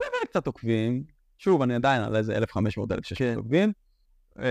[0.00, 1.04] באמת קצת עוקבים,
[1.38, 3.72] שוב, אני עדיין על איזה 1,500, 1,600 עוקבים,
[4.38, 4.42] אמ,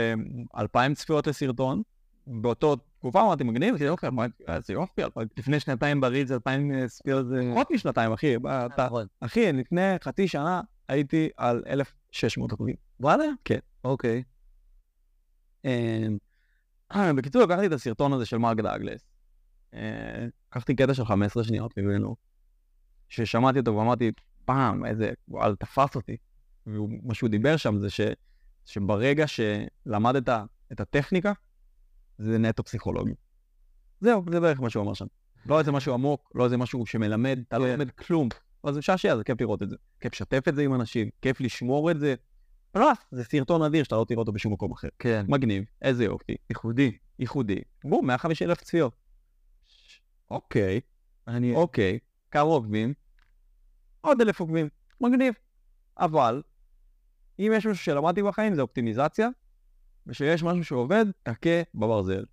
[0.57, 1.81] 2,000 צפיות לסרטון,
[2.27, 6.87] באותו תקופה אמרתי, מגניב, זה יופי, אמרתי, איזה יופי, 2,000 לפני שנתיים בריא זה 2,000
[6.87, 7.41] ספיות זה...
[7.53, 8.35] פחות משנתיים, אחי.
[8.77, 9.07] נכון.
[9.19, 12.75] אחי, לפני חצי שנה הייתי על 1,600 עוקבים.
[12.99, 13.23] וואלה?
[13.45, 13.59] כן.
[13.83, 14.23] אוקיי.
[15.65, 16.17] אמ,
[16.95, 19.01] אה, בקיצור, לקחתי את הסרטון הזה של מרק דאגלס.
[19.73, 22.15] אה, לקחתי קטע של 15 שניות ממנו,
[23.09, 24.11] ששמעתי אותו ואמרתי,
[24.45, 26.17] פעם, איזה, וואל, תפס אותי.
[26.67, 28.01] ומה שהוא דיבר שם זה ש,
[28.65, 30.29] שברגע שלמדת
[30.71, 31.33] את הטכניקה,
[32.17, 33.13] זה נטו פסיכולוגי.
[34.01, 35.05] זהו, זה בערך מה שהוא אמר שם.
[35.45, 37.71] לא איזה משהו עמוק, לא איזה משהו שמלמד, אתה לא.
[37.71, 38.29] לומד כלום.
[38.63, 39.75] אבל זה משעשע, זה כיף לראות את זה.
[39.99, 42.15] כיף לשתף את זה עם אנשים, כיף לשמור את זה.
[42.75, 44.87] לא, זה סרטון אדיר שאתה לא תראה אותו בשום מקום אחר.
[44.99, 45.25] כן.
[45.29, 46.97] מגניב, איזה יופי, ייחודי.
[47.19, 47.61] ייחודי.
[47.83, 48.95] בום, 150 אלף צפיות.
[50.31, 50.81] אוקיי,
[51.27, 51.55] אני...
[51.55, 51.99] אוקיי,
[52.31, 52.93] כמה עוקבים?
[54.01, 54.69] עוד אלף עוקבים.
[55.01, 55.33] מגניב.
[55.97, 56.41] אבל,
[57.39, 59.29] אם יש משהו שלמדתי בחיים זה אופטימיזציה,
[60.07, 62.23] ושיש משהו שעובד, תכה בברזל.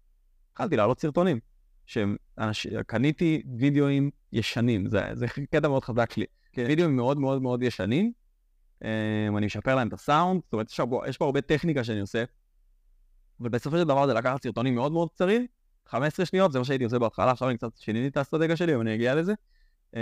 [0.53, 1.41] התחלתי להעלות סרטונים.
[1.87, 2.67] שהם, אנש...
[2.67, 6.25] קניתי וידאוים ישנים, זה, זה קטע מאוד חזק שלי.
[6.53, 6.65] כן.
[6.69, 8.13] וידאוים מאוד מאוד מאוד ישנים,
[8.81, 8.85] um,
[9.37, 12.25] אני משפר להם את הסאונד, זאת אומרת, יש, פה- יש פה הרבה טכניקה שאני עושה,
[13.41, 15.47] אבל בסופו של דבר זה לקחת סרטונים מאוד מאוד קצרים,
[15.87, 18.81] 15 שניות, זה מה שהייתי עושה בהתחלה, עכשיו אני קצת שיניתי את האסטרטגיה שלי, אבל
[18.81, 19.33] אני אגיע לזה.
[19.93, 19.97] Um,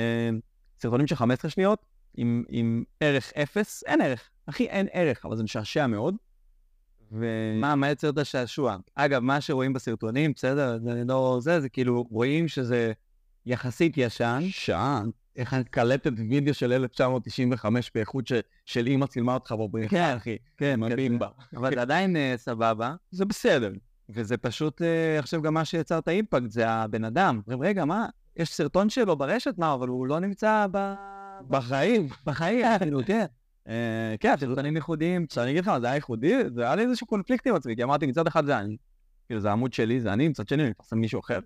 [0.79, 5.43] סרטונים של 15 שניות, עם, עם ערך אפס, אין ערך, אחי, אין ערך, אבל זה
[5.43, 6.15] משעשע מאוד.
[7.13, 7.27] ו...
[7.61, 8.77] מה, מה יוצר את השעשוע?
[8.95, 12.93] אגב, מה שרואים בסרטונים, בסדר, זה לא זה, זה כאילו, רואים שזה
[13.47, 14.41] יחסית ישן.
[14.49, 15.03] שעה,
[15.37, 18.33] איך אני קלטת וידאו של 1995 באיכות ש...
[18.67, 20.37] של אימא צילמה אותך בבריכה, כן, אחי.
[20.57, 21.29] כן, מבימבה.
[21.57, 23.73] אבל זה עדיין אה, סבבה, זה בסדר.
[24.09, 27.41] וזה פשוט, אה, עכשיו גם מה שיצר את האימפקט זה הבן אדם.
[27.61, 28.07] רגע, מה,
[28.37, 30.95] יש סרטון שלו ברשת, מה, אבל הוא לא נמצא ב...
[31.49, 32.09] בחיים.
[32.27, 33.25] בחיים, כאילו, כן.
[33.69, 35.27] אה, כן, סרטונים ייחודיים.
[35.33, 38.07] שאני אגיד לך, זה היה ייחודי, זה היה לי איזשהו קונפליקט עם עצמי, כי אמרתי,
[38.07, 38.77] מצד אחד זה אני,
[39.27, 41.39] כאילו, זה העמוד שלי, זה אני, מצד שני אני מפרסם מישהו אחר.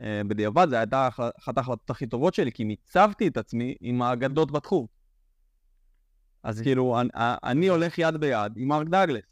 [0.00, 4.02] אה, בדיעבד, זו הייתה אח- אחת ההחלטות הכי טובות שלי, כי מיצבתי את עצמי עם
[4.02, 4.86] האגדות בתחום.
[6.42, 7.08] אז כאילו, אני,
[7.44, 9.22] אני הולך יד ביד עם מרק דאגלס,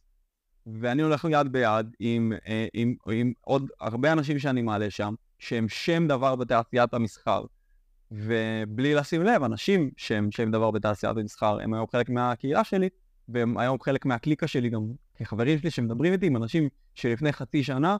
[0.66, 5.68] ואני הולך יד ביד עם, אה, עם, עם עוד הרבה אנשים שאני מעלה שם, שהם
[5.68, 7.44] שם דבר בתעשיית המסחר.
[8.10, 12.88] ובלי לשים לב, אנשים שהם שם דבר בתעשיית המסחר, הם היום חלק מהקהילה שלי,
[13.28, 14.82] והם היום חלק מהקליקה שלי גם
[15.14, 17.96] כחברים שלי שמדברים איתי עם אנשים שלפני חצי שנה,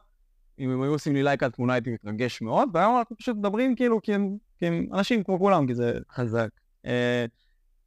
[0.59, 3.77] אם הם היו עושים לי לייק על תמונה הייתי מתרגש מאוד, והיום אנחנו פשוט מדברים
[3.77, 6.49] כאילו כי הם, כי הם אנשים כמו כולם, כי זה חזק.
[6.87, 7.25] אה,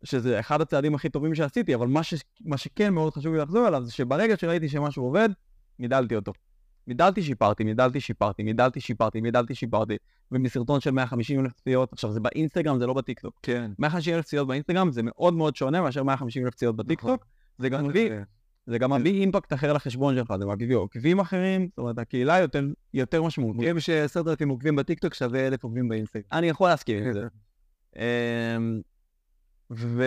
[0.03, 3.67] שזה אחד הצעדים הכי טובים שעשיתי, אבל מה, ש, מה שכן מאוד חשוב לי לחזור
[3.67, 5.30] אליו זה שברגע שראיתי שמשהו עובד,
[5.80, 6.34] מידלתי אותו.
[6.88, 9.97] מידלתי, שיפרתי, מידלתי, שיפרתי, מידלתי, שיפרתי, מידלתי, שיפרתי.
[10.31, 13.39] ומסרטון של 150 אלף צפיות, עכשיו זה באינסטגרם, זה לא בטיקטוק.
[13.43, 13.71] כן.
[13.79, 17.25] 150 אלף צפיות באינסטגרם זה מאוד מאוד שונה מאשר 150 אלף צפיות בטיקטוק.
[17.57, 18.09] זה גם מביא,
[18.65, 22.63] זה גם מביא אימפקט אחר לחשבון שלך, זה מביא עוקבים אחרים, זאת אומרת הקהילה יותר,
[22.93, 23.59] יותר משמעותית.
[23.59, 26.23] אומרים שעשרת אלפים עוקבים בטיקטוק שווה אלף עוקבים באינסטגרם.
[26.31, 27.27] אני יכול להסכים עם זה.
[27.95, 28.81] אמ,
[29.71, 30.03] ו...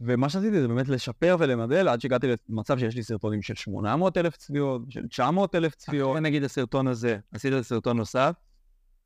[0.00, 4.36] ומה שעשיתי זה באמת לשפר ולמדל עד שהגעתי למצב שיש לי סרטונים של 800 אלף
[4.36, 5.74] צפיות, של 900 אלף.
[5.88, 8.32] אחרי נגיד הסרטון הזה, עשית סרטון נוסף,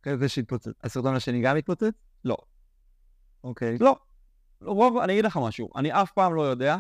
[0.03, 1.93] אחרי זה שהתפוצץ, הסרטון השני גם התפוצץ?
[2.25, 2.37] לא.
[3.45, 3.79] אוקיי.
[3.81, 3.97] לא.
[4.63, 6.77] רוב, אני אגיד לך משהו, אני אף פעם לא יודע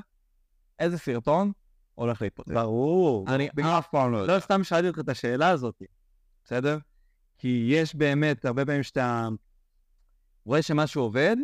[0.78, 1.52] איזה סרטון
[1.94, 2.52] הולך להתפוצץ.
[2.52, 3.26] ברור.
[3.28, 3.48] אני
[3.78, 4.34] אף פעם לא יודע.
[4.34, 5.82] לא סתם שאלתי אותך את השאלה הזאת,
[6.44, 6.78] בסדר?
[7.38, 9.28] כי יש באמת הרבה פעמים שאתה
[10.44, 11.36] רואה שמשהו עובד,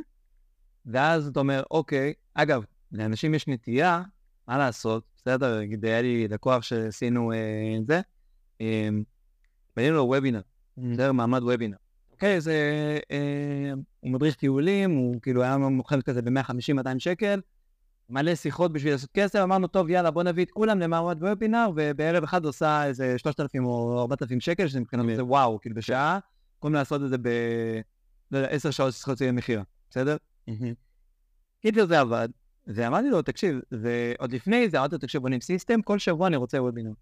[0.86, 4.02] ואז אתה אומר, אוקיי, אגב, לאנשים יש נטייה,
[4.48, 8.00] מה לעשות, בסדר, נגיד, היה לי לקוח שעשינו אה, את זה,
[8.60, 8.88] אה,
[9.76, 10.40] בנינו לו וובינר,
[10.76, 11.76] בסדר, מעמד וובינר.
[12.12, 17.40] אוקיי, זה, אה, הוא מדריך טיולים, הוא כאילו היה מוכר כזה ב-150-200 שקל,
[18.10, 22.22] מלא שיחות בשביל לעשות כסף, אמרנו, טוב, יאללה, בוא נביא את כולם למעמד וובינר, ובערב
[22.22, 26.18] אחד עושה איזה 3,000 או 4,000 שקל, שזה מבחינת זה וואו, כאילו בשעה,
[26.54, 27.28] במקום לעשות את זה ב...
[28.30, 30.16] לא יודע, 10 שעות שצריכות להיות מכירה, בסדר?
[31.60, 32.28] קיצר זה עבד,
[32.66, 36.62] ואמרתי לו, תקשיב, ועוד לפני זה אמרתי לו, תקשיב, בונים סיסטם, כל שבוע אני רוצה
[36.62, 36.92] וובינר.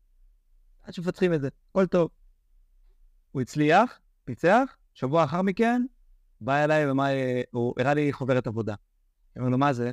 [0.82, 2.10] עד שמפתחים את זה, הכל טוב.
[3.32, 5.82] הוא הצליח, פיצח, שבוע לאחר מכן,
[6.40, 7.08] בא אליי ומה,
[7.50, 8.74] הוא הראה לי חוברת עבודה.
[9.36, 9.90] אומר לו, מה זה?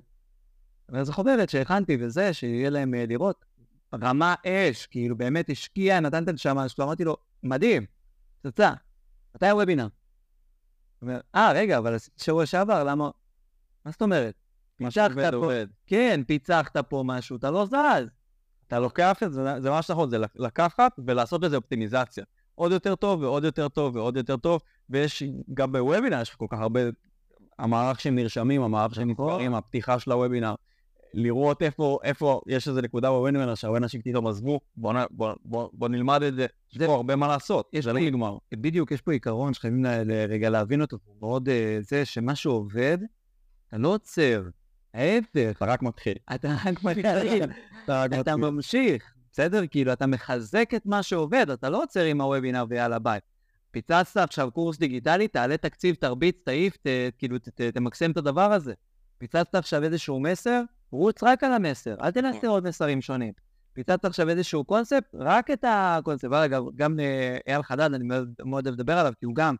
[0.90, 3.46] אומר, זו חוברת שהכנתי וזה, שיהיה להם אה, לראות.
[3.94, 7.86] רמה אש, כאילו באמת השקיע, נתן את הנשמה שלו, אמרתי לו, מדהים,
[8.42, 8.74] פצצה,
[9.36, 9.84] מתי הוובינר?
[9.84, 9.90] הוא
[11.02, 13.10] אומר, אה, רגע, אבל שבוע שעבר, למה?
[13.86, 14.34] מה זאת אומרת?
[14.78, 15.68] פיצחת שעובד, פה, עובד.
[15.88, 18.10] כן, פיצחת פה משהו, אתה לא זז.
[18.68, 22.24] אתה לוקח את זה, זה מה שנכון, זה לקחת ולעשות לזה אופטימיזציה.
[22.56, 25.24] עוד יותר טוב ועוד יותר טוב ועוד יותר טוב, ויש
[25.54, 26.80] גם בוובינר, יש כל כך הרבה,
[27.60, 29.30] המערך שהם נרשמים, המערך שהם נכון.
[29.32, 30.56] נזכרים, הפתיחה של הוובינר,
[31.14, 35.88] לראות איפה, איפה יש איזה נקודה בוובינר שהרבה אנשים פתאום עזבו, בוא, בוא, בוא, בוא
[35.90, 38.38] נלמד את זה, יש זה- פה הרבה מה לעשות, זה לא נגמר.
[38.54, 39.86] בדיוק, יש פה עיקרון שחייבים
[40.30, 42.98] רגע להבין אותו, מאוד אה, זה שמשהו עובד,
[43.72, 44.44] אתה לא עוצר,
[44.94, 46.18] ההפך, אתה רק מתחיל.
[46.36, 47.44] אתה רק מתחיל,
[47.84, 48.36] אתה רק אתה מתחיל.
[48.36, 49.68] ממשיך, בסדר?
[49.68, 53.20] כאילו, אתה מחזק את מה שעובד, אתה לא עוצר עם הוובינר ויאללה ביי.
[53.72, 58.54] פיצצת עכשיו קורס דיגיטלי, תעלה תקציב, תרביץ, תעיף, ת, כאילו, ת, ת, תמקסם את הדבר
[58.54, 58.74] הזה.
[59.18, 60.62] פיצצת עכשיו איזשהו מסר,
[60.92, 63.34] רוץ רק על המסר, אל תנסה עוד מסרים שונים.
[63.74, 66.34] פיצצת עכשיו איזשהו קונספט, רק את הקונספט.
[66.34, 68.04] אגב, גם אה, אייל חדד, אני
[68.46, 69.56] מאוד אוהב לדבר עליו, כי הוא גם,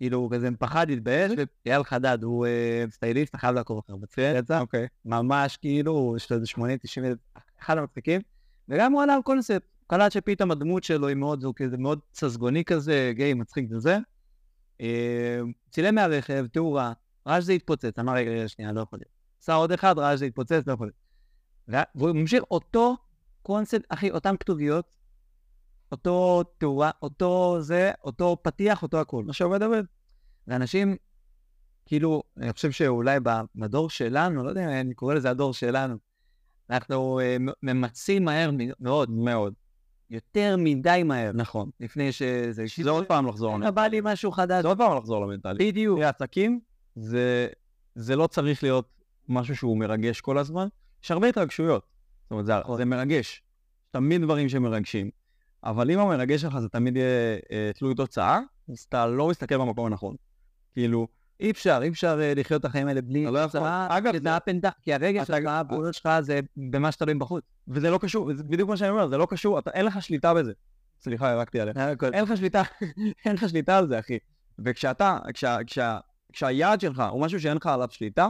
[0.00, 1.32] כאילו, כזה פחד, התבייש,
[1.66, 3.98] ואייל חדד הוא אה, סטייליסט, חייב לעקוב אחריו.
[3.98, 4.60] מצחיק יצא?
[4.60, 4.86] אוקיי.
[5.04, 6.60] ממש כאילו, יש לו איזה 80-90
[7.04, 7.18] אלף,
[7.62, 8.20] אחד המצחיקים.
[8.68, 12.64] וגם הוא עלה על קונספט, קלט שפתאום הדמות שלו היא מאוד, הוא כזה מאוד ססגוני
[12.64, 13.98] כזה, גיי, מצחיק וזה.
[14.80, 15.40] אה,
[15.70, 16.92] צילם מהרכב, תאורה,
[17.26, 19.10] ראה שזה התפוצץ, אמר רגע, רגע, שנייה, לא יכול להיות.
[19.42, 20.96] עשה עוד אחד, ראה שזה התפוצץ, לא יכול להיות.
[21.68, 22.96] וה- והוא ממשיך אותו
[23.42, 24.96] קונספט, אחי, אותן כתוביות,
[25.92, 29.24] אותו תאורה, אותו זה, אותו פתיח, אותו הכל.
[29.24, 29.82] מה שעובד עובד.
[30.46, 30.96] ואנשים,
[31.86, 33.18] כאילו, אני חושב שאולי
[33.54, 35.96] בדור שלנו, לא יודע אם אני קורא לזה הדור שלנו,
[36.70, 39.54] אנחנו מ- ממצים מהר מאוד, מאוד.
[40.10, 41.70] יותר מדי מהר, נכון.
[41.80, 42.64] לפני שזה...
[42.82, 43.62] זה עוד פעם לחזור.
[43.64, 44.62] אה, בא לי משהו חדש.
[44.62, 45.68] זה עוד פעם לחזור למנטלי.
[45.70, 45.98] בדיוק.
[45.98, 46.60] תראה, עסקים
[46.96, 47.48] זה,
[47.94, 48.88] זה לא צריך להיות
[49.28, 50.68] משהו שהוא מרגש כל הזמן,
[51.04, 51.86] יש הרבה התרגשויות.
[52.22, 52.76] זאת אומרת, זה, נכון.
[52.76, 53.42] זה מרגש.
[53.90, 55.10] תמיד דברים שמרגשים.
[55.64, 58.40] אבל אם המרגש שלך זה תמיד יהיה אה, תלוי תוצאה,
[58.72, 60.16] אז אתה לא מסתכל במקום הנכון.
[60.72, 61.08] כאילו,
[61.40, 63.24] אי אפשר, אי אפשר אה, לחיות את החיים האלה בלי...
[63.24, 63.46] לא.
[63.46, 67.44] תוצאה, אגב, זה- down, כי הרגע אתה- שלך, הפעולות שלך זה במה שתלוי בחוץ.
[67.68, 70.34] וזה לא קשור, זה בדיוק מה שאני אומר, זה לא קשור, אתה, אין לך שליטה
[70.34, 70.52] בזה.
[71.00, 71.76] סליחה, ירקתי עליך.
[71.76, 72.14] הכל.
[72.14, 72.62] אין לך שליטה,
[73.24, 74.18] אין לך שליטה על זה, אחי.
[74.64, 75.98] וכשאתה, כשה, כשה,
[76.32, 78.26] כשהיעד שלך הוא משהו שאין לך עליו שליטה,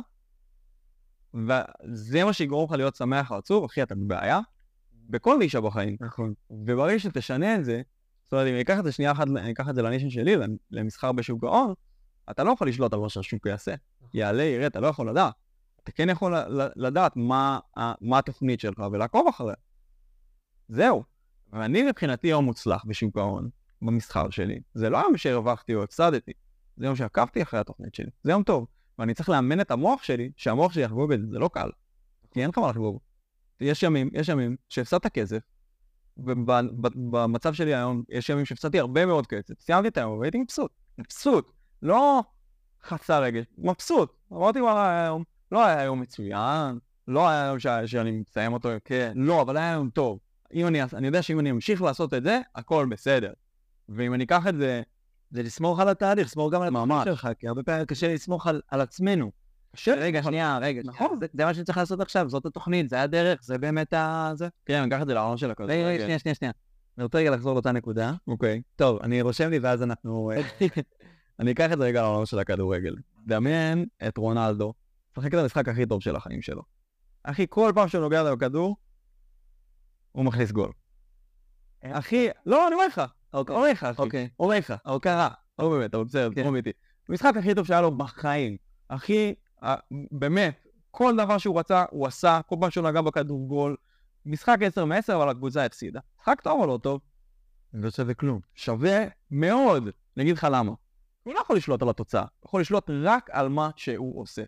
[1.35, 4.41] וזה מה שיגרום לך להיות שמח או עצוב, אחי, אתה בבעיה,
[5.11, 5.97] בכל נישה בחיים.
[6.01, 6.35] נכון.
[6.51, 7.83] וברגע שתשנה את זה,
[8.25, 10.35] זאת אומרת, אם אני אקח את זה שנייה אחת, אני אקח את זה לנישן שלי,
[10.71, 11.75] למסחר בשוק ההון,
[12.31, 13.75] אתה לא יכול לשלוט על מה שהשוק יעשה.
[14.15, 15.35] יעלה, יראה, אתה לא יכול לדעת.
[15.85, 16.35] אתה כן יכול
[16.77, 17.59] לדעת מה,
[18.01, 19.55] מה התוכנית שלך ולעקוב אחריה.
[20.69, 21.05] זהו.
[21.53, 23.49] ואני מבחינתי יום מוצלח בשוק ההון,
[23.83, 24.61] במסחר שלי.
[24.75, 26.33] זה לא יום שהרווחתי או הפסדתי,
[26.77, 28.11] זה יום שעקבתי אחרי התוכנית שלי.
[28.23, 28.67] זה יום טוב.
[28.99, 31.71] ואני צריך לאמן את המוח שלי, שהמוח שלי יחגוג את זה, זה לא קל.
[32.31, 32.99] כי אין לך מה לחגוג.
[33.61, 35.39] יש ימים, יש ימים שהפסדת כסף,
[36.17, 39.61] ובמצב שלי היום, יש ימים שהפסדתי הרבה מאוד כסף.
[39.61, 40.71] סיימתי את היום והייתי מבסוט.
[40.99, 41.53] מבסוט.
[41.83, 42.23] לא
[42.85, 44.13] חסר רגש, מבסוט.
[44.33, 48.69] אמרתי, וואלה, היה יום, לא היה יום מצוין, לא היה יום ש- שאני מסיים אותו,
[48.85, 50.19] כן, לא, אבל היה יום טוב.
[50.55, 53.33] אם אני, אני יודע שאם אני אמשיך לעשות את זה, הכל בסדר.
[53.89, 54.83] ואם אני אקח את זה,
[55.31, 56.69] זה לסמוך על התהליך, לסמוך גם על.
[56.69, 59.31] התוכנית שלך, כי הרבה פעמים קשה לסמוך על, על עצמנו.
[59.77, 61.07] קשה, רגע, שנייה, רגע, נכון.
[61.07, 61.19] נכון.
[61.33, 64.31] זה, מה שצריך לעשות עכשיו, זאת התוכנית, זה הדרך, זה באמת ה...
[64.35, 64.49] זה.
[64.67, 65.75] כן, אני אקח את זה לעולם של הכדורגל.
[65.75, 66.53] רגע, רגע, שנייה, שנייה, שנייה.
[66.99, 68.13] אני רוצה רגע לחזור לאותה נקודה.
[68.27, 68.63] אוקיי.
[68.77, 70.31] טוב, אני רושם לי ואז אנחנו...
[70.31, 70.43] אה,
[71.41, 72.95] אני אקח את זה רגע לעולם של הכדורגל.
[73.27, 74.75] דמיין את רונלדו,
[75.19, 76.63] משחק את המשחק הכי טוב של החיים שלו.
[77.23, 78.77] אחי, כל פעם שהוא נוגע בכדור,
[80.13, 80.73] הוא מכניס גול.
[81.85, 83.03] אחי, לא, אני אומר לך,
[83.33, 83.57] אוקיי.
[83.57, 84.29] אומר לך, אחי, אוקיי.
[84.41, 86.43] אומר לך, או קרה, או באמת, אתה בסדר, כן.
[86.43, 86.71] תרום איתי.
[87.09, 88.57] המשחק הכי טוב שהיה לו בחיים.
[88.89, 89.35] אחי,
[90.11, 93.77] באמת, כל דבר שהוא רצה, הוא עשה, כל פעם שהוא נגע בכדור גול.
[94.27, 96.01] משחק 10 מ-10, אבל הקבוצה הפסידה.
[96.21, 97.01] משחק טוב או לא טוב?
[97.75, 98.41] לא שווה כלום.
[98.55, 99.83] שווה מאוד.
[100.17, 100.73] אני אגיד לך למה.
[101.23, 104.43] הוא לא יכול לשלוט על התוצאה, הוא יכול לשלוט רק על מה שהוא עושה.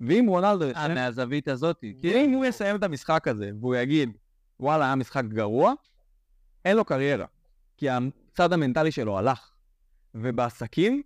[0.00, 0.64] ואם רונלדו...
[0.64, 1.80] אה, יסיים- מהזווית הזאת.
[2.00, 4.16] כי אם הוא יסיים את המשחק הזה, והוא יגיד,
[4.60, 5.72] וואלה, היה משחק גרוע,
[6.64, 7.26] אין לו קריירה.
[7.76, 9.50] כי הצד המנטלי שלו הלך.
[10.14, 11.02] ובעסקים,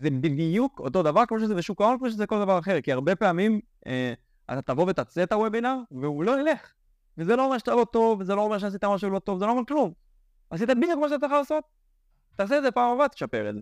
[0.00, 2.80] זה בדיוק אותו דבר כמו שזה בשוק ההון, כמו שזה כל דבר אחר.
[2.80, 4.12] כי הרבה פעמים אה,
[4.52, 6.72] אתה תבוא ותעשה את הוובינר, והוא לא ילך.
[7.18, 9.50] וזה לא אומר שאתה לא טוב, וזה לא אומר שעשית משהו לא טוב, זה לא
[9.50, 9.92] אומר כלום.
[10.50, 11.64] עשית בדיוק מה שאתה צריך לעשות.
[12.36, 13.60] תעשה את זה פעם הבאה, תשפר את זה.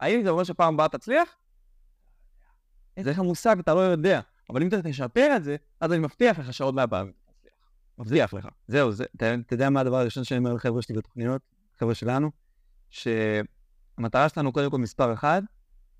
[0.00, 1.36] האם זה אומר שפעם הבאה תצליח?
[2.96, 4.20] אין לך מושג, אתה לא יודע.
[4.50, 7.12] אבל אם אתה תשפר את זה, אז אני מבטיח לך שעוד מאה פעמים.
[7.98, 8.48] מבטיח לך.
[8.68, 11.42] זהו, זה, אתה, אתה יודע מה הדבר הראשון שאני אומר לחבר'ה שלי בתוכניות,
[11.78, 12.30] חבר'ה שלנו,
[12.90, 15.42] שהמטרה שלנו קודם כל מספר אחד,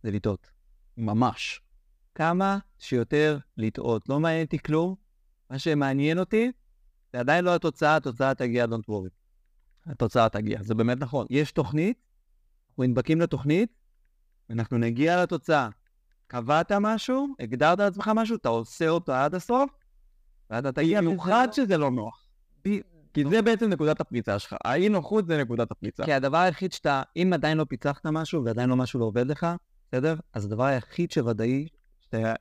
[0.03, 0.51] זה לטעות.
[0.97, 1.61] ממש.
[2.15, 4.09] כמה שיותר לטעות.
[4.09, 4.95] לא מעניין אותי כלום,
[5.51, 6.53] מה שמעניין אותי,
[7.13, 9.11] זה עדיין לא התוצאה, התוצאה תגיע, don't worry.
[9.87, 11.27] התוצאה תגיע, זה באמת נכון.
[11.31, 11.99] יש תוכנית,
[12.69, 13.73] אנחנו נדבקים לתוכנית,
[14.49, 15.69] ואנחנו נגיע לתוצאה.
[16.27, 19.71] קבעת משהו, הגדרת לעצמך משהו, אתה עושה אותו עד הסוף,
[20.51, 21.01] ואתה תגיע...
[21.01, 22.29] במיוחד שזה לא נוח.
[23.15, 24.57] כי זה בעצם נקודת הפריצה שלך.
[24.65, 26.05] האי נוחות זה נקודת הפריצה.
[26.05, 29.47] כי הדבר היחיד שאתה, אם עדיין לא פיצחת משהו ועדיין לא משהו לא עובד לך,
[29.89, 30.14] בסדר?
[30.32, 31.68] אז הדבר היחיד שוודאי,
[32.01, 32.34] שאתה...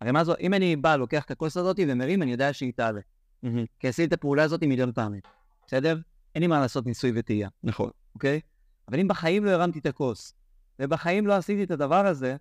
[0.00, 3.00] הרי מה זו, אם אני בא, לוקח את הכוס הזאת ומרים, אני יודע שהיא תעלה.
[3.42, 3.64] מהמם.
[3.78, 5.20] כי עשיתי את הפעולה הזאת מיליון פעמים,
[5.66, 5.98] בסדר?
[6.34, 7.90] אין לי מה לעשות ניסוי וטעייה, נכון.
[8.14, 8.40] אוקיי?
[8.88, 10.34] אבל אם בחיים לא הרמתי את הכוס,
[10.78, 12.36] ובחיים לא עשיתי את הדבר הזה,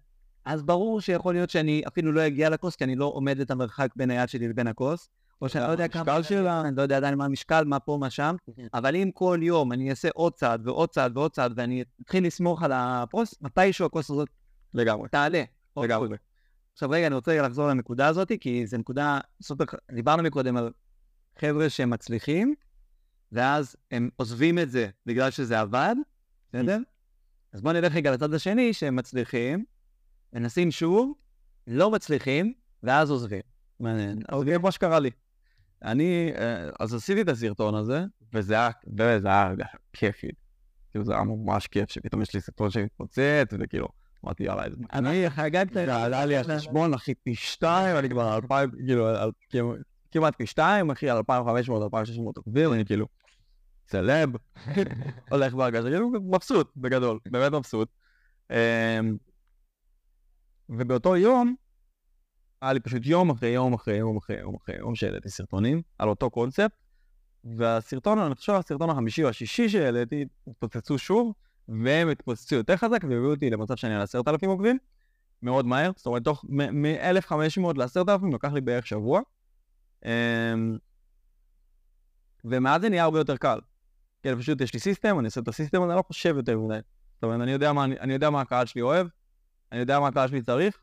[0.45, 3.89] אז ברור שיכול להיות שאני אפילו לא אגיע לכוס, כי אני לא עומד את המרחק
[3.95, 5.09] בין היד שלי לבין הכוס,
[5.41, 6.01] או שאני לא יודע כמה...
[6.01, 6.61] המשקל שלה.
[6.61, 8.35] אני לא יודע עדיין מה המשקל, מה פה, מה שם,
[8.73, 12.63] אבל אם כל יום אני אעשה עוד צעד ועוד צעד ועוד צעד, ואני אתחיל לסמוך
[12.63, 14.29] על הפרוס, מתישהו הכוס הזאת
[14.73, 15.09] לגמרי.
[15.09, 15.43] תעלה.
[15.77, 16.17] לגמרי.
[16.73, 19.63] עכשיו רגע, אני רוצה רגע לחזור לנקודה הזאת, כי זו נקודה סופר...
[19.91, 20.71] דיברנו מקודם על
[21.39, 22.55] חבר'ה שהם מצליחים,
[23.31, 25.95] ואז הם עוזבים את זה בגלל שזה עבד,
[26.49, 26.77] בסדר?
[27.53, 29.65] אז בואו נלך רגע לצד השני, שהם מצליחים,
[30.33, 31.13] מנסים שוב,
[31.67, 33.41] לא מצליחים, ואז עוזבים.
[33.79, 34.19] מעניין.
[34.27, 35.09] אז זה מה שקרה לי.
[35.83, 38.03] אני, אה, אז עשיתי את הסרטון הזה,
[38.33, 39.53] וזה היה, באמת, זה היה
[39.93, 40.27] כיפי.
[40.91, 43.87] כאילו זה היה ממש כיף, שפתאום יש לי סרטון שמתפוצץ, וכאילו,
[44.25, 44.75] אמרתי, יאללה, איזה...
[44.93, 45.73] אני חגגת...
[45.73, 49.31] זה עלה לי החשבון, אחי, פי שתיים, אני כבר אלפיים, כאילו, על-
[50.11, 53.05] כמעט- פי שתיים, אחי, על 2,500, 2,600 עוקבים, אני כאילו,
[53.87, 54.29] סלב,
[55.31, 57.89] הולך בהרגשה, כאילו, מבסוט, בגדול, באמת מבסוט.
[58.51, 58.55] אמ,
[60.69, 61.55] ובאותו יום,
[62.61, 66.09] היה לי פשוט יום אחרי יום אחרי יום אחרי יום אחרי יום שהעליתי סרטונים על
[66.09, 66.71] אותו קונספט,
[67.43, 71.33] והסרטון, אני חושב הסרטון החמישי או השישי שהעליתי, התפוצצו שוב,
[71.67, 74.77] והם התפוצצו יותר חזק והביאו אותי למצב שאני על עשרת אלפים עוקבים,
[75.41, 79.21] מאוד מהר, זאת אומרת, תוך מ-1500 ל-10,000 לקח לי בערך שבוע.
[80.05, 80.77] אמ,
[82.45, 83.59] ומאז זה נהיה הרבה יותר קל.
[84.23, 86.79] כן, פשוט יש לי סיסטם, אני עושה את הסיסטם, אני לא חושב יותר מדי.
[87.13, 89.07] זאת אומרת, אני יודע מה, אני יודע מה הקהל שלי אוהב,
[89.71, 90.79] אני יודע מה הקהל שלי צריך,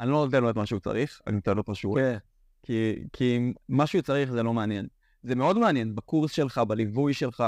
[0.00, 2.04] אני לא נותן לו את מה שהוא צריך, אני נותן לו את מה שהוא אוהב.
[2.12, 2.18] כן.
[2.62, 4.86] כי, כי מה שהוא צריך זה לא מעניין.
[5.22, 7.44] זה מאוד מעניין, בקורס שלך, בליווי שלך,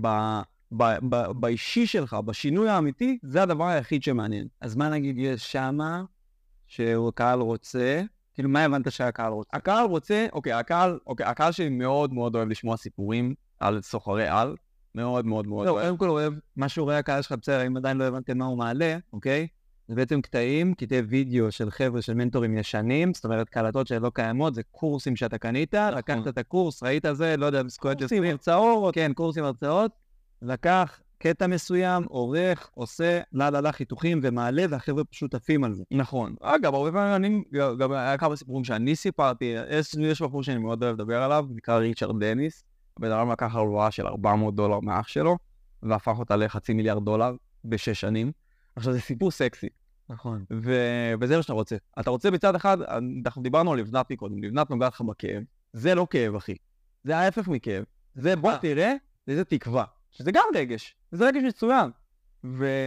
[0.00, 0.06] ב,
[0.76, 4.46] ב, ב, באישי שלך, בשינוי האמיתי, זה הדבר היחיד שמעניין.
[4.60, 6.04] אז מה נגיד יש שמה,
[6.66, 8.02] שהקהל רוצה,
[8.34, 9.56] כאילו מה הבנת שהקהל רוצה?
[9.56, 14.56] הקהל רוצה, אוקיי, הקהל, אוקיי, הקהל שלי מאוד מאוד אוהב לשמוע סיפורים על סוחרי על,
[14.94, 15.84] מאוד מאוד מאוד לא, אוהב.
[15.86, 18.58] קודם כל אוהב, מה שהוא רואה הקהל שלך, בסדר, אם עדיין לא הבנתם מה הוא
[18.58, 19.46] מעלה, אוקיי?
[19.88, 24.54] זה בעצם קטעים, קטעי וידאו של חבר'ה של מנטורים ישנים, זאת אומרת קלטות שלא קיימות,
[24.54, 29.12] זה קורסים שאתה קנית, לקחת את הקורס, ראית זה, לא יודע, בסקואט קורסים, הרצאות, כן,
[29.12, 29.92] קורסים, הרצאות,
[30.42, 35.84] לקח קטע מסוים, עורך, עושה, לה לה לה חיתוכים ומעלה, והחבר'ה פשוט עפים על זה.
[35.90, 36.34] נכון.
[36.40, 37.42] אגב, הרבה פעמים אני,
[37.78, 41.76] גם היה כמה סיפורים שאני סיפרתי, יש, יש בחור שאני מאוד אוהב לדבר עליו, נקרא
[41.78, 42.64] ריצ'רד דניס.
[42.96, 45.36] הבן אדם לקח הלוואה של 400 דולר מאח שלו,
[45.82, 48.32] והפך אותה לחצי מיליארד דולר בשש שנים.
[48.76, 49.68] עכשיו זה סיפור סקסי,
[50.08, 50.44] נכון.
[50.52, 51.76] ו- וזה מה שאתה רוצה.
[52.00, 52.78] אתה רוצה מצד אחד,
[53.26, 56.56] אנחנו דיברנו על לבנת מקודם, לבנת נוגעת לך בכאב, זה לא כאב אחי,
[57.04, 57.84] זה ההפך מכאב.
[58.14, 58.58] זה בוא אה.
[58.58, 58.94] תראה,
[59.26, 61.90] זה תקווה, שזה גם רגש, זה רגש מצוין.
[62.44, 62.86] ו...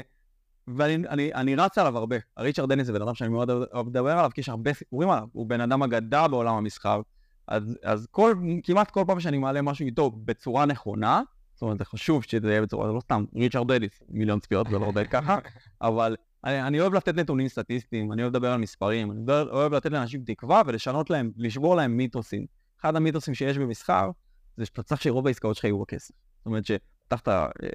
[0.67, 2.15] ואני אני, אני רץ עליו הרבה.
[2.37, 5.27] הריצ'רד דניס זה בן אדם שאני מאוד אוהב לדבר עליו, כי יש הרבה סיפורים עליו.
[5.31, 7.01] הוא בן אדם אגדה בעולם המסחר.
[7.47, 11.21] אז, אז כל, כמעט כל פעם שאני מעלה משהו איתו בצורה נכונה,
[11.57, 14.79] זאת אומרת, זה חשוב שזה יהיה בצורה, זה לא סתם, ריצ'רד דניס, מיליון צפיות, זה
[14.79, 15.37] לא עובד ככה,
[15.81, 19.73] אבל אני, אני אוהב לתת נתונים סטטיסטיים, אני אוהב לדבר על מספרים, אני אוהב, אוהב
[19.73, 22.45] לתת לאנשים תקווה ולשנות להם, לשבור להם מיתוסים.
[22.81, 24.11] אחד המיתוסים שיש במסחר,
[24.57, 26.13] זה שאתה צריך שרוב העסקאות שלך יהיו בכסף.
[26.37, 27.27] זאת אומרת שפתחת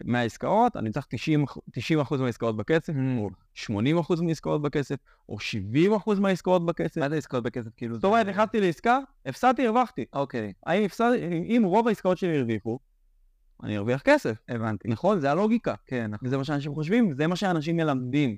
[0.05, 1.45] 100 אה, עסקאות, אני צריך 90,
[2.01, 4.97] 90% מהעסקאות בכסף, או 80% מהעסקאות בכסף,
[5.29, 5.37] או
[6.17, 6.97] 70% מהעסקאות בכסף.
[6.97, 7.71] מה זה עסקאות בכסף?
[7.77, 10.05] כאילו זאת אומרת, נכנסתי לעסקה, הפסדתי, הרווחתי.
[10.13, 10.53] אוקיי.
[11.27, 12.79] אם רוב העסקאות שלי הרוויחו,
[13.63, 14.37] אני ארוויח כסף.
[14.49, 14.89] הבנתי.
[14.89, 15.21] נכון?
[15.21, 15.75] זה הלוגיקה.
[15.87, 16.29] כן, נכון.
[16.29, 18.37] וזה מה שאנשים חושבים, זה מה שאנשים מלמדים.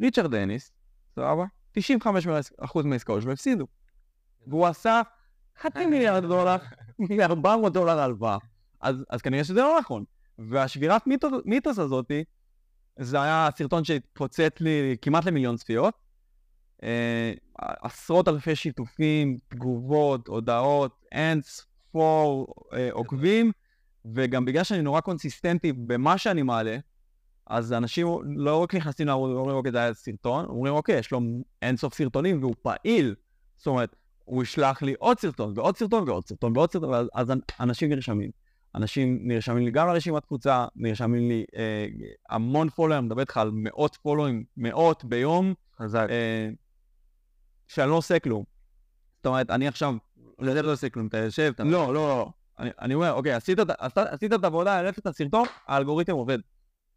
[0.00, 0.72] ריצ'רד דניס,
[1.14, 1.44] סבבה?
[1.78, 1.80] 95%
[2.84, 3.66] מהעסקאות שלו הפסידו.
[4.46, 5.02] והוא עשה
[5.60, 6.56] חצי מיליארד דולר,
[7.20, 8.38] 400 דולר הלוואה.
[8.80, 10.04] אז, אז כנראה שזה לא נכון.
[10.38, 12.24] והשבירת מיתוס, מיתוס הזאתי,
[12.98, 15.94] זה היה סרטון שהתפוצץ לי כמעט למיליון צפיות.
[16.82, 23.52] אה, עשרות אלפי שיתופים, תגובות, הודעות, אין ספור אה, עוקבים,
[24.14, 26.76] וגם בגלל שאני נורא קונסיסטנטי במה שאני מעלה,
[27.46, 28.06] אז אנשים
[28.36, 31.20] לא רק נכנסים לערוץ ואומרים, אוקיי, זה היה סרטון, אומרים, אוקיי, יש לו
[31.62, 33.14] אינסוף סרטונים והוא פעיל.
[33.56, 37.32] זאת אומרת, הוא ישלח לי עוד סרטון ועוד סרטון ועוד סרטון ועוד סרטון, ואז, אז
[37.60, 38.30] אנשים נרשמים.
[38.74, 41.86] אנשים נרשמים לי גם לרשימת קבוצה, נרשמים לי אה,
[42.30, 46.06] המון פולואים, אני מדבר איתך על מאות פולואים, מאות ביום, חזק.
[46.10, 46.48] אה,
[47.68, 48.44] שאני לא עושה כלום.
[49.16, 49.94] זאת אומרת, אני עכשיו...
[50.44, 51.64] זה לא עושה כלום, אתה יושב, אתה...
[51.64, 52.30] לא, לא, לא.
[52.58, 56.38] אני, אני אומר, אוקיי, עשית, את- עשית, עשית את העבודה, העלית את הסרטון, האלגוריתם עובד.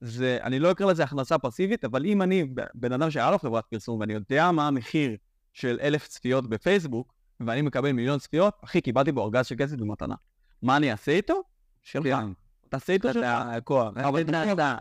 [0.01, 3.65] זה, אני לא אקרא לזה הכנסה פסיבית, אבל אם אני בן אדם שהיה לו חברת
[3.65, 5.15] פרסום ואני יודע מה המחיר
[5.53, 10.15] של אלף צפיות בפייסבוק, ואני מקבל מיליון צפיות, אחי, קיבלתי בו ארגז של כסף במתנה.
[10.61, 11.41] מה אני אעשה איתו?
[11.83, 12.03] שלך.
[12.69, 13.25] תעשה איתו שלך.
[13.51, 13.93] אתה כוח.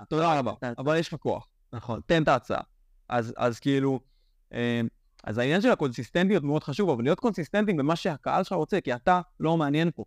[0.08, 0.52] תודה רבה.
[0.78, 1.48] אבל יש לך כוח.
[1.72, 2.00] נכון.
[2.06, 2.60] תן את ההצעה.
[3.08, 4.00] אז, כאילו,
[4.52, 4.80] אה,
[5.24, 9.20] אז העניין של הקונסיסטנטיות מאוד חשוב, אבל להיות קונסיסטנטים במה שהקהל שלך רוצה, כי אתה
[9.40, 10.04] לא מעניין פה.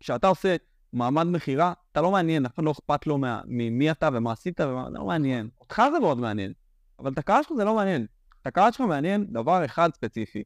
[0.00, 0.56] כשאתה עושה
[0.92, 4.60] מעמד מכירה, אתה לא מעניין, אף אחד לא אכפת לו מה- ממי אתה ומה עשית,
[4.60, 5.48] ומה, זה לא מעניין.
[5.60, 6.52] אותך זה מאוד מעניין,
[6.98, 8.06] אבל את הקהל שלך זה לא מעניין.
[8.42, 10.42] את הקהל שלך מעניין דבר אחד ספציפי.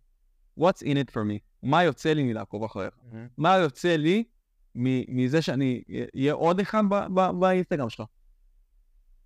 [0.61, 1.39] What's in it for me?
[1.63, 2.95] מה יוצא לי מלעקוב אחריך?
[3.39, 4.25] מה יוצא לי
[5.09, 5.83] מזה שאני
[6.15, 6.83] אהיה עוד אחד
[7.39, 8.03] באינסטגרם שלך?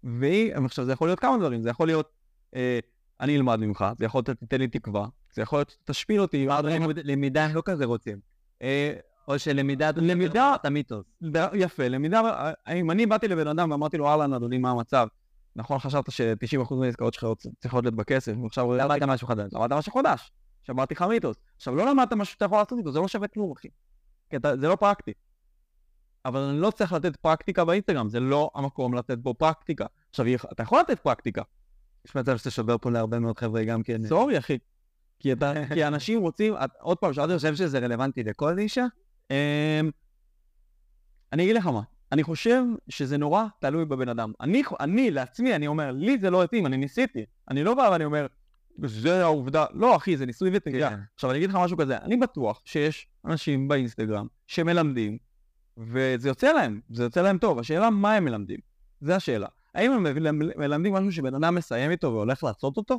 [0.05, 2.11] והיא, עכשיו זה יכול להיות כמה דברים, זה יכול להיות
[2.57, 2.79] אה,
[3.21, 6.47] אני אלמד ממך, זה יכול להיות תיתן לי תקווה, זה יכול להיות תשפיל אותי,
[7.05, 8.19] למידה הם לא כזה רוצים.
[9.29, 9.91] או שלמידה...
[9.97, 11.07] למידה- את המיתוס.
[11.55, 15.07] יפה, למידה, אם אני באתי לבן אדם ואמרתי לו, אהלן אדוני, מה המצב?
[15.57, 17.27] נכון, חשבת ש-90% מהעסקאות שלך
[17.61, 19.53] צריכות להיות בכסף, ועכשיו למדת משהו חדש.
[19.53, 21.37] למדת משהו חדש, עכשיו אמרתי לך מיתוס.
[21.57, 23.69] עכשיו לא למדת משהו שאתה יכול לעשות איתו, זה לא שווה כלום, אחי.
[24.31, 25.13] כי אתה, זה לא פרקטי.
[26.25, 29.87] אבל אני לא צריך לתת פרקטיקה באינסטגרם, זה לא המקום לתת בו פרקטיקה.
[30.11, 31.43] עכשיו, אתה יכול לתת פרקטיקה,
[32.07, 34.07] יש מצב שאתה שובר פה להרבה מאוד חבר'ה גם כן.
[34.07, 34.59] סורי, אחי.
[35.19, 38.87] כי, אתה, כי אנשים רוצים, עוד פעם, שאלתי חושב שזה רלוונטי לכל נישה?
[39.31, 39.91] אמ,
[41.33, 41.81] אני אגיד לך מה,
[42.13, 44.33] אני חושב שזה נורא תלוי בבן אדם.
[44.41, 47.25] אני, אני לעצמי, אני אומר, לי זה לא התאים, אני ניסיתי.
[47.51, 48.27] אני לא בא ואני אומר,
[48.85, 50.91] זה העובדה, לא אחי, זה ניסוי וטעייה.
[50.91, 51.01] כן.
[51.15, 55.19] עכשיו אני אגיד לך משהו כזה, אני בטוח שיש אנשים באינסטגרם שמלמדים,
[55.77, 57.59] וזה יוצא להם, זה יוצא להם טוב.
[57.59, 58.59] השאלה מה הם מלמדים,
[59.01, 59.49] זה השאלה.
[59.75, 60.03] האם הם
[60.39, 62.99] מל- מלמדים משהו שבן אדם מסיים איתו והולך לעשות אותו?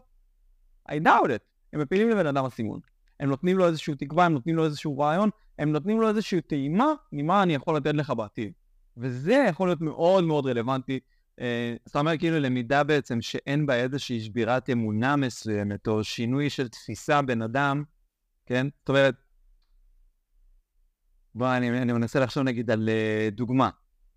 [0.91, 1.43] I doubt it.
[1.73, 2.79] הם מפילים לבן אדם אסימון.
[3.19, 6.93] הם נותנים לו איזושהי תקווה, הם נותנים לו איזשהו רעיון, הם נותנים לו איזושהי טעימה
[7.11, 8.53] ממה אני יכול לתת לך בעתיד.
[8.97, 10.99] וזה יכול להיות מאוד מאוד רלוונטי.
[11.39, 16.67] אה, זאת אומרת, כאילו למידה בעצם שאין בה איזושהי שבירת אמונה מסוימת, או שינוי של
[16.67, 17.83] תפיסה בן אדם,
[18.45, 18.67] כן?
[18.79, 19.15] זאת אומרת,
[21.35, 23.69] בוא, אני, אני מנסה לחשוב נגיד על אה, דוגמה,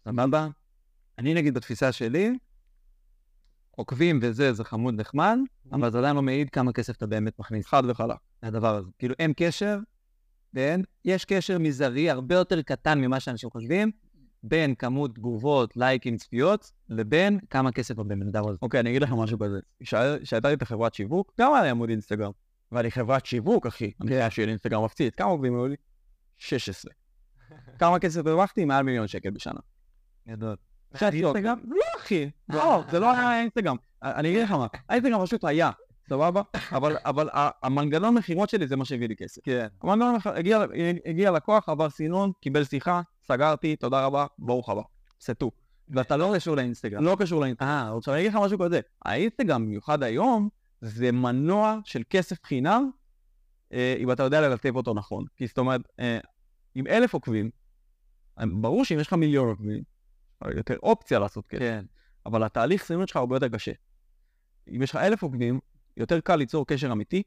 [0.05, 0.49] סבבה?
[1.19, 2.39] אני נגיד בתפיסה שלי,
[3.77, 5.39] עוקבים וזה, זה חמוד נחמד,
[5.73, 8.17] אבל זה עדיין לא מעיד כמה כסף אתה באמת מכניס חד וחלק.
[8.43, 8.91] לדבר הזה.
[8.99, 9.79] כאילו אין קשר
[10.53, 13.91] בין, יש קשר מזערי הרבה יותר קטן ממה שאנשים חושבים,
[14.43, 18.59] בין כמות תגובות, לייקים, צפיות, לבין כמה כסף הבן אדם הזה.
[18.63, 19.59] אוקיי, אני אגיד לך משהו כזה.
[20.23, 22.31] כשהייתה לי את החברת שיווק, גם היה לי עמוד אינסטגרם.
[22.73, 23.93] והיה לי חברת שיווק, אחי.
[24.01, 25.15] אני יודע שיהיה לי אינסטגרם מפציץ.
[25.15, 25.77] כמה עובדים היו לי?
[26.39, 26.93] 16.
[27.79, 28.65] כמה כסף הרווחתי?
[28.65, 29.61] מעל מיליון שקל בשנה.
[30.29, 30.57] גדול.
[31.35, 31.59] אינסטגרם?
[31.69, 32.31] לא, אחי.
[32.49, 33.77] לא, זה לא היה אינסטגרם.
[34.03, 35.71] אני אגיד לך מה, האינסטגרם פשוט היה,
[36.09, 36.43] סבבה?
[37.05, 37.29] אבל
[37.63, 39.41] המנגנון מכירות שלי זה מה שהביא לי כסף.
[39.45, 39.67] כן.
[39.83, 40.17] המנגנון
[41.07, 44.83] הגיע- לקוח, עבר סינון, קיבל שיחה, סגרתי, תודה רבה, ברוך הבא.
[45.21, 45.51] סטו.
[45.89, 47.05] ואתה לא קשור לאינסטגרם.
[47.05, 47.69] לא קשור לאינסטגרם.
[47.69, 50.49] אה, עכשיו אני אגיד לך משהו כזה, האינסטגרם, במיוחד היום,
[50.81, 52.91] זה מנוע של כסף חינם,
[53.73, 55.25] אה, אם אתה יודע לרתב אותו נכון.
[55.37, 56.19] כי זאת אומרת, אה,
[56.75, 57.51] עם אלף עוקבים,
[58.41, 59.83] אה, ברור שאם יש לך מיליון עוקבים, אה,
[60.57, 61.61] יותר אופציה לעשות כסף.
[61.61, 61.85] כן.
[62.27, 63.73] אבל התהליך סינון שלך הרבה יותר קשה.
[64.69, 65.61] אם יש לך אלף עוקבים,
[65.97, 67.23] יותר קל ליצור קשר אמיתי,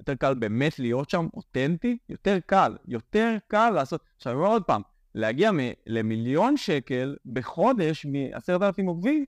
[0.00, 4.04] יותר קל באמת להיות שם אותנטי, יותר קל, יותר קל לעשות...
[4.16, 4.82] עכשיו, אני אומר עוד פעם,
[5.14, 9.24] להגיע מ- למיליון שקל בחודש מעשרת אלפים עוקבים,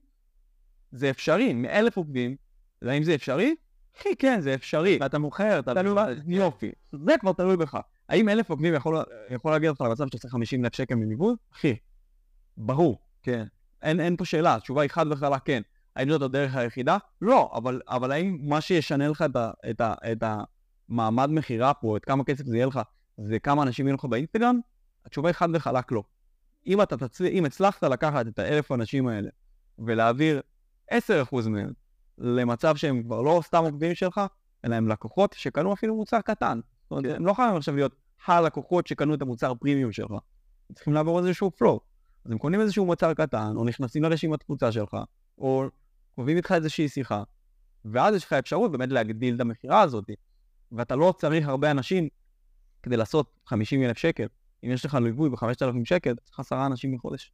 [0.91, 2.35] זה אפשרי, מאלף עוקבים,
[2.81, 3.55] האם זה אפשרי?
[3.99, 4.97] אחי, כן, זה אפשרי.
[5.01, 5.73] ואתה מוכר, אתה...
[5.73, 6.71] תלוי יופי.
[6.91, 7.77] זה כבר תלוי בך.
[8.09, 11.35] האם אלף עוקבים יכול, יכול להגיע אותך למצב שאתה צריך 50 אלף שקל מליווי?
[11.53, 11.75] אחי,
[12.57, 13.04] ברור.
[13.25, 13.45] כן.
[13.81, 15.61] אין, אין פה שאלה, התשובה היא חד וחלק כן.
[15.95, 16.97] האם זאת הדרך היחידה?
[17.21, 20.23] לא, אבל, אבל האם מה שישנה לך את, ה, את, ה, את
[20.89, 22.79] המעמד מכירה פה, את כמה כסף זה יהיה לך,
[23.17, 24.59] זה כמה אנשים יהיו לך באינסטגרם?
[25.05, 26.03] התשובה היא חד וחלק לא.
[26.67, 27.25] אם, אתה תצל...
[27.25, 29.29] אם הצלחת לקחת את האלף אנשים האלה
[29.79, 30.41] ולהעביר
[30.91, 30.95] 10%
[31.49, 31.71] מהם
[32.17, 34.21] למצב שהם כבר לא סתם עוקבים שלך,
[34.65, 36.59] אלא הם לקוחות שקנו אפילו מוצר קטן.
[36.83, 37.15] זאת אומרת, כן.
[37.15, 37.95] הם לא חייבים עכשיו להיות
[38.25, 40.11] הלקוחות שקנו את המוצר פרימיום שלך.
[40.73, 41.94] צריכים לעבור איזשהו פלואו.
[42.25, 44.97] אז הם קונים איזשהו מוצר קטן, או נכנסים לרשימת קבוצה שלך,
[45.37, 45.65] או
[46.15, 47.23] קובעים איתך איזושהי שיחה,
[47.85, 50.09] ואז יש לך אפשרות באמת להגדיל את המכירה הזאת.
[50.71, 52.07] ואתה לא צריך הרבה אנשים
[52.83, 54.27] כדי לעשות 50 אלף שקל.
[54.63, 57.31] אם יש לך ליווי ב-5,000 שקל, צריך עשרה אנשים בחודש.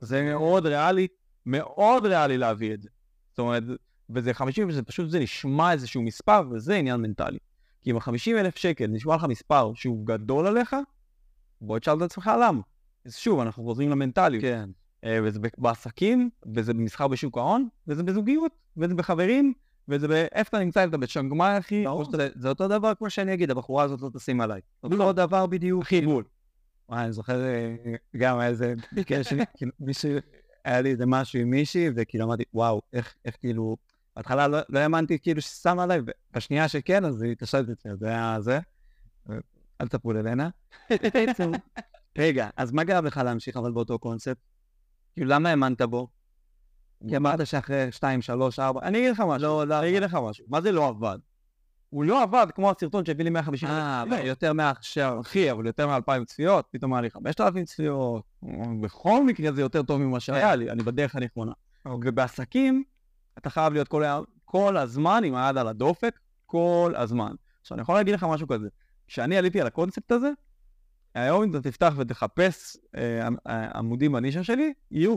[0.00, 1.06] זה מאוד ריאלי,
[1.46, 2.88] מאוד ריאלי להביא את זה.
[3.30, 3.62] זאת אומרת,
[4.10, 7.38] וזה 50, וזה פשוט, זה נשמע איזשהו מספר, וזה עניין מנטלי.
[7.82, 10.76] כי אם ה-50 אלף שקל נשמע לך מספר שהוא גדול עליך,
[11.60, 12.60] בוא תשאל את עצמך למה.
[13.04, 14.42] אז שוב, אנחנו חוזרים למנטליות.
[14.42, 14.70] כן.
[15.04, 19.52] אה, וזה בעסקים, וזה במסחר בשוק ההון, וזה בזוגיות, וזה בחברים,
[19.88, 22.18] וזה באיפה אתה נמצא, אתה בצ'נגמאי, אחי, או שאתה...
[22.34, 24.60] זה, אותו דבר כמו שאני אגיד, הבחורה הזאת לא תשים עליי.
[24.82, 25.82] אותו דבר בדיוק.
[25.82, 26.24] אחי, בול.
[26.88, 27.74] וואי, אני זוכר אה,
[28.16, 30.10] גם איזה ביקש, כאילו, מישהו,
[30.64, 33.76] היה לי איזה משהו עם מישהי, וכאילו אמרתי, וואו, איך, איך כאילו,
[34.16, 36.00] בהתחלה לא, לא האמנתי כאילו ששמה עליי,
[36.32, 38.58] בשנייה שכן, אז היא התקשרת אצלי, זה היה זה.
[39.80, 40.48] אל תפול אלנה.
[42.18, 44.36] רגע, אז מה גרם לך להמשיך אבל באותו קונספט?
[45.14, 46.08] כאילו, למה האמנת בו?
[47.08, 50.18] כי אמרת שאחרי 2, 3, 4, אני אגיד לך משהו, לא, לא אני אגיד לך
[50.22, 51.18] משהו, מה זה לא עבד?
[51.90, 54.24] הוא לא עבד כמו הסרטון שהביא לי 150 אה, צפיות.
[54.24, 55.20] יותר מעכשיו.
[55.20, 58.24] אחי, אבל יותר מ-2,000 צפיות, פתאום היה לי 5,000 צפיות,
[58.80, 61.52] בכל מקרה זה יותר טוב ממה שהיה לי, אני בדרך הנכונה.
[61.86, 62.84] ובעסקים,
[63.38, 63.88] אתה חייב להיות
[64.44, 67.34] כל הזמן עם היד על הדופק, כל הזמן.
[67.60, 68.68] עכשיו, אני יכול להגיד לך משהו כזה,
[69.06, 70.30] כשאני עליתי על הקונספט הזה,
[71.14, 75.16] היום אם אתה תפתח ותחפש אה, אה, עמודים בנישה שלי, יהיו.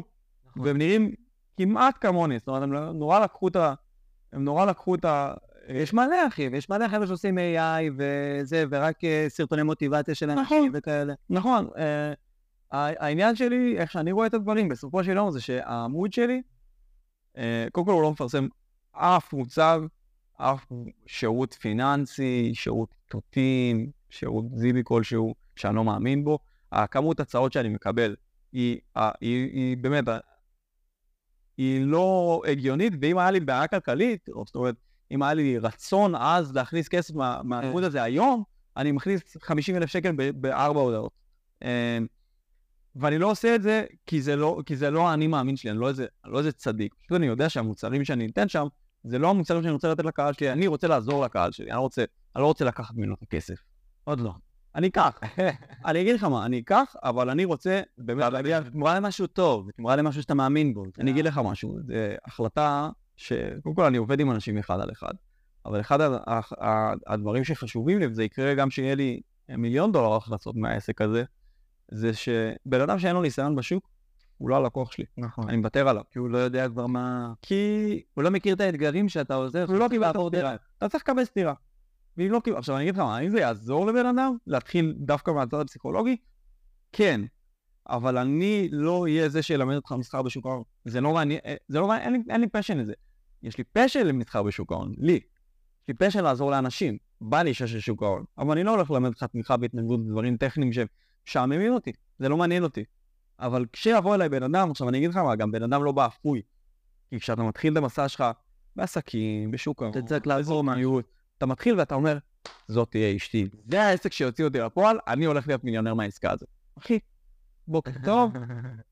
[0.56, 1.12] והם נראים
[1.58, 3.74] כמעט כמוני, זאת אומרת, הם לא- נורא לקחו את ה...
[4.34, 5.34] הם נורא לקחו את ה...
[5.68, 10.58] יש מלא אחי, ויש מלא חבר'ה שעושים AI וזה, ורק אה, סרטוני מוטיבציה של נכון.
[10.58, 11.14] אנשים וכאלה.
[11.30, 12.14] נכון, אה,
[12.72, 16.42] העניין שלי, איך שאני רואה את הדברים, בסופו של יום זה שהעמוד שלי,
[17.38, 18.48] אה, קודם כל הוא לא מפרסם
[18.92, 19.86] אף מוצר,
[20.38, 20.66] אף
[21.06, 26.40] שירות פיננסי, שירות תותים, שירות זיבי כלשהו, שאני לא מאמין בו.
[26.72, 28.16] הכמות הצעות שאני מקבל
[28.52, 30.18] היא, היא, היא, היא באמת, אה,
[31.58, 34.76] היא לא הגיונית, ואם היה לי בעיה כלכלית, או זאת אומרת,
[35.12, 38.44] אם היה לי רצון אז להכניס כסף מה- מהעמוד הזה היום,
[38.78, 41.12] אני מכניס 50 אלף שקל בארבע הודעות.
[41.64, 41.98] אה,
[42.96, 45.80] ואני לא עושה את זה כי זה לא, כי זה לא האני מאמין שלי, אני
[45.80, 46.94] לא איזה, לא איזה צדיק.
[46.94, 48.68] פשוט אני יודע שהמוצרים שאני אתן שם,
[49.04, 51.82] זה לא המוצרים שאני רוצה לתת לקהל שלי, אני רוצה לעזור לקהל שלי, אני, לא
[51.82, 52.04] רוצה,
[52.36, 53.56] אני לא רוצה לקחת ממנו את הכסף.
[54.04, 54.32] עוד לא.
[54.76, 55.20] אני אקח.
[55.86, 58.34] אני אגיד לך מה, אני אקח, אבל אני רוצה באמת.
[58.66, 60.84] בתמורה למשהו טוב, בתמורה למשהו שאתה מאמין בו.
[61.00, 61.94] אני אגיד לך משהו, זו
[62.26, 65.14] החלטה שקודם כל אני עובד עם אנשים אחד על אחד,
[65.66, 66.00] אבל אחד
[67.08, 71.24] הדברים שחשובים לי, וזה יקרה גם שיהיה לי מיליון דולר הכנסות מהעסק הזה,
[71.92, 73.90] זה שבן אדם שאין לו ניסיון בשוק,
[74.38, 75.50] הוא לא הלקוח שלי, נכון.
[75.50, 76.04] אני מוותר עליו.
[76.12, 77.34] כי הוא לא יודע כבר מה...
[77.42, 79.66] כי הוא לא מכיר את האתגרים שאתה עוזר.
[79.68, 80.16] הוא לא קיבל את.
[80.16, 81.54] הסטירה, אתה צריך לקבל סטירה.
[82.18, 85.32] ואם לא קיבל, עכשיו אני אגיד לך מה, האם זה יעזור לבן אדם להתחיל דווקא
[85.32, 86.18] מהצד הפסיכולוגי?
[86.92, 87.22] כן,
[87.90, 90.64] אבל אני לא אהיה זה שילמד אותך מסחר בשוק ההון.
[90.86, 92.94] זה לא מעניין, אה, זה לא מעניין, אין לי- אין לי פשן לזה.
[93.44, 95.14] יש לי passion למסחר בשוק ההון, לי.
[95.14, 95.22] יש
[95.88, 98.24] לי passion לעזור לאנשים, בנישה של שוק ההון.
[98.38, 102.64] אבל אני לא הולך ללמד אותך תמיכה בהתנדבות ודברים טכניים שמשעממים אותי, זה לא מעניין
[102.64, 102.84] אותי.
[103.40, 106.42] אבל כשיבוא אליי בן אדם, עכשיו אני אגיד לך מה, גם בן אדם לא באפוי.
[107.10, 108.24] כי כשאתה מתחיל את המסע שלך
[108.76, 111.02] בעסקים, בשוק ההון, אתה צריך לעזור משהו.
[111.38, 112.18] אתה מתחיל ואתה אומר,
[112.68, 113.50] זאת תהיה אשתי.
[113.72, 116.50] זה העסק שיוציא אותי לפועל, אני הולך להיות מיליונר מהעסקה הזאת.
[116.78, 117.00] אחי,
[117.68, 118.34] בוקר טוב,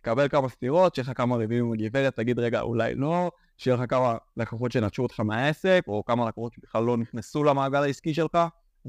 [0.02, 3.90] קבל כמה סטירות, שיהיה לך כמה ריבים עם הגברת, תגיד רגע, אולי לא, שיהיה לך
[3.90, 8.38] כמה לקוחות שנטשו אותך מהעסק, או כמה לקוחות שבכלל לא נכנסו למעגל העסקי שלך,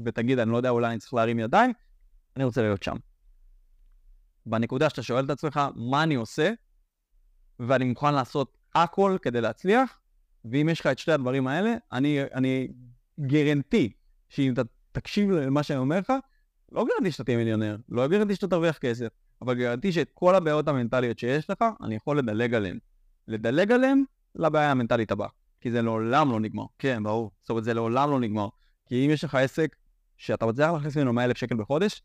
[0.05, 1.73] ותגיד, אני לא יודע, אולי אני צריך להרים ידיים,
[2.35, 2.95] אני רוצה להיות שם.
[4.45, 6.51] בנקודה שאתה שואל את עצמך, מה אני עושה,
[7.59, 9.99] ואני מוכן לעשות הכל כדי להצליח,
[10.45, 12.67] ואם יש לך את שתי הדברים האלה, אני, אני
[13.19, 13.91] גרנטי
[14.29, 14.61] שאם אתה
[14.91, 16.13] תקשיב למה שאני אומר לך,
[16.71, 19.07] לא גרנטי שאתה תהיה מיליונר, לא גרנטי שאתה תרוויח כסף,
[19.41, 22.79] אבל גרנטי שאת כל הבעיות המנטליות שיש לך, אני יכול לדלג עליהן.
[23.27, 24.03] לדלג עליהן
[24.35, 25.27] לבעיה המנטלית הבאה,
[25.61, 26.65] כי זה לעולם לא נגמר.
[26.79, 27.31] כן, ברור.
[27.41, 28.47] זאת אומרת, זה לעולם לא נגמר.
[28.85, 29.75] כי אם יש לך עסק
[30.17, 32.01] שאתה מצליח להכניס ממנו 100,000 שקל בחודש,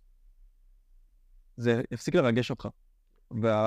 [1.56, 2.68] זה יפסיק לרגש אותך.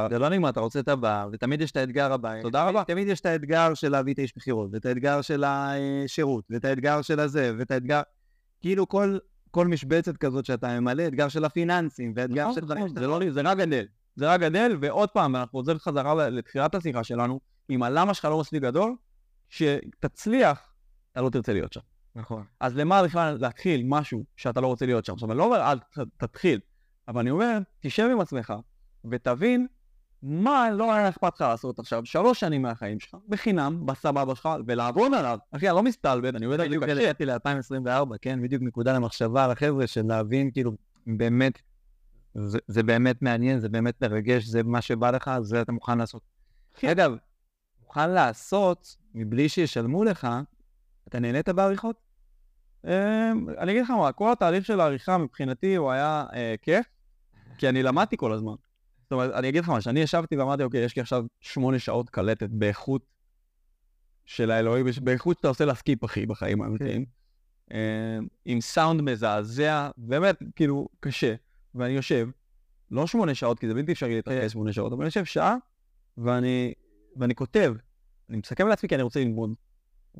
[0.09, 2.41] זה לא נגמר, אתה רוצה את הבא, ותמיד יש את האתגר הבא.
[2.41, 2.83] תודה רבה.
[2.83, 7.01] תמיד יש את האתגר של להביא את האיש מכירות, ואת האתגר של השירות, ואת האתגר
[7.01, 8.01] של הזה, ואת האתגר...
[8.61, 9.17] כאילו כל,
[9.51, 13.19] כל משבצת כזאת שאתה ממלא, אתגר של הפיננסים, ואתגר נכון, של דברים נכון, זה לא,
[13.29, 13.85] זה רק גדל.
[14.15, 17.39] זה רק גדל, ועוד פעם, אנחנו חוזרים חזרה לתחילת השיחה שלנו,
[17.69, 18.95] עם הלמה שלך לא מספיק גדול,
[19.49, 20.73] שתצליח,
[21.11, 21.81] אתה לא תרצה להיות שם.
[22.15, 22.43] נכון.
[22.59, 25.13] אז למה בכלל להתחיל משהו שאתה לא רוצה להיות שם?
[25.13, 25.77] עכשיו, אני לא אומר, אל
[26.17, 26.59] תתחיל,
[27.07, 28.53] אבל אני אומר, תשב עם עצמך
[29.11, 29.67] ותבין
[30.23, 35.13] מה לא היה אכפת לך לעשות עכשיו שלוש שנים מהחיים שלך, בחינם, בסבבה שלך, ולעבוד
[35.13, 35.37] עליו.
[35.51, 37.09] אחי, אני לא מסתלבט, אני יודע בדיוק בדיוק קשה.
[37.09, 38.41] הגעתי ל-2024, כן?
[38.41, 40.71] בדיוק נקודה למחשבה לחבר'ה של להבין, כאילו,
[41.07, 41.61] באמת,
[42.33, 46.21] זה, זה באמת מעניין, זה באמת מרגש, זה מה שבא לך, זה אתה מוכן לעשות.
[46.73, 46.89] כן.
[46.89, 47.15] אגב,
[47.81, 50.27] מוכן לעשות מבלי שישלמו לך,
[51.07, 51.95] אתה נהנית בעריכות?
[52.85, 52.89] אמ,
[53.57, 56.85] אני אגיד לך מה, כל התהליך של העריכה מבחינתי הוא היה אה, כיף,
[57.57, 58.55] כי אני למדתי כל הזמן.
[59.03, 62.09] זאת אומרת, אני אגיד לך מה, שאני ישבתי ואמרתי, אוקיי, יש לי עכשיו שמונה שעות
[62.09, 63.05] קלטת באיכות
[64.25, 67.05] של האלוהים, באיכות שאתה עושה לה skip, אחי, בחיים האמיתיים.
[67.71, 67.77] אמ,
[68.45, 71.35] עם סאונד מזעזע, באמת, כאילו, קשה.
[71.75, 72.29] ואני יושב,
[72.91, 75.55] לא שמונה שעות, כי זה בלתי אפשרי להתרכז שמונה שעות, אבל אני יושב שעה,
[76.17, 76.73] ואני,
[77.15, 77.73] ואני כותב.
[78.29, 79.53] אני מסכם לעצמי כי אני רוצה ללמוד.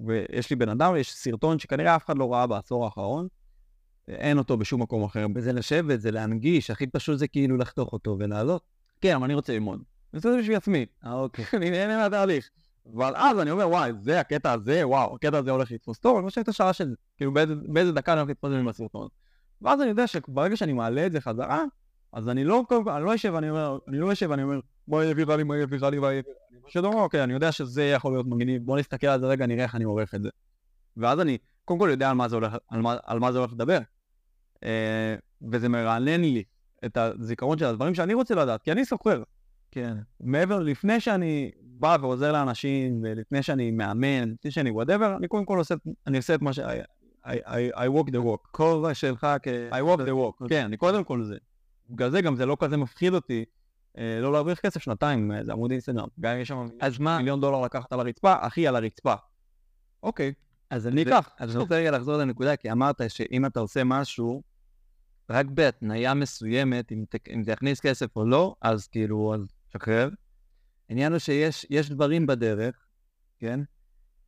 [0.08, 3.28] ויש לי בן אדם, יש סרטון שכנראה אף אחד לא ראה בעשור האחרון,
[4.08, 5.26] אין אותו בשום מקום אחר.
[5.36, 8.73] וזה לשבת, זה להנגיש, הכי פשוט זה כאילו לחתוך אותו ולעלות.
[9.04, 9.76] כן, אבל אני רוצה ללמוד.
[10.14, 10.86] אני עושה את זה בשביל עצמי.
[11.06, 11.46] אה, אוקיי.
[11.58, 12.50] אני נהנה מהתהליך.
[12.96, 16.30] אבל אז אני אומר, וואי, זה הקטע הזה, וואו, הקטע הזה הולך לתפוס טוב, אני
[16.30, 16.96] חושב את השעה של זה.
[17.18, 19.08] כאילו, באיזה, באיזה דקה אני הולך לתפוס את זה עם הסרטון.
[19.62, 21.64] ואז אני יודע שברגע שאני מעלה את זה חזרה,
[22.14, 22.64] אז אני לא,
[22.96, 25.58] אני לא יושב, אני אומר, אני לא יושב, אני אומר, מה יביא רע לי, מה
[25.58, 26.34] יביא רע לי, מה יביא...
[26.52, 29.46] אני פשוט אומר, אוקיי, אני יודע שזה יכול להיות מגניב, בוא נסתכל על זה רגע,
[29.46, 30.30] נראה איך אני עורך את זה.
[30.98, 33.52] ואז אני, קודם כל יודע על מה זה הולך, על מה, על מה זה הולך
[33.54, 33.80] לדבר.
[34.64, 35.16] אה,
[35.52, 36.44] וזה מרענן לי
[36.86, 39.24] את הזיכרון של הדברים שאני רוצה לדעת, כי אני סוחר.
[39.72, 39.98] כן.
[40.20, 45.58] מעבר, לפני שאני בא ועוזר לאנשים, ולפני שאני מאמן, לפני שאני whatever, אני קודם כל
[45.58, 45.76] עושה,
[46.08, 46.60] אני עושה את מה ש...
[46.60, 46.62] I,
[47.26, 48.48] I, I, I walk the walk.
[48.52, 49.48] כובע שלך כ...
[49.72, 50.50] I walk the walk.
[50.50, 51.38] כן, אני קודם כל זה.
[51.90, 53.46] בגלל זה גם זה לא כזה מפחיד אותי
[53.98, 56.08] אה, לא להרוויח כסף שנתיים, אה, זה עמוד אינסטגרם.
[56.20, 56.68] גם אם יש שם?
[57.18, 59.14] מיליון דולר לקחת על הרצפה, אחי, על הרצפה.
[60.04, 60.34] אוקיי,
[60.70, 61.30] אז אני אקח.
[61.40, 64.44] אז אני רוצה רגע לחזור לנקודה, כי אמרת שאם אתה עושה משהו,
[65.30, 70.10] רק בהתניה מסוימת, אם, ת, אם זה יכניס כסף או לא, אז כאילו, אז שחרר.
[70.90, 72.76] העניין הוא שיש יש דברים בדרך,
[73.40, 73.60] כן?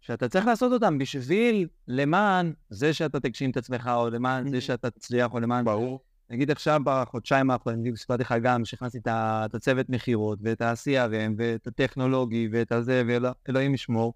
[0.02, 4.90] שאתה צריך לעשות אותם בשביל, למען זה שאתה תגשים את עצמך, או למען זה שאתה
[4.90, 5.66] תצליח, או למען...
[5.66, 6.00] ברור.
[6.30, 11.68] נגיד עכשיו בחודשיים האחרונים, בדיוק סיפרתי לך גם, שהכנסתי את הצוות מכירות, ואת ה-CRM, ואת
[11.68, 14.14] הטכנולוגי, ואת הזה, ואלוהים ישמור.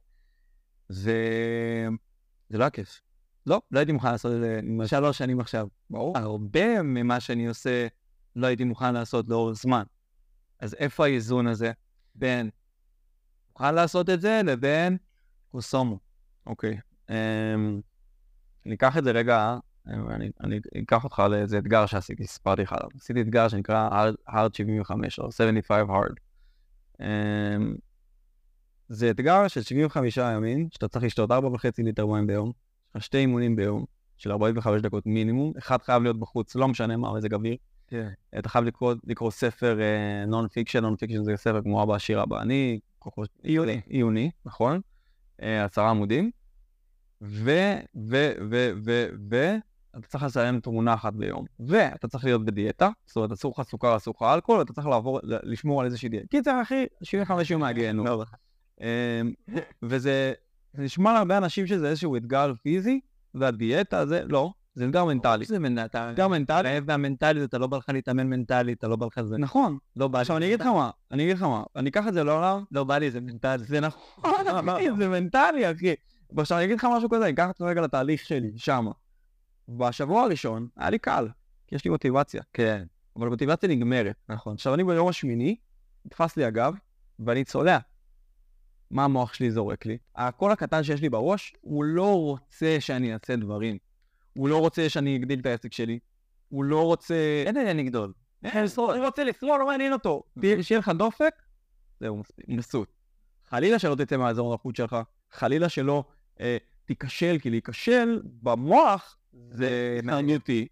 [0.89, 1.17] זה...
[2.49, 3.01] זה לא היה כיף.
[3.49, 5.67] לא, לא הייתי מוכן לעשות את זה שלוש שנים עכשיו.
[5.89, 6.17] ברור.
[6.17, 7.87] הרבה ממה שאני עושה,
[8.35, 9.83] לא הייתי מוכן לעשות לאורך זמן.
[10.59, 11.71] אז איפה האיזון הזה
[12.15, 12.49] בין
[13.49, 14.97] מוכן לעשות את זה לבין
[15.51, 15.99] קוסומו?
[16.45, 16.79] אוקיי.
[17.09, 17.81] אמ,
[18.65, 22.89] אני אקח את זה רגע, אני, אני אקח אותך לאיזה אתגר שעשיתי, סיפרתי לך עליו.
[22.95, 26.13] עשיתי אתגר שנקרא hard, hard 75 או 75 hard.
[27.01, 27.75] אמ,
[28.89, 31.35] זה אתגר של 75 ימים, שאתה צריך לשתות 4.5
[31.77, 32.51] ליטר מים ביום,
[32.89, 33.85] יש לך שתי אימונים ביום,
[34.17, 37.55] של 45 דקות מינימום, אחד חייב להיות בחוץ, לא משנה מה, מזג אוויר.
[37.87, 38.09] כן.
[38.39, 39.79] אתה חייב לקרוא, לקרוא ספר
[40.27, 43.81] non-fiction, non-fiction זה ספר כמו אבא עשיר אבא עני, כוחות- עיוני.
[43.87, 44.81] עיוני, נכון,
[45.41, 46.31] אה, עשרה עמודים,
[47.21, 47.51] ו,
[48.09, 49.55] ו, ו, ו, ו,
[49.97, 53.95] אתה צריך לסיים תמונה אחת ביום, ואתה צריך להיות בדיאטה, זאת אומרת אסור לך סוכר,
[53.95, 56.27] אסור לך אלכוהול, אתה צריך לעבור, לשמור על איזושהי דיאטה.
[56.27, 58.07] קיצר אחי, 75 יום מהגיהנום.
[58.07, 58.23] לא,
[58.81, 58.85] אמ,
[59.83, 60.33] וזה
[60.73, 62.99] זה נשמע להרבה אנשים שזה איזשהו אתגר פיזי,
[63.33, 65.45] והדיאטה זה, לא, זה אתגר מנטלי.
[65.45, 69.21] זה אתגר מנטלי, רעב מהמנטליות, אתה לא בא לך להתאמן מנטלית, אתה לא בא לך
[69.21, 69.37] זה.
[69.37, 69.77] נכון.
[69.95, 70.21] לא בא לי.
[70.21, 72.83] עכשיו אני אגיד לך מה, אני אגיד לך מה, אני אקח את זה לעולם, לא
[72.83, 73.63] בא לי, זה מנטלי.
[73.65, 74.33] זה נכון,
[74.69, 75.93] אחי, זה מנטלי, אחי.
[76.31, 78.91] ועכשיו אני אגיד לך משהו כזה, אני אקח אותך רגע לתהליך שלי, שמה.
[79.69, 81.27] בשבוע הראשון היה לי קל,
[81.67, 82.83] כי יש לי מוטיבציה, כן,
[83.15, 84.15] אבל המוטיבציה נגמרת.
[84.29, 84.53] נכון.
[84.53, 85.55] עכשיו אני ביום השמיני,
[86.05, 86.73] נתפס לי הגב,
[87.19, 87.77] ואני צולע.
[88.91, 89.97] מה המוח שלי זורק לי?
[90.15, 93.77] הקול הקטן שיש לי בראש, הוא לא רוצה שאני אעשה דברים.
[94.33, 95.99] הוא לא רוצה שאני אגדיל את העסק שלי.
[96.49, 97.43] הוא לא רוצה...
[97.45, 98.13] אין עניין לגדול.
[98.43, 100.23] לשרוד, אני רוצה לשרוד, לא מעניין אותו.
[100.39, 101.33] תהיה- שיהיה לך דופק,
[101.99, 102.89] זהו, מספיק, מבסוט.
[103.49, 104.97] חלילה שלא תצא מהאזור הנוחות שלך,
[105.31, 106.03] חלילה שלא
[106.39, 109.17] אה, תיכשל, כי להיכשל במוח
[109.51, 110.67] זה התנהגותי.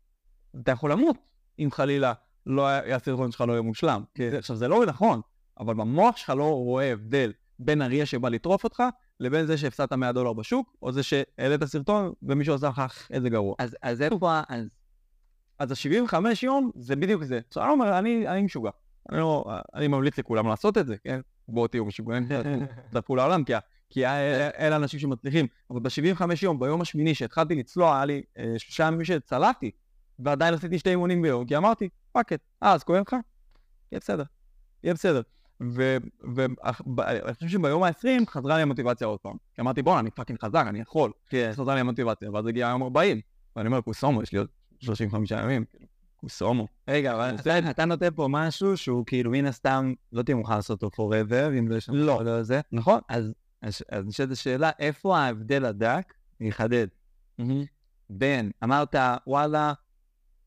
[0.63, 1.17] אתה יכול למות
[1.59, 2.13] אם חלילה
[2.45, 4.03] לא הסרטון שלך לא יהיה מושלם.
[4.15, 4.35] כן.
[4.37, 5.21] עכשיו, זה לא נכון,
[5.59, 8.83] אבל במוח שלך לא רואה הבדל בין אריה שבא לטרוף אותך,
[9.19, 13.29] לבין זה שהפסדת 100 דולר בשוק, או זה שהעלית סרטון ומישהו עשה לך "אך, איזה
[13.29, 13.55] גרוע.
[13.59, 14.65] אז, אז איפה, ה- אז
[15.59, 17.39] אז ה-75 יום זה בדיוק זה.
[17.47, 18.69] עכשיו אני אומר, אני, אני משוגע.
[19.11, 21.19] אני לא, אני ממליץ לכולם לעשות את זה, כן?
[21.47, 22.27] בואו תהיו משוגעים,
[22.89, 23.53] תדפקו לעולם, כי,
[23.89, 25.47] כי אלה אנשים שמצליחים.
[25.71, 29.71] אבל ב-75 יום, ביום השמיני שהתחלתי לצלוע, היה לי אה, שלושה ימים שצלעתי,
[30.19, 32.37] ועדיין עשיתי שתי אימונים ביום, כי אמרתי, fuck אה,
[32.73, 33.15] אז כואב לך?
[33.91, 34.23] יהיה בסדר,
[34.83, 35.21] יהיה בסדר.
[35.59, 39.35] ואני חושב שביום ה-20 חזרה לי המוטיבציה עוד פעם.
[39.53, 41.11] כי אמרתי, בואנה, אני fucking חזק, אני יכול.
[41.29, 41.51] כן.
[41.53, 43.21] חזרה לי המוטיבציה, ואז הגיע היום 40.
[43.55, 44.47] ואני אומר, כוסומו, יש לי עוד
[44.79, 45.65] 35 ימים,
[46.15, 46.67] כוסומו.
[46.87, 47.35] רגע, אבל
[47.69, 51.67] אתה נותן פה משהו שהוא כאילו, מן הסתם, לא תהיה מוכן לעשות אותו forever, אם
[51.67, 52.61] לא יש לנו לא זה.
[52.71, 52.99] נכון.
[53.09, 53.33] אז
[54.05, 56.87] נשאלת השאלה, איפה ההבדל הדק, נחדד,
[58.09, 58.95] בין, אמרת,
[59.27, 59.73] וואלה,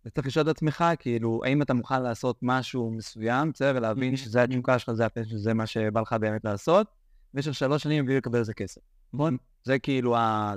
[0.03, 4.43] אתה צריך לשאול את עצמך, כאילו, האם אתה מוכן לעשות משהו מסוים, בסדר, ולהבין שזה
[4.43, 6.87] התשוקה שלך, זה הפשע, שזה מה שבא לך באמת לעשות,
[7.35, 8.81] במשך שלוש שנים בלי לקבל איזה כסף.
[9.13, 9.37] נכון?
[9.65, 10.55] זה כאילו ה...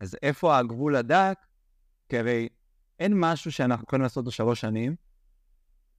[0.00, 1.38] אז איפה הגבול הדק?
[2.08, 2.48] כי הרי
[2.98, 4.96] אין משהו שאנחנו יכולים לעשות בשלוש שנים,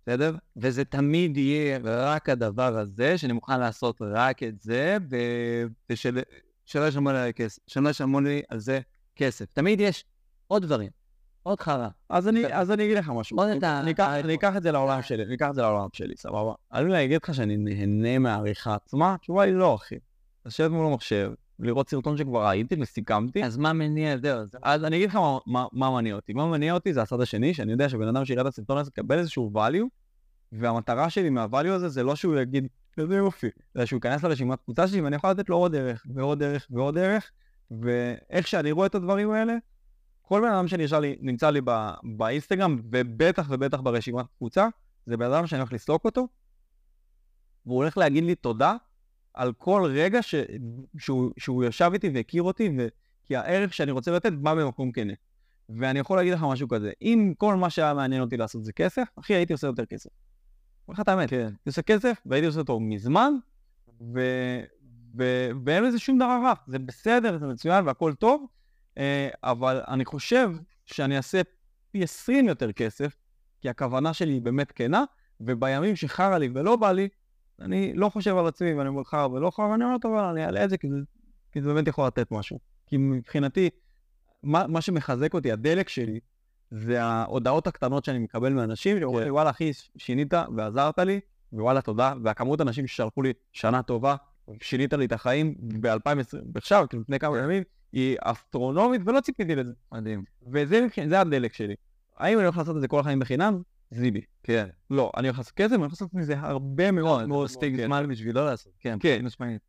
[0.02, 0.36] בסדר?
[0.56, 5.16] וזה תמיד יהיה רק הדבר הזה, שאני מוכן לעשות רק את זה, ו...
[5.90, 6.22] ושלא
[7.90, 8.80] ישלמו לי על זה
[9.16, 9.46] כסף.
[9.54, 10.06] תמיד יש
[10.48, 11.01] עוד דברים.
[11.44, 11.88] עוד חרא.
[12.10, 13.38] אז אני, אז אני אגיד לך משהו.
[13.38, 13.80] עוד אתה...
[13.80, 16.54] אני אקח, את זה לעולם שלי, אני אקח את זה לעולם שלי, סבבה?
[16.74, 19.14] אני אגיד לך שאני נהנה מהעריכה עצמה?
[19.14, 19.96] התשובה היא לא, אחי.
[20.46, 23.44] לשבת מול המחשב, לראות סרטון שכבר ראיתי וסיכמתי.
[23.44, 24.36] אז מה מניע את זה?
[24.64, 25.20] אז אני אגיד לך
[25.74, 26.34] מה מניע אותי.
[26.34, 29.20] מה מניע אותי זה הצד השני, שאני יודע שבן אדם שיראה את הסרטון הזה יקבל
[29.20, 29.88] איזשהו value,
[30.52, 33.48] והמטרה שלי מהvalue הזה זה לא שהוא יגיד, איזה יופי,
[33.78, 36.98] אלא שהוא ייכנס לרשימת קבוצה שלי ואני יכול לתת לו עוד ערך, ועוד ערך, ועוד
[36.98, 37.32] ערך,
[37.82, 39.54] ואיך שאני רואה את הדברים האלה,
[40.32, 41.62] כל בן אדם שנמצא לי
[42.04, 44.68] באינסטגרם, ובטח ובטח ברשימת קבוצה,
[45.06, 46.28] זה בן אדם שאני הולך לסלוק אותו,
[47.66, 48.76] והוא הולך להגיד לי תודה
[49.34, 50.36] על כל רגע ש...
[50.98, 52.88] שהוא, שהוא ישב איתי והכיר אותי, ו...
[53.24, 55.14] כי הערך שאני רוצה לתת בא במקום כנה.
[55.70, 59.08] ואני יכול להגיד לך משהו כזה, אם כל מה שהיה מעניין אותי לעשות זה כסף,
[59.16, 60.10] אחי, הייתי עושה יותר כסף.
[60.88, 61.36] אומר לך את האמת, כן.
[61.36, 63.34] הייתי עושה כסף, והייתי עושה אותו מזמן,
[64.16, 64.20] ו...
[65.18, 65.50] ו...
[65.66, 68.46] ואין לזה שום דבר רע, זה בסדר, זה מצוין והכל טוב,
[69.44, 70.52] אבל אני חושב
[70.86, 71.42] שאני אעשה
[71.92, 73.16] פי 20 יותר כסף,
[73.62, 75.04] כי הכוונה שלי היא באמת כנה,
[75.42, 77.08] ובימים שחרא לי ולא בא לי,
[77.62, 80.64] אני לא חושב על עצמי ואני אומר חרא ולא חרא, ואני אומר, טוב, אני אעלה
[80.64, 80.98] את זה כי זה,
[81.52, 82.60] כי זה באמת יכול לתת משהו.
[82.88, 83.70] כי מבחינתי,
[84.44, 86.20] מה, מה שמחזק אותי, הדלק שלי,
[86.72, 89.32] זה ההודעות הקטנות שאני מקבל מאנשים, שאומרים לי, כן.
[89.32, 91.20] וואלה אחי, שינית ועזרת לי,
[91.54, 94.16] ווואלה תודה, והכמות אנשים ששלחו לי שנה טובה,
[94.62, 97.44] שינית לי את החיים ב-2020, עכשיו, כאילו לפני כמה כן.
[97.44, 97.64] ימים,
[97.94, 99.74] היא אסטרונומית, ולא ציפיתי לזה.
[99.92, 100.24] מדהים.
[100.52, 100.88] וזה
[101.22, 101.76] הדלק שלי.
[102.18, 103.62] האם אני הולך לעשות את זה כל החיים בחינם?
[103.92, 104.22] זיבי.
[104.44, 104.68] כן.
[104.90, 107.26] לא, אני הולך לעשות כסף, אני הולך לעשות מזה הרבה מאוד.
[107.26, 108.74] מאוד סטיג זמן בשבילו לעשות.
[108.80, 109.26] כן, כן.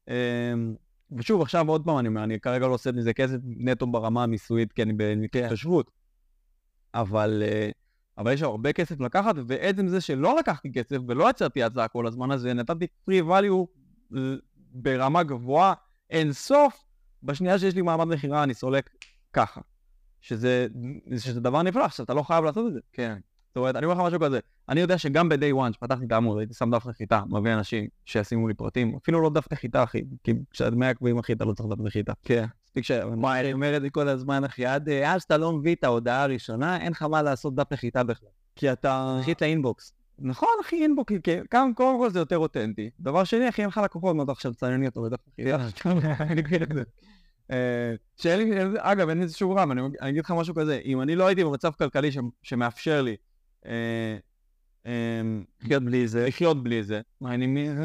[0.09, 0.75] אמ,
[1.17, 4.73] ושוב, עכשיו עוד פעם אני אומר, אני כרגע לא עושה מזה כסף נטו ברמה המיסויית,
[4.73, 5.91] כי אני בהתחשבות.
[6.95, 7.71] אבל, אה,
[8.19, 12.31] אבל יש הרבה כסף לקחת, ועצם זה שלא לקחתי כסף ולא יצרתי הצעה כל הזמן
[12.31, 13.67] הזה, נתתי free value
[14.73, 15.75] ברמה גבוהה
[16.11, 16.85] אין סוף,
[17.23, 18.91] בשנייה שיש לי מעמד מכירה אני סולק
[19.33, 19.61] ככה.
[20.21, 20.67] שזה,
[21.19, 22.81] שזה דבר נפלא, עכשיו אתה לא חייב לעשות את זה.
[22.93, 23.19] כן.
[23.49, 26.39] זאת אומרת, אני אומר לך משהו כזה, אני יודע שגם ב-day one שפתחתי את העמוד,
[26.39, 30.33] הייתי שם דף נחיתה, מביא אנשים שישימו לי פרטים, אפילו לא דף נחיתה אחי, כי
[30.51, 32.13] כשדמי עקבים אחי אתה לא צריך דף נחיתה.
[32.23, 32.47] כן.
[32.67, 32.91] מספיק ש...
[32.91, 36.23] מה, אני אומר את זה כל הזמן אחי, עד אז שאתה לא מביא את ההודעה
[36.23, 38.29] הראשונה, אין לך מה לעשות דף נחיתה בכלל.
[38.57, 39.17] כי אתה...
[39.21, 39.93] נחית לאינבוקס.
[40.19, 41.15] נכון אחי, אינבוקס,
[41.51, 42.91] קודם כל זה יותר אותנטי.
[43.01, 45.07] דבר שני אחי, אין לך לקוחות, מה אתה עכשיו תצנן אותו
[46.37, 46.67] נחיתה.
[47.51, 47.95] אה,
[48.37, 51.45] לי, אגב, אין איזה שהוא רם, אני אגיד לך משהו כזה, אם אני לא הייתי
[51.45, 52.11] במצב כלכלי
[52.43, 53.17] שמאפשר לי
[53.67, 54.17] אה,
[54.87, 57.01] אמ, לחיות בלי זה, לחיות בלי זה,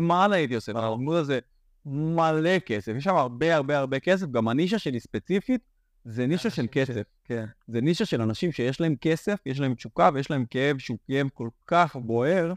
[0.01, 0.71] מה הלאה הייתי עושה?
[0.75, 1.39] העמוד הזה
[1.85, 5.61] מלא כסף, יש שם הרבה הרבה הרבה כסף, גם הנישה שלי ספציפית,
[6.09, 7.01] זה נישה של כסף.
[7.23, 7.45] כן.
[7.67, 11.27] זה נישה של אנשים שיש להם כסף, יש להם תשוקה ויש להם כאב שהוא כאב
[11.33, 12.53] כל כך בוער,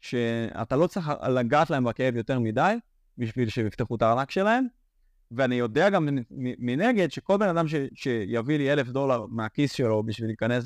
[0.00, 2.74] שאתה לא צריך לגעת להם בכאב יותר מדי,
[3.18, 4.66] בשביל שיפתחו את הארנק שלהם,
[5.30, 6.08] ואני יודע גם
[6.58, 10.64] מנגד שכל בן אדם ש, שיביא לי אלף דולר מהכיס שלו בשביל להיכנס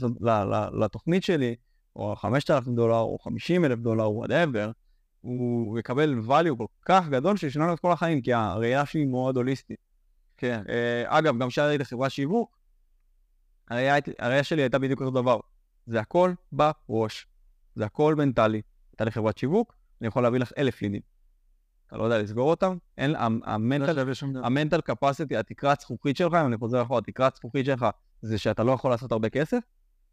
[0.81, 1.55] לתוכנית שלי,
[1.97, 4.71] או חמשת אלפים דולר, או חמישים אלף דולר, או whatever,
[5.20, 9.37] הוא יקבל value כל כך גדול שישנה לו את כל החיים, כי הראייה שלי מאוד
[9.37, 9.90] הוליסטית.
[10.41, 10.62] כן.
[10.67, 10.71] Uh,
[11.07, 12.59] אגב, גם כשהייתי לחברת שיווק,
[13.71, 15.41] הראייה, שלי הייתה בדיוק אותו דבר.
[15.87, 17.27] זה הכל בראש.
[17.75, 18.62] זה הכל מנטלי.
[18.93, 21.01] הייתה לי חברת שיווק, אני יכול להביא לך אלף לידים.
[21.87, 23.15] אתה לא יודע לסגור אותם, אין,
[24.43, 27.87] המנטל קפסיטי, התקרת זכוכית שלך, אם אני חוזר אחורה, התקרת זכוכית שלך
[28.23, 29.59] זה שאתה לא יכול לעשות הרבה כסף,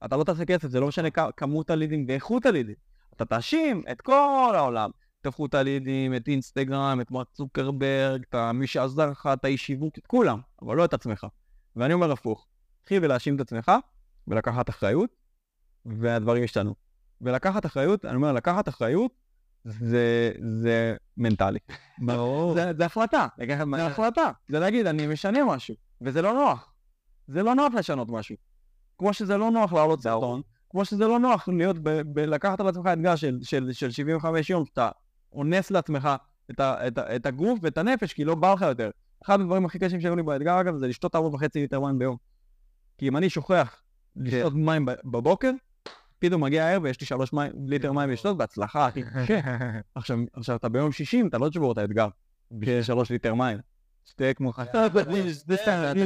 [0.05, 2.75] אתה לא תעשה כסף, זה לא משנה כמות הלידים ואיכות הלידים.
[3.15, 4.89] אתה תאשים את כל העולם,
[5.27, 9.97] את איכות הלידים, את אינסטגרם, את מרק צוקרברג, את מי שעזר לך, את האיש שיווק,
[9.97, 11.27] את כולם, אבל לא את עצמך.
[11.75, 12.47] ואני אומר הפוך,
[12.81, 13.71] תתחיל ולהאשים את עצמך,
[14.27, 15.09] ולקחת אחריות,
[15.85, 16.75] והדברים ישתנו.
[17.21, 19.11] ולקחת אחריות, אני אומר, לקחת אחריות,
[19.63, 20.31] זה,
[20.61, 21.59] זה מנטלי.
[21.99, 22.53] ברור.
[22.53, 23.27] זה, זה החלטה,
[23.75, 24.31] זה החלטה.
[24.49, 26.73] זה להגיד, אני משנה משהו, וזה לא נוח.
[27.27, 28.35] זה לא נוח לשנות משהו.
[28.97, 32.67] כמו שזה לא נוח לעלות סרטון, כמו שזה לא נוח להיות, ב, ב, לקחת על
[32.67, 34.89] עצמך אתגר של, של, של 75 יום, שאתה
[35.33, 36.09] אונס לעצמך
[36.51, 38.89] את, ה, את, ה, את הגוף ואת הנפש, כי לא בא לך יותר.
[39.25, 42.17] אחד הדברים הכי קשים שהיו לי באתגר, אגב, זה לשתות ארבע וחצי ליטר מים ביום.
[42.97, 43.81] כי אם אני שוכח
[44.15, 45.51] לשתות מים בבוקר,
[46.19, 49.39] פתאום מגיע הערב ויש לי שלוש מים, ליטר מים לשתות, בהצלחה, אחי, קשה.
[49.95, 52.07] עכשיו, עכשיו, אתה ביום שישים, אתה לא תשבור את האתגר.
[52.51, 53.57] בשביל שלוש ליטר מים.
[54.05, 54.33] שתהיה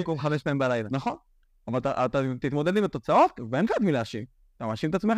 [0.06, 0.90] כמו חמש פעמים בלילה.
[0.92, 1.16] נכון.
[1.68, 4.26] אבל אתה, אתה תתמודד עם התוצאות, ואין לך את מי להאשים.
[4.58, 5.18] אתה מאשים את עצמך.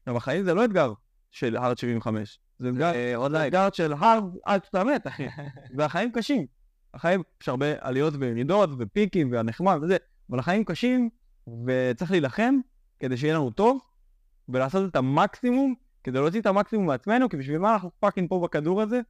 [0.00, 0.92] עכשיו, החיים זה לא אתגר
[1.30, 2.38] של הארד 75.
[2.60, 5.26] זה עוד אתגר של הארד עד שאתה מת, אחי.
[5.76, 6.46] והחיים קשים.
[6.94, 9.96] החיים, יש הרבה עליות וירידות ופיקים והנחמד וזה,
[10.30, 11.10] אבל החיים קשים,
[11.66, 12.54] וצריך להילחם
[12.98, 13.78] כדי שיהיה לנו טוב,
[14.48, 15.74] ולעשות את המקסימום,
[16.04, 19.00] כדי להוציא את המקסימום מעצמנו, כי בשביל מה אנחנו fucking פה בכדור הזה,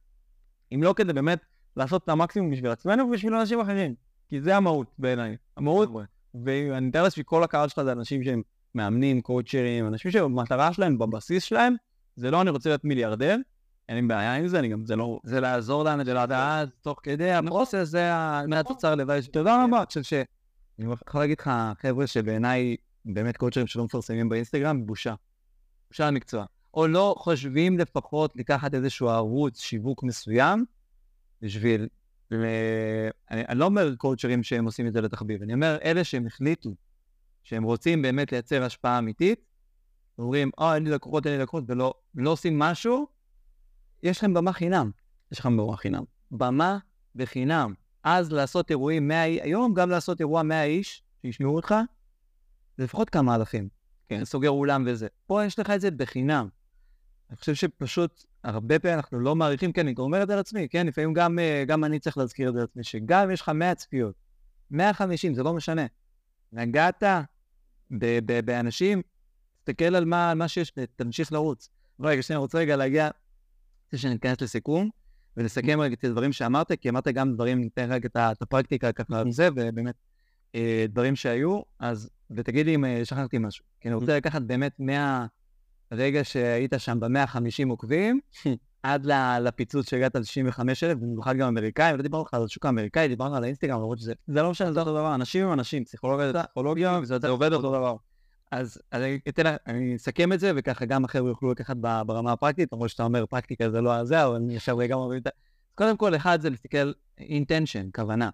[0.73, 1.39] אם לא כדי באמת
[1.77, 3.95] לעשות את המקסימום בשביל עצמנו ובשביל אנשים אחרים.
[4.29, 5.37] כי זה המהות בעיניי.
[5.57, 5.89] המהות,
[6.45, 8.41] ואני מתאר לעצמי כל הקהל שלך זה אנשים שהם
[8.75, 11.75] מאמנים, קואוצ'רים, אנשים שהמטרה שלהם בבסיס שלהם,
[12.15, 13.37] זה לא אני רוצה להיות מיליארדר,
[13.89, 15.19] אין לי בעיה עם זה, אני גם, זה לא...
[15.23, 18.11] זה לעזור לאנשים לדעת תוך כדי הפרוסס, זה
[18.47, 19.21] מהתוצר לוואי.
[19.21, 19.77] תודה רבה.
[19.77, 20.13] אני חושב ש...
[20.79, 21.51] אני יכול להגיד לך,
[21.81, 22.75] חבר'ה שבעיניי
[23.05, 25.13] באמת קואוצ'רים שלא מפרסמים באינסטגרם, בושה.
[25.89, 26.45] בושה למקצוע.
[26.73, 30.65] או לא חושבים לפחות לקחת איזשהו ערוץ שיווק מסוים
[31.41, 31.87] בשביל...
[32.31, 32.39] אני,
[33.31, 36.75] אני לא אומר קואוצ'רים שהם עושים את זה לתחביב, אני אומר אלה שהם החליטו
[37.43, 39.45] שהם רוצים באמת לייצר השפעה אמיתית,
[40.17, 43.07] אומרים, אה, אין לי לקוחות, אין לי לקוחות, ולא לא עושים משהו,
[44.03, 44.91] יש לכם במה חינם.
[45.31, 46.03] יש לכם במה חינם.
[46.31, 46.77] במה
[47.15, 47.73] בחינם.
[48.03, 51.75] אז לעשות אירועים 100 איש, היום גם לעשות אירוע 100 איש, שישמעו אותך,
[52.77, 53.69] זה לפחות כמה אלפים.
[54.09, 55.07] כן, סוגר אולם וזה.
[55.27, 56.47] פה יש לך את זה בחינם.
[57.29, 60.87] אני חושב שפשוט הרבה פעמים אנחנו לא מעריכים, כן, אני אומר את זה לעצמי, כן,
[60.87, 63.75] לפעמים גם, אה, גם אני צריך להזכיר את זה לעצמי, שגם אם יש לך 100
[63.75, 64.15] צפיות,
[64.71, 65.85] 150, זה לא משנה.
[66.51, 67.03] נגעת
[68.45, 69.01] באנשים,
[69.63, 71.69] תסתכל על מה, מה שיש, תמשיך לרוץ.
[71.99, 73.09] רגע, שנייה, אני רוצה רגע להגיע,
[73.87, 74.89] לפני שניכנס לסיכום,
[75.37, 79.31] ולסכם רגע את הדברים שאמרת, כי אמרת גם דברים, ניתן רגע את הפרקטיקה ככה על
[79.31, 79.95] זה, ובאמת
[80.55, 83.65] אה, דברים שהיו, אז, ותגיד לי אם אה, שכחתי משהו.
[83.81, 88.19] כי אני רוצה לקחת באמת מהרגע שהיית שם ב-150 עוקבים,
[88.83, 89.05] עד
[89.41, 93.43] לפיצוץ שהגעת על 65,000, במיוחד גם אמריקאים, לא דיברנו לך על השוק האמריקאי, דיברנו על
[93.43, 94.13] האינסטגרם, למרות שזה...
[94.27, 97.95] זה לא משנה, זה אותו דבר, אנשים הם אנשים, פסיכולוגיה, זה עובד אותו דבר.
[98.51, 102.89] אז אני אתן, אני אסכם את זה, וככה גם החבר'ה יוכלו לקחת ברמה הפרקטית, למרות
[102.89, 105.29] שאתה אומר פרקטיקה זה לא הזה, אבל אני עכשיו רגע מבין את זה.
[105.75, 108.29] קודם כל, אחד זה להסתכל intention, כוונה.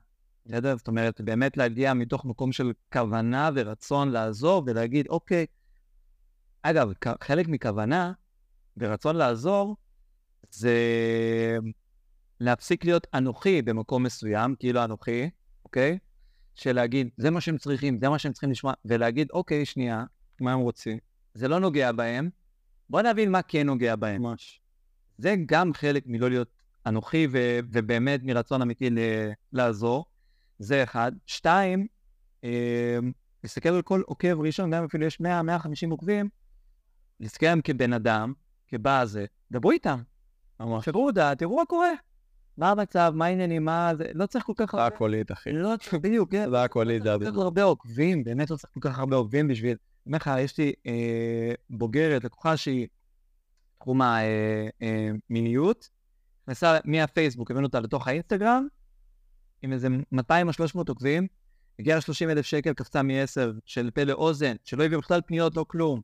[0.46, 0.78] בסדר?
[0.78, 5.46] זאת אומרת, באמת להגיע מתוך מקום של כוונה ורצון לעזור ולהגיד, אוקיי,
[6.62, 6.92] אגב,
[7.24, 8.12] חלק מכוונה
[8.78, 9.76] ורצון לעזור
[10.52, 10.78] זה
[12.40, 15.30] להפסיק להיות אנוכי במקום מסוים, כאילו אנוכי,
[15.66, 15.98] אוקיי?
[16.58, 20.04] של להגיד, זה מה שהם צריכים, זה מה שהם צריכים לשמוע, ולהגיד, אוקיי, שנייה,
[20.42, 20.98] מה הם רוצים?
[21.34, 22.30] זה לא נוגע בהם,
[22.90, 24.22] בוא נבין מה כן נוגע בהם.
[24.22, 24.62] ממש.
[25.18, 26.50] זה גם חלק מלא להיות
[26.86, 30.06] אנוכי ו- ובאמת מרצון אמיתי ל- לעזור,
[30.60, 31.12] זה אחד.
[31.26, 31.88] שתיים,
[32.44, 32.98] אה,
[33.44, 35.26] להסתכל על כל עוקב ראשון, גם אפילו יש 100-150
[35.92, 36.30] עוקבים,
[37.20, 38.34] להסתכל עליהם כבן אדם,
[38.68, 40.02] כבא הזה, דברו איתם.
[40.60, 40.86] ממש.
[40.86, 41.92] שברו הודעה, תראו מה קורה.
[42.58, 44.90] מה המצב, מה העניינים, מה זה, לא צריך כל כך הרבה...
[44.90, 45.52] זה הקולית, אחי.
[45.52, 46.50] לא צריך, בדיוק, כן.
[46.52, 49.70] זה הקולית, זה כל כך הרבה עוקבים, באמת לא צריך כל כך הרבה עוקבים בשביל...
[49.72, 52.88] אני אומר לך, יש לי אה, בוגרת, לקוחה שהיא
[53.80, 58.68] תחום המיניות, אה, נכנסה מהפייסבוק, הבאנו אותה לתוך האינסטגרם,
[59.62, 61.28] עם איזה 200 או 300 עוקבים,
[61.80, 66.02] הגיעה ל-30 אלף שקל, קפצה מ-10 של פה לאוזן, שלא הביאו בכלל פניות, לא כלום.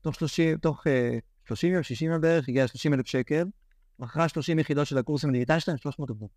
[0.00, 3.44] תוך 30, תוך אה, 30 יום, 60 יום בערך, הגיעה ל-30 אלף שקל.
[3.98, 6.28] מכרה 30 יחידות של הקורסים הדיגיטליים שלהם, 300 עוקבים.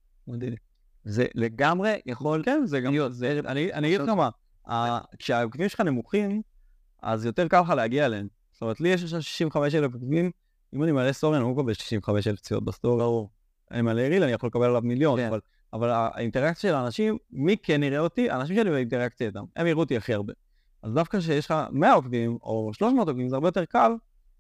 [1.04, 2.92] זה לגמרי יכול כן, זה גם...
[2.92, 3.14] להיות.
[3.14, 6.42] זה, אני, אני אגיד לך מה, כשהעוקבים שלך נמוכים,
[7.04, 8.28] אז יותר קל לך להגיע אליהם.
[8.52, 10.32] זאת אומרת, לי יש 65 אלף עוקבים,
[10.74, 13.04] אם אני מעלה story, אני לא מקבל 65 אלף צפיות ב story.
[13.04, 13.30] ברור.
[13.72, 15.28] אני מעלה reel, אני יכול לקבל עליו מיליון, כן.
[15.28, 15.40] אבל,
[15.74, 18.30] אבל האינטראקציה של האנשים, מי כן יראה אותי?
[18.30, 20.34] האנשים שלי באינטראקציה איתם, הם יראו אותי הכי הרבה.
[20.84, 23.92] אז דווקא כשיש לך 100 עוקבים, או 300 עוקבים, זה הרבה יותר קל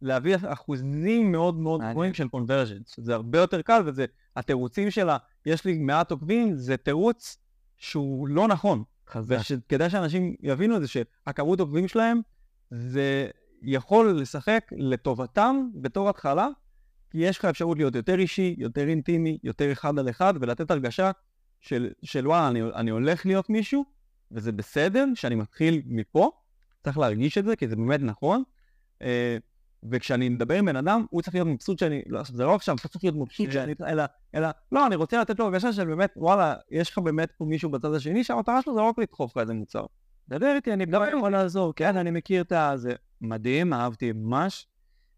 [0.02, 2.96] להביא אחוזים מאוד מאוד גבוהים של קונברג'נס.
[2.98, 4.06] זה הרבה יותר קל, וזה,
[4.36, 7.38] התירוצים שלה, יש לי מעט עוקבים, זה תירוץ
[7.78, 8.84] שהוא לא נכון.
[9.16, 12.22] וכדאי שאנשים יבינו את זה, שהכמות עוקבים שלהם,
[12.72, 13.30] זה
[13.62, 16.48] יכול לשחק לטובתם בתור התחלה,
[17.10, 21.12] כי יש לך אפשרות להיות יותר אישי, יותר אינטימי, יותר אחד על אחד, ולתת הרגשה
[21.62, 23.86] של, של וואלה, אני, אני הולך להיות מישהו,
[24.32, 26.32] וזה בסדר שאני מתחיל מפה,
[26.84, 28.44] צריך להרגיש את זה, כי זה באמת נכון.
[29.00, 29.06] Uh,
[29.92, 32.88] וכשאני מדבר עם בן אדם, הוא צריך להיות מבסוט שאני, לא, זה לא עכשיו, אתה
[32.88, 34.04] צריך להיות מבסוט שאני, אלא,
[34.36, 37.70] אלא, לא, אני רוצה לתת לו הרגשה של באמת, וואלה, יש לך באמת פה מישהו
[37.70, 39.86] בצד השני, שהמטרה שלו זה לא רק לדחוף לך איזה מוצר.
[40.30, 42.72] דבר איתי, אני מדבר יכול לעזור, כן, אני מכיר את ה...
[42.76, 44.68] זה מדהים, אהבתי ממש.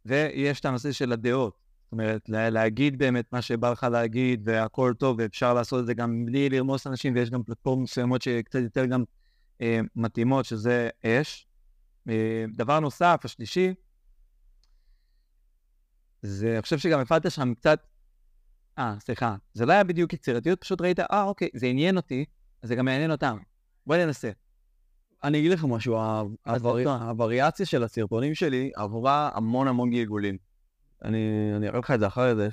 [0.06, 1.54] ויש את הנושא של הדעות.
[1.84, 5.94] זאת אומרת, לה, להגיד באמת מה שבא לך להגיד, והכל טוב, ואפשר לעשות את זה
[5.94, 9.04] גם בלי לרמוס אנשים, ויש גם פלטפורמות מסוימות שקצת יותר גם
[9.62, 11.48] אה, מתאימות, שזה אש.
[12.10, 13.74] אה, דבר נוסף, השלישי,
[16.22, 17.80] זה, אני חושב שגם הפעלת שם קצת,
[18.80, 22.26] אה, סליחה, זה לא היה בדיוק יצירתיות, פשוט ראית, אה, אוקיי, זה עניין אותי,
[22.64, 23.38] אז זה גם מעניין אותם.
[23.88, 24.32] בוא ננסה.
[25.24, 25.98] אני אגיד לך משהו,
[26.86, 30.49] הווריאציה של הסרטונים שלי עברה המון המון גלגולים.
[31.06, 32.50] אני, אני אראה לך את זה אחרי זה,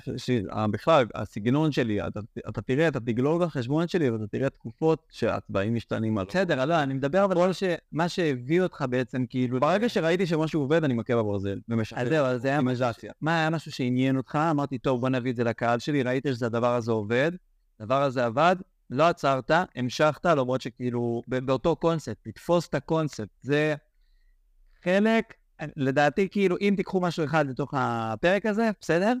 [0.71, 2.19] בכלל, הסגנון שלי, אתה,
[2.49, 6.25] אתה תראה, אתה תגלול בחשבון שלי ואתה תראה תקופות שהצבעים משתנים על...
[6.25, 7.51] בסדר, לא, אני מדבר אבל על
[7.91, 9.59] מה שהביא אותך בעצם, כאילו...
[9.59, 12.01] ברגע שראיתי שמשהו עובד, אני מכה בברזל, ומשחרר.
[12.01, 12.87] אז זהו, אז זה היה משהו,
[13.21, 14.35] מה היה משהו שעניין אותך?
[14.51, 17.31] אמרתי, טוב, בוא נביא את זה לקהל שלי, ראיתי שהדבר הזה עובד,
[17.79, 18.55] הדבר הזה עבד,
[18.89, 23.75] לא עצרת, המשכת, למרות שכאילו, באותו קונספט, לתפוס את הקונספט, זה
[24.83, 25.33] חלק,
[25.75, 29.13] לדעתי, כאילו, אם תיקחו משהו אחד לתוך הפרק הזה, בסדר?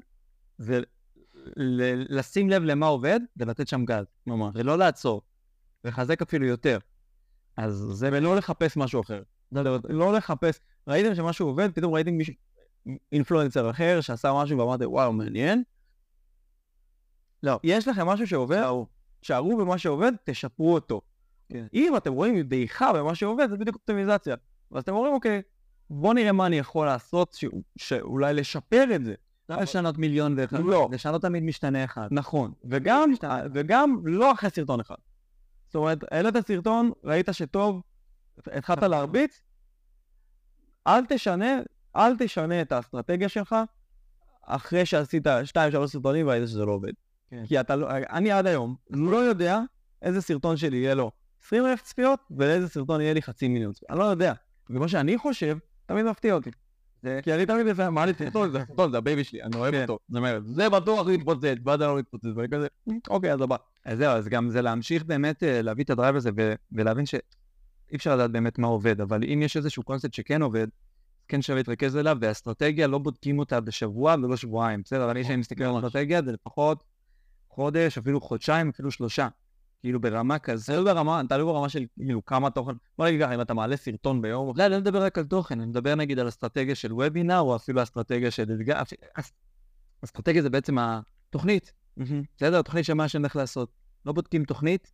[0.59, 5.21] ולשים לב למה עובד, ולתת שם גז, ממש, ולא לעצור,
[5.83, 6.77] לחזק אפילו יותר.
[7.57, 8.09] אז זה...
[8.11, 9.23] ולא לחפש משהו אחר.
[9.51, 12.33] לא, לא, לא לחפש, ראיתם שמשהו עובד, פתאום ראיתם מישהו,
[13.11, 15.63] אינפלואנסר אחר שעשה משהו ואמרתם, וואו, מעניין.
[17.43, 18.63] לא, יש לכם משהו שעובד,
[19.21, 21.01] שערו במה שעובד, תשפרו אותו.
[21.49, 21.65] כן.
[21.73, 24.35] אם אתם רואים דעיכה במה שעובד, זה בדיוק אופטימיזציה.
[24.71, 25.41] ואז אתם אומרים, אוקיי,
[25.89, 27.45] בוא נראה מה אני יכול לעשות, ש...
[27.77, 29.15] שאולי לשפר את זה.
[29.49, 30.89] לא לשנות מיליון ואחד, לא.
[30.91, 32.07] לשנות תמיד משתנה אחד.
[32.11, 33.11] נכון, וגם,
[33.53, 34.95] וגם לא אחרי סרטון אחד.
[35.65, 37.81] זאת אומרת, העלית סרטון, ראית שטוב,
[38.37, 38.91] התחלת נכון.
[38.91, 39.41] להרביץ,
[40.87, 41.59] אל תשנה,
[41.95, 43.55] אל תשנה את האסטרטגיה שלך
[44.45, 45.29] אחרי שעשית 2-3
[45.85, 46.91] סרטונים וראית שזה לא עובד.
[47.29, 47.45] כן.
[47.47, 49.59] כי אתה לא, אני עד היום לא יודע
[50.01, 51.11] איזה סרטון שלי יהיה לו
[51.45, 53.91] 20 אלף צפיות ולאיזה סרטון יהיה לי חצי מיליון צפיות.
[53.91, 54.33] אני לא יודע.
[54.69, 55.57] ומה שאני חושב,
[55.87, 56.49] תמיד מפתיע אותי.
[57.23, 59.73] כי אני תמיד איזה, מה לי סרטון, זה סרטון, זה ה baby שלי, אני אוהב
[59.73, 59.81] כן.
[59.81, 59.99] אותו.
[60.09, 62.67] זאת אומרת, זה בטוח להתפוצץ, וזה לא להתפוצץ, ואני כזה,
[63.09, 63.55] אוקיי, אז הבא.
[63.85, 66.29] אז זהו, אז גם זה להמשיך באמת אה, להביא את ה drive הזה
[66.71, 67.19] ולהבין שאי
[67.95, 70.67] אפשר לדעת באמת מה עובד, אבל אם יש איזשהו קונספט שכן עובד,
[71.27, 75.03] כן שווה להתרכז אליו, והאסטרטגיה לא בודקים אותה בשבוע ולא שבועיים, בסדר?
[75.03, 76.83] אבל אני כשאני מסתכל על אסטרטגיה זה לפחות
[77.49, 79.27] חודש, אפילו חודשיים, אפילו שלושה.
[79.81, 80.73] כאילו ברמה כזה.
[80.73, 82.71] תלוי ברמה, תלוי ברמה של כאילו כמה תוכן.
[82.97, 84.57] בוא נגיד ככה, אם אתה מעלה סרטון ביום...
[84.57, 87.55] לא, אני לא מדבר רק על תוכן, אני מדבר נגיד על אסטרטגיה של וובינר, או
[87.55, 88.81] אפילו אסטרטגיה של אתגר.
[90.03, 91.73] אסטרטגיה זה בעצם התוכנית.
[92.37, 92.59] בסדר?
[92.59, 93.69] התוכנית של מה שאני הולך לעשות.
[94.05, 94.91] לא בודקים תוכנית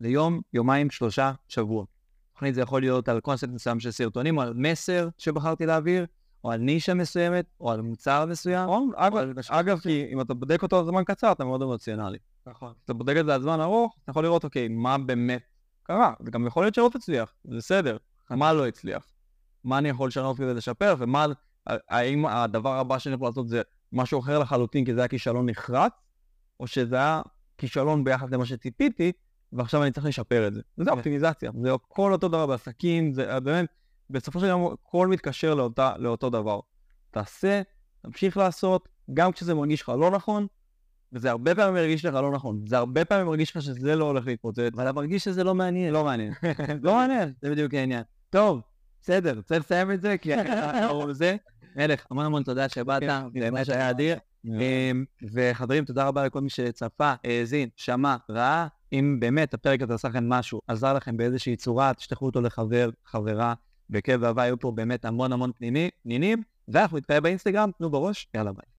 [0.00, 1.84] ליום, יומיים, שלושה, שבוע.
[2.32, 6.06] תוכנית זה יכול להיות על קונספט מסוים של סרטונים, או על מסר שבחרתי להעביר,
[6.44, 8.64] או על נישה מסוימת, או על מוצר מסוים.
[8.64, 8.90] נכון,
[9.48, 12.18] אגב, כי אם אתה בודק אותו זמן קצר, אתה מאוד אמוציונלי.
[12.46, 12.72] נכון.
[12.84, 15.42] אתה בודק את זה על זמן ארוך, אתה יכול לראות, אוקיי, מה באמת
[15.82, 16.14] קרה.
[16.24, 17.96] זה גם יכול להיות שלא תצליח, זה בסדר.
[18.30, 19.06] מה לא הצליח?
[19.64, 21.26] מה אני יכול לשנות כדי לשפר, ומה,
[21.66, 23.62] האם הדבר הבא שאני יכול לעשות זה
[23.92, 25.92] משהו אחר לחלוטין, כי זה היה כישלון נחרץ,
[26.60, 27.22] או שזה היה
[27.58, 29.12] כישלון ביחס למה שציפיתי,
[29.52, 30.60] ועכשיו אני צריך לשפר את זה.
[30.78, 30.96] וזה כן.
[30.96, 33.66] אופטימיזציה, זה הכל אותו דבר בעסקים, זה באמת...
[34.10, 36.60] בסופו של דבר הכל מתקשר לאותה, לאותו דבר.
[37.10, 37.62] תעשה,
[38.02, 40.46] תמשיך לעשות, גם כשזה מרגיש לך לא נכון,
[41.14, 42.60] וזה הרבה פעמים מרגיש לך לא נכון.
[42.66, 44.70] זה הרבה פעמים מרגיש לך שזה לא הולך להתפוצץ.
[44.74, 45.92] אבל אתה מרגיש שזה לא מעניין.
[45.92, 46.32] לא מעניין.
[46.82, 48.02] לא מעניין, זה בדיוק העניין.
[48.30, 48.60] טוב,
[49.00, 50.18] בסדר, רוצה לסיים את זה?
[50.18, 50.30] כי
[51.10, 51.36] זה,
[51.76, 54.16] מלך, המון המון תודה שבאת, כן, באמת היה אדיר.
[54.46, 58.66] אמ, וחברים, תודה רבה לכל מי שצפה, האזין, שמע, ראה.
[58.92, 63.54] אם באמת הפרק הזה עשה לכם משהו, עזר לכם באיזושהי צורה, תשלחו אותו לחבר, חברה,
[63.90, 65.50] בכיף ואהבה היו פה באמת המון המון
[66.02, 68.64] פנינים, ואנחנו נתראה באינסטגרם, תנו בראש, יאללה ביי.